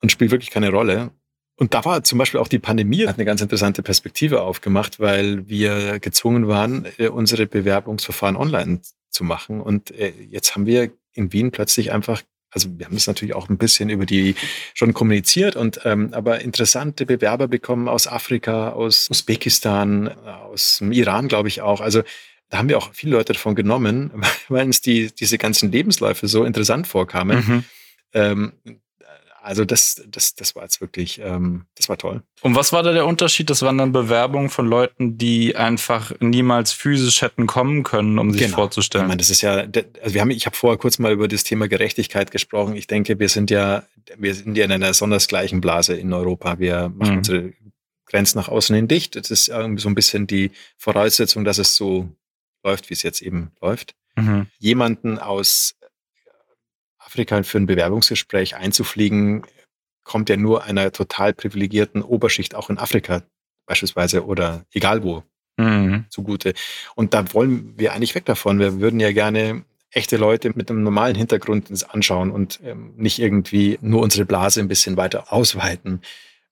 und 0.00 0.12
spielt 0.12 0.30
wirklich 0.30 0.50
keine 0.50 0.70
Rolle. 0.70 1.10
Und 1.58 1.72
da 1.72 1.84
war 1.84 2.04
zum 2.04 2.18
Beispiel 2.18 2.38
auch 2.38 2.48
die 2.48 2.58
Pandemie, 2.58 3.06
hat 3.06 3.16
eine 3.16 3.24
ganz 3.24 3.40
interessante 3.40 3.82
Perspektive 3.82 4.42
aufgemacht, 4.42 5.00
weil 5.00 5.48
wir 5.48 5.98
gezwungen 6.00 6.48
waren, 6.48 6.86
äh, 6.98 7.08
unsere 7.08 7.46
Bewerbungsverfahren 7.46 8.36
online 8.36 8.80
zu 9.10 9.24
machen. 9.24 9.60
Und 9.60 9.90
äh, 9.92 10.12
jetzt 10.28 10.54
haben 10.54 10.66
wir 10.66 10.90
in 11.16 11.32
Wien 11.32 11.50
plötzlich 11.50 11.92
einfach 11.92 12.22
also 12.52 12.70
wir 12.78 12.86
haben 12.86 12.94
das 12.94 13.06
natürlich 13.06 13.34
auch 13.34 13.50
ein 13.50 13.58
bisschen 13.58 13.90
über 13.90 14.06
die 14.06 14.34
schon 14.72 14.94
kommuniziert 14.94 15.56
und 15.56 15.80
ähm, 15.84 16.14
aber 16.14 16.40
interessante 16.40 17.04
Bewerber 17.04 17.48
bekommen 17.48 17.86
aus 17.86 18.06
Afrika, 18.06 18.70
aus 18.70 19.10
Usbekistan, 19.10 20.08
aus 20.08 20.78
dem 20.78 20.90
Iran, 20.92 21.28
glaube 21.28 21.48
ich 21.48 21.60
auch. 21.60 21.82
Also 21.82 22.02
da 22.48 22.58
haben 22.58 22.68
wir 22.68 22.78
auch 22.78 22.94
viele 22.94 23.12
Leute 23.12 23.34
davon 23.34 23.54
genommen, 23.54 24.10
weil 24.48 24.64
uns 24.64 24.80
die 24.80 25.14
diese 25.14 25.36
ganzen 25.36 25.70
Lebensläufe 25.70 26.28
so 26.28 26.44
interessant 26.44 26.86
vorkamen. 26.86 27.44
Mhm. 27.46 27.64
Ähm, 28.14 28.52
also 29.46 29.64
das, 29.64 30.02
das, 30.08 30.34
das 30.34 30.56
war 30.56 30.64
jetzt 30.64 30.80
wirklich, 30.80 31.20
ähm, 31.22 31.66
das 31.76 31.88
war 31.88 31.96
toll. 31.96 32.22
Und 32.40 32.56
was 32.56 32.72
war 32.72 32.82
da 32.82 32.92
der 32.92 33.06
Unterschied? 33.06 33.48
Das 33.48 33.62
waren 33.62 33.78
dann 33.78 33.92
Bewerbungen 33.92 34.50
von 34.50 34.66
Leuten, 34.66 35.18
die 35.18 35.54
einfach 35.54 36.12
niemals 36.18 36.72
physisch 36.72 37.22
hätten 37.22 37.46
kommen 37.46 37.84
können, 37.84 38.18
um 38.18 38.32
sich 38.32 38.42
genau. 38.42 38.56
vorzustellen. 38.56 39.04
Ich 39.04 39.08
meine, 39.08 39.18
das 39.18 39.30
ist 39.30 39.42
ja, 39.42 39.52
also 39.52 40.14
wir 40.14 40.20
haben, 40.20 40.32
ich 40.32 40.46
habe 40.46 40.56
vorher 40.56 40.78
kurz 40.78 40.98
mal 40.98 41.12
über 41.12 41.28
das 41.28 41.44
Thema 41.44 41.68
Gerechtigkeit 41.68 42.32
gesprochen. 42.32 42.74
Ich 42.74 42.88
denke, 42.88 43.20
wir 43.20 43.28
sind 43.28 43.52
ja, 43.52 43.84
wir 44.18 44.34
sind 44.34 44.56
ja 44.56 44.64
in 44.64 44.72
einer 44.72 44.92
sondersgleichen 44.92 45.60
Blase 45.60 45.94
in 45.94 46.12
Europa. 46.12 46.58
Wir 46.58 46.88
machen 46.88 47.12
mhm. 47.12 47.18
unsere 47.18 47.52
Grenzen 48.06 48.38
nach 48.38 48.48
außen 48.48 48.74
hin 48.74 48.88
dicht. 48.88 49.14
Das 49.14 49.30
ist 49.30 49.46
irgendwie 49.46 49.80
so 49.80 49.88
ein 49.88 49.94
bisschen 49.94 50.26
die 50.26 50.50
Voraussetzung, 50.76 51.44
dass 51.44 51.58
es 51.58 51.76
so 51.76 52.08
läuft, 52.64 52.90
wie 52.90 52.94
es 52.94 53.04
jetzt 53.04 53.22
eben 53.22 53.52
läuft. 53.60 53.94
Mhm. 54.16 54.48
Jemanden 54.58 55.20
aus 55.20 55.76
Afrika 57.06 57.42
für 57.42 57.58
ein 57.58 57.66
Bewerbungsgespräch 57.66 58.56
einzufliegen, 58.56 59.46
kommt 60.04 60.28
ja 60.28 60.36
nur 60.36 60.64
einer 60.64 60.92
total 60.92 61.32
privilegierten 61.32 62.02
Oberschicht 62.02 62.54
auch 62.54 62.68
in 62.70 62.78
Afrika 62.78 63.22
beispielsweise 63.66 64.24
oder 64.24 64.64
egal 64.72 65.02
wo 65.02 65.22
mhm. 65.56 66.04
zugute. 66.10 66.54
Und 66.94 67.14
da 67.14 67.32
wollen 67.32 67.74
wir 67.78 67.92
eigentlich 67.92 68.14
weg 68.14 68.24
davon. 68.24 68.58
Wir 68.58 68.80
würden 68.80 69.00
ja 69.00 69.12
gerne 69.12 69.64
echte 69.90 70.16
Leute 70.16 70.52
mit 70.54 70.70
einem 70.70 70.82
normalen 70.82 71.16
Hintergrund 71.16 71.70
anschauen 71.88 72.30
und 72.30 72.60
ähm, 72.64 72.92
nicht 72.96 73.18
irgendwie 73.18 73.78
nur 73.80 74.02
unsere 74.02 74.26
Blase 74.26 74.60
ein 74.60 74.68
bisschen 74.68 74.96
weiter 74.96 75.32
ausweiten. 75.32 76.02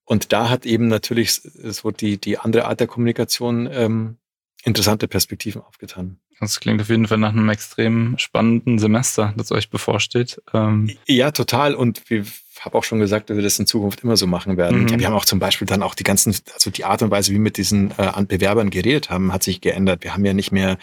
Und 0.05 0.33
da 0.33 0.51
hat 0.51 0.67
eben 0.67 0.88
natürlich 0.88 1.40
so 1.40 1.90
die, 1.90 2.19
die 2.19 2.38
andere 2.38 2.67
Art 2.67 2.81
der 2.81 2.87
Kommunikation 2.87 3.69
ähm, 3.71 4.17
interessante 4.62 5.09
Perspektiven 5.09 5.62
aufgetan. 5.62 6.19
Das 6.40 6.61
klingt 6.61 6.81
auf 6.81 6.88
jeden 6.88 7.07
Fall 7.07 7.19
nach 7.19 7.31
einem 7.31 7.49
extrem 7.49 8.17
spannenden 8.19 8.79
Semester, 8.79 9.35
das 9.37 9.53
euch 9.53 9.71
bevorsteht. 9.71 10.43
Ähm 10.53 10.90
ja, 11.07 11.31
total. 11.31 11.75
Und 11.75 12.03
ich 12.11 12.27
habe 12.61 12.77
auch 12.77 12.85
schon 12.85 12.99
gesagt, 12.99 13.31
dass 13.31 13.37
wir 13.37 13.45
das 13.45 13.59
in 13.59 13.67
Zukunft 13.67 14.03
immer 14.03 14.17
so 14.17 14.27
machen 14.27 14.57
werden. 14.57 14.83
Mhm. 14.83 14.88
Ja, 14.88 14.99
wir 14.99 15.07
haben 15.07 15.14
auch 15.14 15.25
zum 15.25 15.38
Beispiel 15.38 15.67
dann 15.67 15.83
auch 15.83 15.95
die 15.95 16.05
ganzen, 16.05 16.35
also 16.53 16.71
die 16.71 16.85
Art 16.85 17.03
und 17.03 17.11
Weise, 17.11 17.31
wie 17.31 17.35
wir 17.35 17.40
mit 17.40 17.57
diesen 17.57 17.93
äh, 17.99 18.25
Bewerbern 18.27 18.71
geredet 18.71 19.11
haben, 19.11 19.33
hat 19.33 19.43
sich 19.43 19.61
geändert. 19.61 20.03
Wir 20.03 20.14
haben 20.14 20.25
ja 20.25 20.33
nicht 20.33 20.51
mehr 20.51 20.79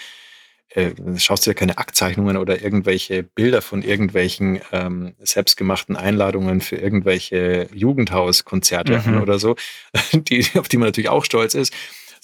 äh, 0.74 0.92
schaust 1.18 1.46
du 1.46 1.50
ja 1.50 1.54
keine 1.54 1.78
Aktzeichnungen 1.78 2.38
oder 2.38 2.62
irgendwelche 2.62 3.24
Bilder 3.24 3.62
von 3.62 3.82
irgendwelchen 3.82 4.62
ähm, 4.72 5.14
selbstgemachten 5.20 5.98
Einladungen 5.98 6.62
für 6.62 6.78
irgendwelche 6.78 7.68
Jugendhauskonzerte 7.74 9.04
mhm. 9.06 9.22
oder 9.22 9.38
so, 9.38 9.56
die, 10.14 10.46
auf 10.56 10.70
die 10.70 10.78
man 10.78 10.88
natürlich 10.88 11.10
auch 11.10 11.26
stolz 11.26 11.56
ist, 11.56 11.74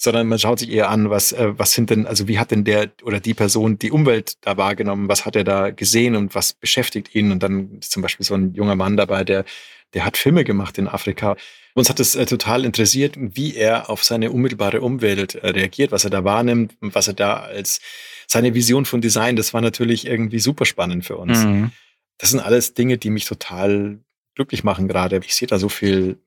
sondern 0.00 0.28
man 0.28 0.38
schaut 0.38 0.60
sich 0.60 0.70
eher 0.70 0.88
an, 0.90 1.10
was, 1.10 1.32
äh, 1.32 1.58
was 1.58 1.72
sind 1.72 1.90
denn, 1.90 2.06
also 2.06 2.28
wie 2.28 2.38
hat 2.38 2.52
denn 2.52 2.64
der 2.64 2.90
oder 3.02 3.18
die 3.18 3.34
Person 3.34 3.78
die 3.78 3.90
Umwelt 3.90 4.34
da 4.42 4.56
wahrgenommen, 4.56 5.08
was 5.08 5.26
hat 5.26 5.34
er 5.34 5.44
da 5.44 5.70
gesehen 5.70 6.14
und 6.14 6.34
was 6.36 6.52
beschäftigt 6.52 7.14
ihn? 7.14 7.32
Und 7.32 7.42
dann 7.42 7.78
ist 7.80 7.90
zum 7.90 8.02
Beispiel 8.02 8.24
so 8.24 8.34
ein 8.34 8.54
junger 8.54 8.76
Mann 8.76 8.96
dabei, 8.96 9.24
der, 9.24 9.44
der 9.94 10.04
hat 10.04 10.16
Filme 10.16 10.44
gemacht 10.44 10.78
in 10.78 10.86
Afrika. 10.86 11.36
Uns 11.74 11.90
hat 11.90 11.98
es 11.98 12.14
äh, 12.14 12.26
total 12.26 12.64
interessiert, 12.64 13.16
wie 13.18 13.56
er 13.56 13.90
auf 13.90 14.04
seine 14.04 14.30
unmittelbare 14.30 14.80
Umwelt 14.80 15.34
äh, 15.34 15.48
reagiert, 15.48 15.90
was 15.90 16.04
er 16.04 16.10
da 16.10 16.22
wahrnimmt, 16.22 16.76
was 16.80 17.08
er 17.08 17.14
da 17.14 17.40
als 17.40 17.80
seine 18.28 18.54
Vision 18.54 18.84
von 18.84 19.00
Design, 19.00 19.34
das 19.34 19.52
war 19.52 19.62
natürlich 19.62 20.06
irgendwie 20.06 20.38
super 20.38 20.64
spannend 20.64 21.04
für 21.04 21.16
uns. 21.16 21.44
Mhm. 21.44 21.72
Das 22.18 22.30
sind 22.30 22.40
alles 22.40 22.74
Dinge, 22.74 22.98
die 22.98 23.10
mich 23.10 23.24
total 23.24 23.98
glücklich 24.36 24.62
machen 24.62 24.86
gerade. 24.86 25.18
Ich 25.24 25.34
sehe 25.34 25.48
da 25.48 25.58
so 25.58 25.68
viel 25.68 26.18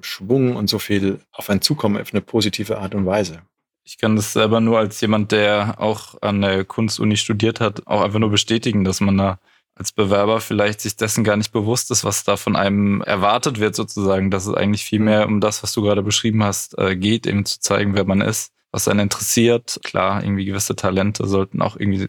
Schwung 0.00 0.56
und 0.56 0.68
so 0.68 0.78
viel 0.78 1.20
auf 1.32 1.50
ein 1.50 1.60
Zukommen 1.60 2.00
auf 2.00 2.12
eine 2.12 2.20
positive 2.20 2.78
Art 2.78 2.94
und 2.94 3.06
Weise. 3.06 3.42
Ich 3.84 3.96
kann 3.96 4.16
das 4.16 4.34
selber 4.34 4.60
nur 4.60 4.78
als 4.78 5.00
jemand, 5.00 5.32
der 5.32 5.76
auch 5.78 6.20
an 6.20 6.42
der 6.42 6.64
Kunstuni 6.64 7.16
studiert 7.16 7.60
hat, 7.60 7.86
auch 7.86 8.02
einfach 8.02 8.18
nur 8.18 8.30
bestätigen, 8.30 8.84
dass 8.84 9.00
man 9.00 9.16
da 9.16 9.38
als 9.74 9.92
Bewerber 9.92 10.40
vielleicht 10.40 10.80
sich 10.80 10.96
dessen 10.96 11.24
gar 11.24 11.36
nicht 11.36 11.52
bewusst 11.52 11.90
ist, 11.90 12.04
was 12.04 12.24
da 12.24 12.36
von 12.36 12.56
einem 12.56 13.00
erwartet 13.02 13.60
wird, 13.60 13.76
sozusagen, 13.76 14.30
dass 14.30 14.46
es 14.46 14.54
eigentlich 14.54 14.84
viel 14.84 14.98
mehr 14.98 15.26
um 15.26 15.40
das, 15.40 15.62
was 15.62 15.72
du 15.72 15.82
gerade 15.82 16.02
beschrieben 16.02 16.42
hast, 16.42 16.76
äh, 16.78 16.96
geht, 16.96 17.26
eben 17.26 17.44
zu 17.44 17.60
zeigen, 17.60 17.94
wer 17.94 18.04
man 18.04 18.20
ist, 18.20 18.52
was 18.72 18.88
einen 18.88 19.00
interessiert. 19.00 19.80
Klar, 19.84 20.22
irgendwie 20.22 20.44
gewisse 20.44 20.74
Talente 20.74 21.26
sollten 21.26 21.62
auch 21.62 21.76
irgendwie 21.76 22.08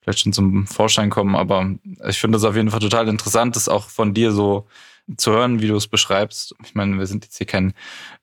vielleicht 0.00 0.20
schon 0.20 0.32
zum 0.32 0.66
Vorschein 0.66 1.10
kommen, 1.10 1.36
aber 1.36 1.74
ich 2.08 2.18
finde 2.18 2.36
das 2.36 2.44
auf 2.44 2.56
jeden 2.56 2.70
Fall 2.70 2.80
total 2.80 3.08
interessant, 3.08 3.56
das 3.56 3.68
auch 3.68 3.90
von 3.90 4.14
dir 4.14 4.32
so 4.32 4.66
zu 5.16 5.32
hören, 5.32 5.60
wie 5.60 5.68
du 5.68 5.76
es 5.76 5.86
beschreibst. 5.86 6.54
Ich 6.64 6.74
meine, 6.74 6.98
wir 6.98 7.06
sind 7.06 7.24
jetzt 7.24 7.38
hier 7.38 7.46
kein, 7.46 7.74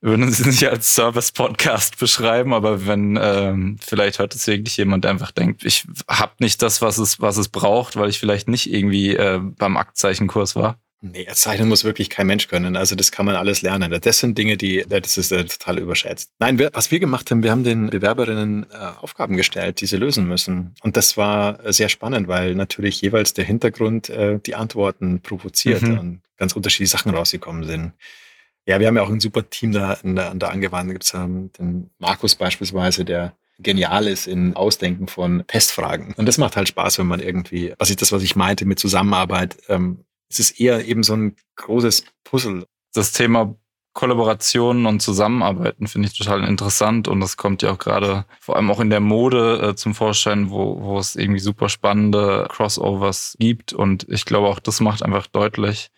würden 0.02 0.30
sie 0.32 0.48
nicht 0.48 0.67
als 0.67 0.93
Service-Podcast 0.93 1.98
beschreiben, 2.00 2.54
aber 2.54 2.86
wenn 2.86 3.17
ähm, 3.22 3.78
vielleicht 3.82 4.19
hört 4.19 4.36
es 4.36 4.48
wirklich 4.48 4.78
jemand, 4.78 5.06
einfach 5.06 5.32
denkt, 5.32 5.63
ich 5.63 5.86
habe 6.10 6.34
nicht 6.39 6.62
das, 6.62 6.82
was 6.82 6.98
es, 6.98 7.22
was 7.22 7.38
es 7.38 7.50
braucht, 7.50 7.96
weil 7.96 8.10
ich 8.10 8.19
vielleicht 8.19 8.48
nicht 8.48 8.72
irgendwie 8.72 9.15
äh, 9.15 9.39
beim 9.39 9.78
Aktzeichenkurs 9.78 10.56
war. 10.56 10.78
Nee, 11.06 11.28
Zeichnen 11.34 11.68
muss 11.68 11.84
wirklich 11.84 12.10
kein 12.10 12.28
Mensch 12.28 12.48
können. 12.48 12.78
Also 12.78 12.96
das 12.96 13.12
kann 13.12 13.26
man 13.26 13.36
alles 13.36 13.62
lernen. 13.62 13.94
Das 14.02 14.20
sind 14.20 14.38
Dinge, 14.38 14.56
die, 14.56 14.86
das 14.88 15.18
ist 15.18 15.34
äh, 15.34 15.44
total 15.44 15.80
überschätzt. 15.80 16.32
Nein, 16.39 16.58
wir, 16.58 16.70
was 16.72 16.92
wir 16.92 17.00
gemacht 17.02 17.30
haben, 17.30 17.44
wir 17.44 17.52
haben 17.52 17.66
den 17.66 17.89
Bewerberinnen 17.89 18.66
äh, 18.72 18.76
Aufgaben 19.02 19.36
gestellt, 19.36 19.82
die 19.82 19.86
sie 19.86 19.98
lösen 19.98 20.26
müssen. 20.26 20.76
Und 20.82 20.96
das 20.96 21.18
war 21.18 21.60
sehr 21.74 21.89
spannend, 21.89 22.30
weil 22.30 22.56
natürlich 22.56 23.02
jeweils 23.02 23.34
der 23.34 23.44
Hintergrund 23.44 24.10
äh, 24.10 24.39
die 24.39 24.56
Antworten 24.56 25.20
provoziert 25.20 25.82
mhm. 25.82 26.00
und 26.00 26.22
ganz 26.38 26.54
unterschiedliche 26.54 26.98
Sachen 26.98 27.13
rausgekommen 27.13 27.66
sind. 27.66 27.92
Ja, 28.66 28.80
wir 28.80 28.88
haben 28.88 28.96
ja 28.96 29.04
auch 29.04 29.10
ein 29.10 29.20
super 29.20 29.50
Team 29.50 29.74
da 29.74 29.98
an 30.02 30.16
der, 30.16 30.32
an 30.32 30.39
der 30.39 30.52
Angewandten. 30.52 30.94
Gibt 30.94 31.13
ähm, 31.13 31.52
den 31.60 31.89
Markus 32.00 32.36
beispielsweise, 32.36 33.04
der 33.04 33.36
genial 33.60 34.08
ist 34.08 34.26
in 34.26 34.56
Ausdenken 34.56 35.10
von 35.10 35.44
Testfragen. 35.48 36.13
Und 36.16 36.28
das 36.28 36.38
macht 36.38 36.56
halt 36.56 36.70
Spaß, 36.70 36.98
wenn 37.00 37.08
man 37.08 37.20
irgendwie, 37.20 37.74
was 37.78 37.89
ist 37.89 38.02
das, 38.02 38.13
was 38.13 38.24
ich 38.24 38.38
meinte 38.38 38.63
mit 38.66 38.80
Zusammenarbeit, 38.80 39.58
ähm, 39.68 40.06
es 40.30 40.40
ist 40.40 40.60
eher 40.60 40.86
eben 40.86 41.04
so 41.04 41.14
ein 41.16 41.36
großes 41.56 42.06
Puzzle. 42.24 42.66
Das 42.94 43.12
Thema 43.12 43.56
Kollaborationen 43.94 44.88
und 44.88 45.02
Zusammenarbeiten 45.02 45.88
finde 45.88 46.08
ich 46.08 46.18
total 46.18 46.44
interessant 46.44 47.08
und 47.08 47.20
das 47.20 47.38
kommt 47.38 47.62
ja 47.62 47.72
auch 47.72 47.78
gerade 47.78 48.26
vor 48.40 48.56
allem 48.56 48.72
auch 48.72 48.80
in 48.80 48.90
der 48.90 49.00
Mode 49.00 49.62
äh, 49.62 49.76
zum 49.76 49.94
Vorschein, 49.94 50.50
wo, 50.50 50.82
wo 50.82 50.98
es 50.98 51.16
irgendwie 51.16 51.40
super 51.40 51.70
spannende 51.70 52.48
Crossovers 52.50 53.36
gibt 53.40 53.72
und 53.72 54.08
ich 54.10 54.26
glaube 54.26 54.48
auch 54.48 54.60
das 54.60 54.80
macht 54.80 55.04
einfach 55.04 55.28
deutlich, 55.28 55.92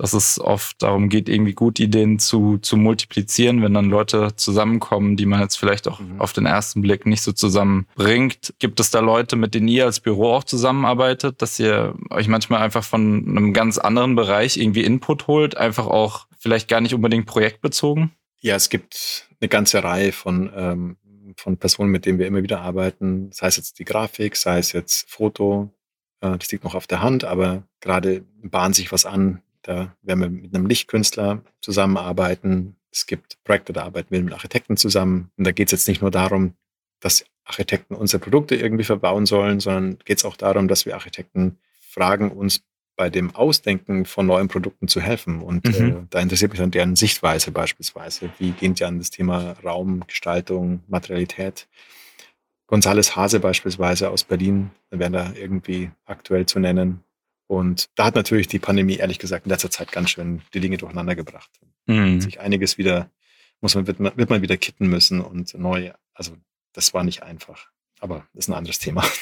dass 0.00 0.14
es 0.14 0.40
oft 0.40 0.82
darum 0.82 1.10
geht, 1.10 1.28
irgendwie 1.28 1.52
gute 1.52 1.82
Ideen 1.82 2.18
zu, 2.18 2.56
zu 2.56 2.78
multiplizieren, 2.78 3.60
wenn 3.60 3.74
dann 3.74 3.90
Leute 3.90 4.34
zusammenkommen, 4.34 5.18
die 5.18 5.26
man 5.26 5.40
jetzt 5.40 5.56
vielleicht 5.56 5.86
auch 5.86 6.00
mhm. 6.00 6.18
auf 6.18 6.32
den 6.32 6.46
ersten 6.46 6.80
Blick 6.80 7.04
nicht 7.04 7.20
so 7.20 7.32
zusammenbringt. 7.32 8.54
Gibt 8.60 8.80
es 8.80 8.90
da 8.90 9.00
Leute, 9.00 9.36
mit 9.36 9.54
denen 9.54 9.68
ihr 9.68 9.84
als 9.84 10.00
Büro 10.00 10.32
auch 10.32 10.44
zusammenarbeitet, 10.44 11.42
dass 11.42 11.58
ihr 11.58 11.94
euch 12.08 12.28
manchmal 12.28 12.62
einfach 12.62 12.82
von 12.82 13.28
einem 13.28 13.52
ganz 13.52 13.76
anderen 13.76 14.16
Bereich 14.16 14.56
irgendwie 14.56 14.84
Input 14.84 15.26
holt, 15.26 15.58
einfach 15.58 15.86
auch 15.86 16.26
vielleicht 16.38 16.68
gar 16.68 16.80
nicht 16.80 16.94
unbedingt 16.94 17.26
projektbezogen? 17.26 18.10
Ja, 18.40 18.56
es 18.56 18.70
gibt 18.70 19.28
eine 19.38 19.48
ganze 19.50 19.84
Reihe 19.84 20.12
von, 20.12 20.50
ähm, 20.56 20.96
von 21.36 21.58
Personen, 21.58 21.90
mit 21.90 22.06
denen 22.06 22.18
wir 22.18 22.26
immer 22.26 22.42
wieder 22.42 22.62
arbeiten, 22.62 23.28
sei 23.32 23.48
es 23.48 23.58
jetzt 23.58 23.78
die 23.78 23.84
Grafik, 23.84 24.36
sei 24.36 24.60
es 24.60 24.72
jetzt 24.72 25.10
Foto, 25.10 25.74
äh, 26.22 26.38
das 26.38 26.50
liegt 26.50 26.64
noch 26.64 26.74
auf 26.74 26.86
der 26.86 27.02
Hand, 27.02 27.24
aber 27.24 27.64
gerade 27.80 28.24
bahnt 28.42 28.76
sich 28.76 28.92
was 28.92 29.04
an, 29.04 29.42
da 29.62 29.94
werden 30.02 30.20
wir 30.20 30.28
mit 30.28 30.54
einem 30.54 30.66
Lichtkünstler 30.66 31.42
zusammenarbeiten. 31.60 32.76
Es 32.90 33.06
gibt 33.06 33.42
Projekte, 33.44 33.72
da 33.72 33.84
arbeiten 33.84 34.10
wir 34.10 34.22
mit 34.22 34.32
Architekten 34.32 34.76
zusammen. 34.76 35.30
Und 35.36 35.46
da 35.46 35.52
geht 35.52 35.68
es 35.68 35.72
jetzt 35.72 35.88
nicht 35.88 36.02
nur 36.02 36.10
darum, 36.10 36.54
dass 37.00 37.24
Architekten 37.44 37.94
unsere 37.94 38.20
Produkte 38.20 38.56
irgendwie 38.56 38.84
verbauen 38.84 39.26
sollen, 39.26 39.60
sondern 39.60 39.98
geht 40.04 40.18
es 40.18 40.24
auch 40.24 40.36
darum, 40.36 40.68
dass 40.68 40.86
wir 40.86 40.94
Architekten 40.94 41.58
fragen, 41.80 42.30
uns 42.30 42.62
bei 42.96 43.08
dem 43.08 43.34
Ausdenken 43.34 44.04
von 44.04 44.26
neuen 44.26 44.48
Produkten 44.48 44.86
zu 44.86 45.00
helfen. 45.00 45.40
Und 45.40 45.64
mhm. 45.64 45.88
äh, 45.88 45.94
da 46.10 46.20
interessiert 46.20 46.50
mich 46.50 46.60
dann 46.60 46.70
deren 46.70 46.96
Sichtweise 46.96 47.50
beispielsweise. 47.50 48.30
Wie 48.38 48.50
gehen 48.50 48.74
die 48.74 48.84
an 48.84 48.98
das 48.98 49.10
Thema 49.10 49.56
Raumgestaltung, 49.64 50.82
Materialität? 50.86 51.66
Gonzales 52.66 53.16
Hase 53.16 53.40
beispielsweise 53.40 54.10
aus 54.10 54.24
Berlin, 54.24 54.70
wären 54.90 55.14
da 55.14 55.32
irgendwie 55.34 55.90
aktuell 56.04 56.46
zu 56.46 56.60
nennen. 56.60 57.02
Und 57.50 57.88
da 57.96 58.04
hat 58.04 58.14
natürlich 58.14 58.46
die 58.46 58.60
Pandemie, 58.60 58.98
ehrlich 58.98 59.18
gesagt, 59.18 59.44
in 59.44 59.50
letzter 59.50 59.72
Zeit 59.72 59.90
ganz 59.90 60.10
schön 60.10 60.40
die 60.54 60.60
Dinge 60.60 60.76
durcheinander 60.76 61.16
gebracht. 61.16 61.50
Mhm. 61.86 62.20
Sich 62.20 62.38
einiges 62.38 62.78
wieder, 62.78 63.10
muss 63.60 63.74
man, 63.74 63.88
wird 63.88 63.98
man, 63.98 64.16
wird 64.16 64.30
man 64.30 64.40
wieder 64.40 64.56
kitten 64.56 64.86
müssen 64.86 65.20
und 65.20 65.52
neu, 65.54 65.90
also 66.14 66.36
das 66.74 66.94
war 66.94 67.02
nicht 67.02 67.24
einfach. 67.24 67.66
Aber 67.98 68.24
das 68.34 68.44
ist 68.44 68.48
ein 68.50 68.54
anderes 68.54 68.78
Thema. 68.78 69.04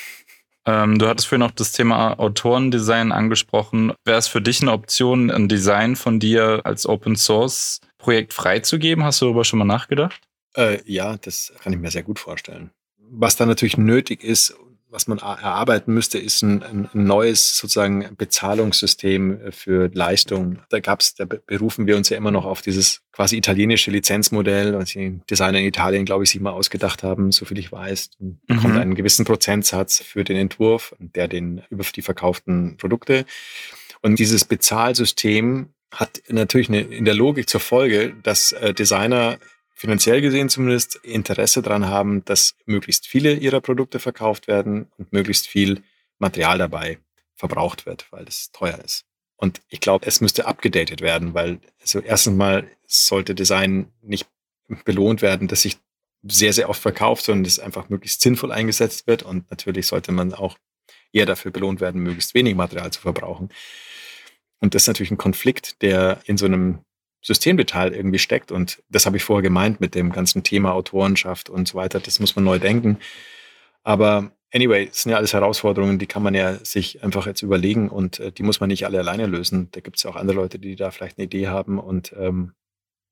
Ähm, 0.67 0.99
du 0.99 1.09
hattest 1.09 1.29
vorhin 1.29 1.45
auch 1.45 1.53
das 1.53 1.73
Thema 1.73 2.19
Autorendesign 2.21 3.11
angesprochen. 3.11 3.95
Wäre 4.05 4.19
es 4.19 4.29
für 4.29 4.43
dich 4.43 4.61
eine 4.61 4.73
Option, 4.73 5.31
ein 5.31 5.49
Design 5.49 5.97
von 5.97 6.21
dir 6.21 6.61
als 6.65 6.85
Open 6.87 7.17
Source 7.17 7.81
Projekt 7.97 8.35
freizugeben? 8.35 9.03
Hast 9.03 9.23
du 9.23 9.27
darüber 9.27 9.47
schon 9.47 9.61
mal 9.61 9.65
nachgedacht? 9.65 10.21
Äh, 10.55 10.83
ja, 10.85 11.17
das 11.17 11.55
kann 11.61 11.73
ich 11.73 11.79
mir 11.79 11.91
sehr 11.91 12.03
gut 12.03 12.19
vorstellen. 12.19 12.71
Was 12.99 13.37
da 13.37 13.47
natürlich 13.47 13.79
nötig 13.79 14.23
ist, 14.23 14.59
was 14.91 15.07
man 15.07 15.19
erarbeiten 15.19 15.93
müsste, 15.93 16.19
ist 16.19 16.43
ein, 16.43 16.63
ein 16.63 16.89
neues 16.93 17.57
sozusagen 17.57 18.17
Bezahlungssystem 18.17 19.41
äh, 19.41 19.53
für 19.53 19.91
Leistung. 19.93 20.61
Da 20.71 20.81
gab's, 20.81 21.15
da 21.15 21.25
berufen 21.25 21.87
wir 21.87 21.97
uns 21.97 22.09
ja 22.09 22.17
immer 22.17 22.31
noch 22.31 22.45
auf 22.45 22.63
dieses 22.63 23.03
quasi 23.13 23.37
italienische 23.37 23.91
Lizenzmodell, 23.91 24.75
was 24.75 24.91
die 24.91 25.21
Designer 25.29 25.59
in 25.59 25.67
Italien, 25.67 26.05
glaube 26.05 26.25
ich, 26.25 26.31
sich 26.31 26.41
mal 26.41 26.53
ausgedacht 26.53 27.03
haben, 27.03 27.33
so 27.33 27.45
viel 27.45 27.59
ich 27.59 27.71
weiß. 27.71 28.11
Man 28.19 28.41
bekommt 28.47 28.75
mhm. 28.75 28.81
einen 28.81 28.95
gewissen 28.95 29.25
Prozentsatz 29.25 30.03
für 30.03 30.25
den 30.25 30.37
Entwurf, 30.37 30.95
der 30.99 31.29
den 31.29 31.63
über 31.71 31.85
die 31.85 32.03
verkauften 32.03 32.77
Produkte. 32.77 33.25
Und 34.01 34.19
dieses 34.19 34.45
Bezahlsystem 34.45 35.71
hat 35.91 36.23
natürlich 36.29 36.69
eine, 36.69 36.81
in 36.81 37.05
der 37.05 37.15
Logik 37.15 37.49
zur 37.49 37.61
Folge, 37.61 38.15
dass 38.23 38.53
äh, 38.53 38.75
Designer 38.75 39.39
finanziell 39.79 40.21
gesehen 40.21 40.49
zumindest 40.49 40.97
Interesse 40.97 41.63
daran 41.63 41.87
haben, 41.87 42.25
dass 42.25 42.57
möglichst 42.67 43.07
viele 43.07 43.35
ihrer 43.35 43.61
Produkte 43.61 44.01
verkauft 44.01 44.49
werden 44.49 44.89
und 44.99 45.13
möglichst 45.13 45.47
viel 45.47 45.83
Material 46.19 46.59
dabei 46.59 46.99
verbraucht 47.37 47.87
wird, 47.87 48.11
weil 48.11 48.25
es 48.25 48.51
teuer 48.51 48.81
ist. 48.85 49.05
Und 49.37 49.61
ich 49.69 49.79
glaube, 49.79 50.05
es 50.05 50.21
müsste 50.21 50.47
abgedatet 50.47 51.01
werden, 51.01 51.33
weil 51.33 51.61
also 51.81 52.01
erstens 52.01 52.37
mal 52.37 52.69
sollte 52.89 53.37
Design 53.37 53.93
nicht 54.03 54.27
belohnt 54.85 55.23
werden, 55.23 55.47
dass 55.47 55.63
sich 55.63 55.79
sehr, 56.25 56.53
sehr 56.53 56.69
oft 56.69 56.83
verkauft, 56.83 57.25
sondern 57.25 57.45
es 57.45 57.61
einfach 57.61 57.89
möglichst 57.89 58.21
sinnvoll 58.21 58.51
eingesetzt 58.51 59.07
wird. 59.07 59.23
Und 59.23 59.49
natürlich 59.49 59.87
sollte 59.87 60.11
man 60.11 60.35
auch 60.35 60.59
eher 61.13 61.25
dafür 61.25 61.53
belohnt 61.53 61.81
werden, 61.81 62.03
möglichst 62.03 62.35
wenig 62.35 62.57
Material 62.57 62.93
zu 62.93 63.01
verbrauchen. 63.01 63.51
Und 64.59 64.75
das 64.75 64.83
ist 64.83 64.89
natürlich 64.89 65.13
ein 65.13 65.19
Konflikt, 65.19 65.83
der 65.83 66.21
in 66.25 66.37
so 66.37 66.47
einem 66.47 66.81
Systemdetail 67.29 67.93
irgendwie 67.93 68.19
steckt. 68.19 68.51
Und 68.51 68.83
das 68.89 69.05
habe 69.05 69.19
ich 69.19 69.23
vorher 69.23 69.43
gemeint 69.43 69.81
mit 69.81 69.95
dem 69.95 70.11
ganzen 70.11 70.43
Thema 70.43 70.73
Autorenschaft 70.73 71.51
und 71.51 71.69
so 71.69 71.77
weiter. 71.77 72.01
Das 72.01 72.21
muss 72.21 72.35
man 72.35 72.45
neu 72.47 72.59
denken. 72.59 72.99
Aber 73.85 74.33
anyway, 74.53 74.89
es 74.91 75.03
sind 75.03 75.13
ja 75.13 75.19
alles 75.19 75.35
Herausforderungen, 75.35 75.99
die 75.99 76.07
kann 76.07 76.23
man 76.23 76.35
ja 76.35 76.55
sich 76.65 77.05
einfach 77.05 77.27
jetzt 77.27 77.43
überlegen 77.43 77.91
und 77.91 78.19
äh, 78.19 78.33
die 78.33 78.43
muss 78.43 78.61
man 78.61 78.69
nicht 78.69 78.87
alle 78.87 78.99
alleine 78.99 79.27
lösen. 79.27 79.69
Da 79.73 79.81
gibt 79.81 79.99
es 79.99 80.05
ja 80.05 80.11
auch 80.11 80.17
andere 80.17 80.37
Leute, 80.37 80.59
die 80.59 80.75
da 80.75 80.91
vielleicht 80.91 81.19
eine 81.19 81.27
Idee 81.27 81.49
haben 81.49 81.79
und, 81.79 82.15
ähm, 82.19 82.55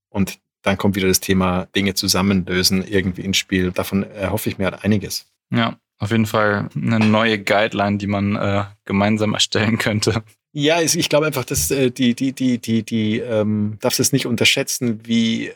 und 0.08 0.38
dann 0.62 0.78
kommt 0.78 0.96
wieder 0.96 1.08
das 1.08 1.20
Thema 1.20 1.66
Dinge 1.76 1.92
zusammenlösen 1.92 2.86
irgendwie 2.88 3.22
ins 3.22 3.36
Spiel. 3.36 3.70
Davon 3.70 4.02
erhoffe 4.02 4.48
ich 4.48 4.56
mir 4.56 4.64
halt 4.64 4.82
einiges. 4.82 5.30
Ja, 5.50 5.78
auf 5.98 6.10
jeden 6.10 6.26
Fall 6.26 6.70
eine 6.74 7.00
neue 7.00 7.38
Guideline, 7.38 7.98
die 7.98 8.06
man 8.06 8.34
äh, 8.34 8.64
gemeinsam 8.86 9.34
erstellen 9.34 9.76
könnte. 9.78 10.24
Ja, 10.58 10.80
ich 10.80 11.10
glaube 11.10 11.26
einfach, 11.26 11.44
dass 11.44 11.70
äh, 11.70 11.90
die, 11.90 12.14
die, 12.14 12.32
die, 12.32 12.56
die, 12.56 12.82
die, 12.82 13.18
ähm, 13.18 13.76
darfst 13.82 14.00
es 14.00 14.12
nicht 14.12 14.24
unterschätzen, 14.24 15.00
wie 15.04 15.48
äh, 15.48 15.52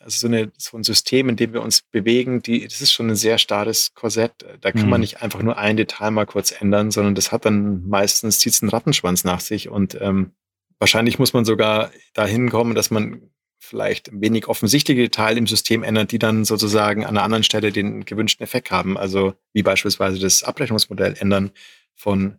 also 0.00 0.20
so, 0.20 0.26
eine, 0.28 0.50
so 0.56 0.78
ein 0.78 0.82
System, 0.82 1.28
in 1.28 1.36
dem 1.36 1.52
wir 1.52 1.60
uns 1.60 1.82
bewegen, 1.82 2.40
die, 2.40 2.66
das 2.66 2.80
ist 2.80 2.94
schon 2.94 3.10
ein 3.10 3.16
sehr 3.16 3.36
starres 3.36 3.92
Korsett. 3.92 4.32
Da 4.62 4.72
kann 4.72 4.84
mhm. 4.84 4.88
man 4.88 5.02
nicht 5.02 5.20
einfach 5.20 5.42
nur 5.42 5.58
ein 5.58 5.76
Detail 5.76 6.10
mal 6.10 6.24
kurz 6.24 6.58
ändern, 6.58 6.90
sondern 6.90 7.14
das 7.14 7.32
hat 7.32 7.44
dann 7.44 7.86
meistens, 7.86 8.38
zieht 8.38 8.62
einen 8.62 8.70
Rattenschwanz 8.70 9.24
nach 9.24 9.40
sich 9.40 9.68
und 9.68 9.98
ähm, 10.00 10.30
wahrscheinlich 10.78 11.18
muss 11.18 11.34
man 11.34 11.44
sogar 11.44 11.90
dahin 12.14 12.48
kommen, 12.48 12.74
dass 12.74 12.90
man 12.90 13.20
vielleicht 13.58 14.08
wenig 14.18 14.48
offensichtliche 14.48 15.02
Detail 15.02 15.36
im 15.36 15.46
System 15.46 15.82
ändert, 15.82 16.12
die 16.12 16.18
dann 16.18 16.46
sozusagen 16.46 17.04
an 17.04 17.18
einer 17.18 17.24
anderen 17.24 17.44
Stelle 17.44 17.72
den 17.72 18.06
gewünschten 18.06 18.42
Effekt 18.42 18.70
haben. 18.70 18.96
Also 18.96 19.34
wie 19.52 19.62
beispielsweise 19.62 20.18
das 20.18 20.44
Abrechnungsmodell 20.44 21.14
ändern 21.18 21.50
von 21.94 22.38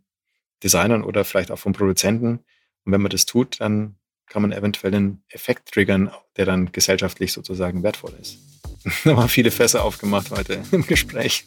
Designern 0.64 1.04
oder 1.04 1.26
vielleicht 1.26 1.52
auch 1.52 1.60
von 1.60 1.74
Produzenten. 1.74 2.40
Und 2.86 2.92
wenn 2.92 3.02
man 3.02 3.12
das 3.12 3.26
tut, 3.26 3.60
dann 3.60 3.96
kann 4.28 4.42
man 4.42 4.52
eventuell 4.52 4.96
einen 4.96 5.24
Effekt 5.30 5.72
triggern, 5.72 6.12
der 6.38 6.46
dann 6.46 6.72
gesellschaftlich 6.72 7.34
sozusagen 7.34 7.84
wertvoll 7.84 8.14
ist. 8.20 8.40
Da 9.06 9.16
haben 9.16 9.30
viele 9.30 9.50
Fässer 9.52 9.84
aufgemacht 9.84 10.30
heute 10.32 10.62
im 10.72 10.86
Gespräch. 10.86 11.46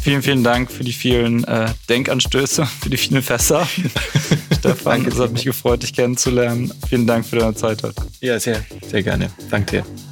Vielen, 0.00 0.22
vielen 0.22 0.42
Dank 0.42 0.70
für 0.70 0.84
die 0.84 0.92
vielen 0.92 1.44
äh, 1.44 1.68
Denkanstöße, 1.90 2.64
für 2.64 2.88
die 2.88 2.96
vielen 2.96 3.22
Fässer. 3.22 3.68
Stefan, 4.58 5.04
es 5.04 5.18
hat 5.18 5.32
mich 5.32 5.44
gefreut, 5.44 5.82
dich 5.82 5.92
kennenzulernen. 5.92 6.72
Vielen 6.88 7.06
Dank 7.06 7.26
für 7.26 7.36
deine 7.36 7.54
Zeit 7.54 7.82
heute. 7.82 8.02
Ja, 8.20 8.40
sehr, 8.40 8.64
sehr 8.88 9.02
gerne. 9.02 9.30
Danke 9.50 9.82
dir. 9.82 10.11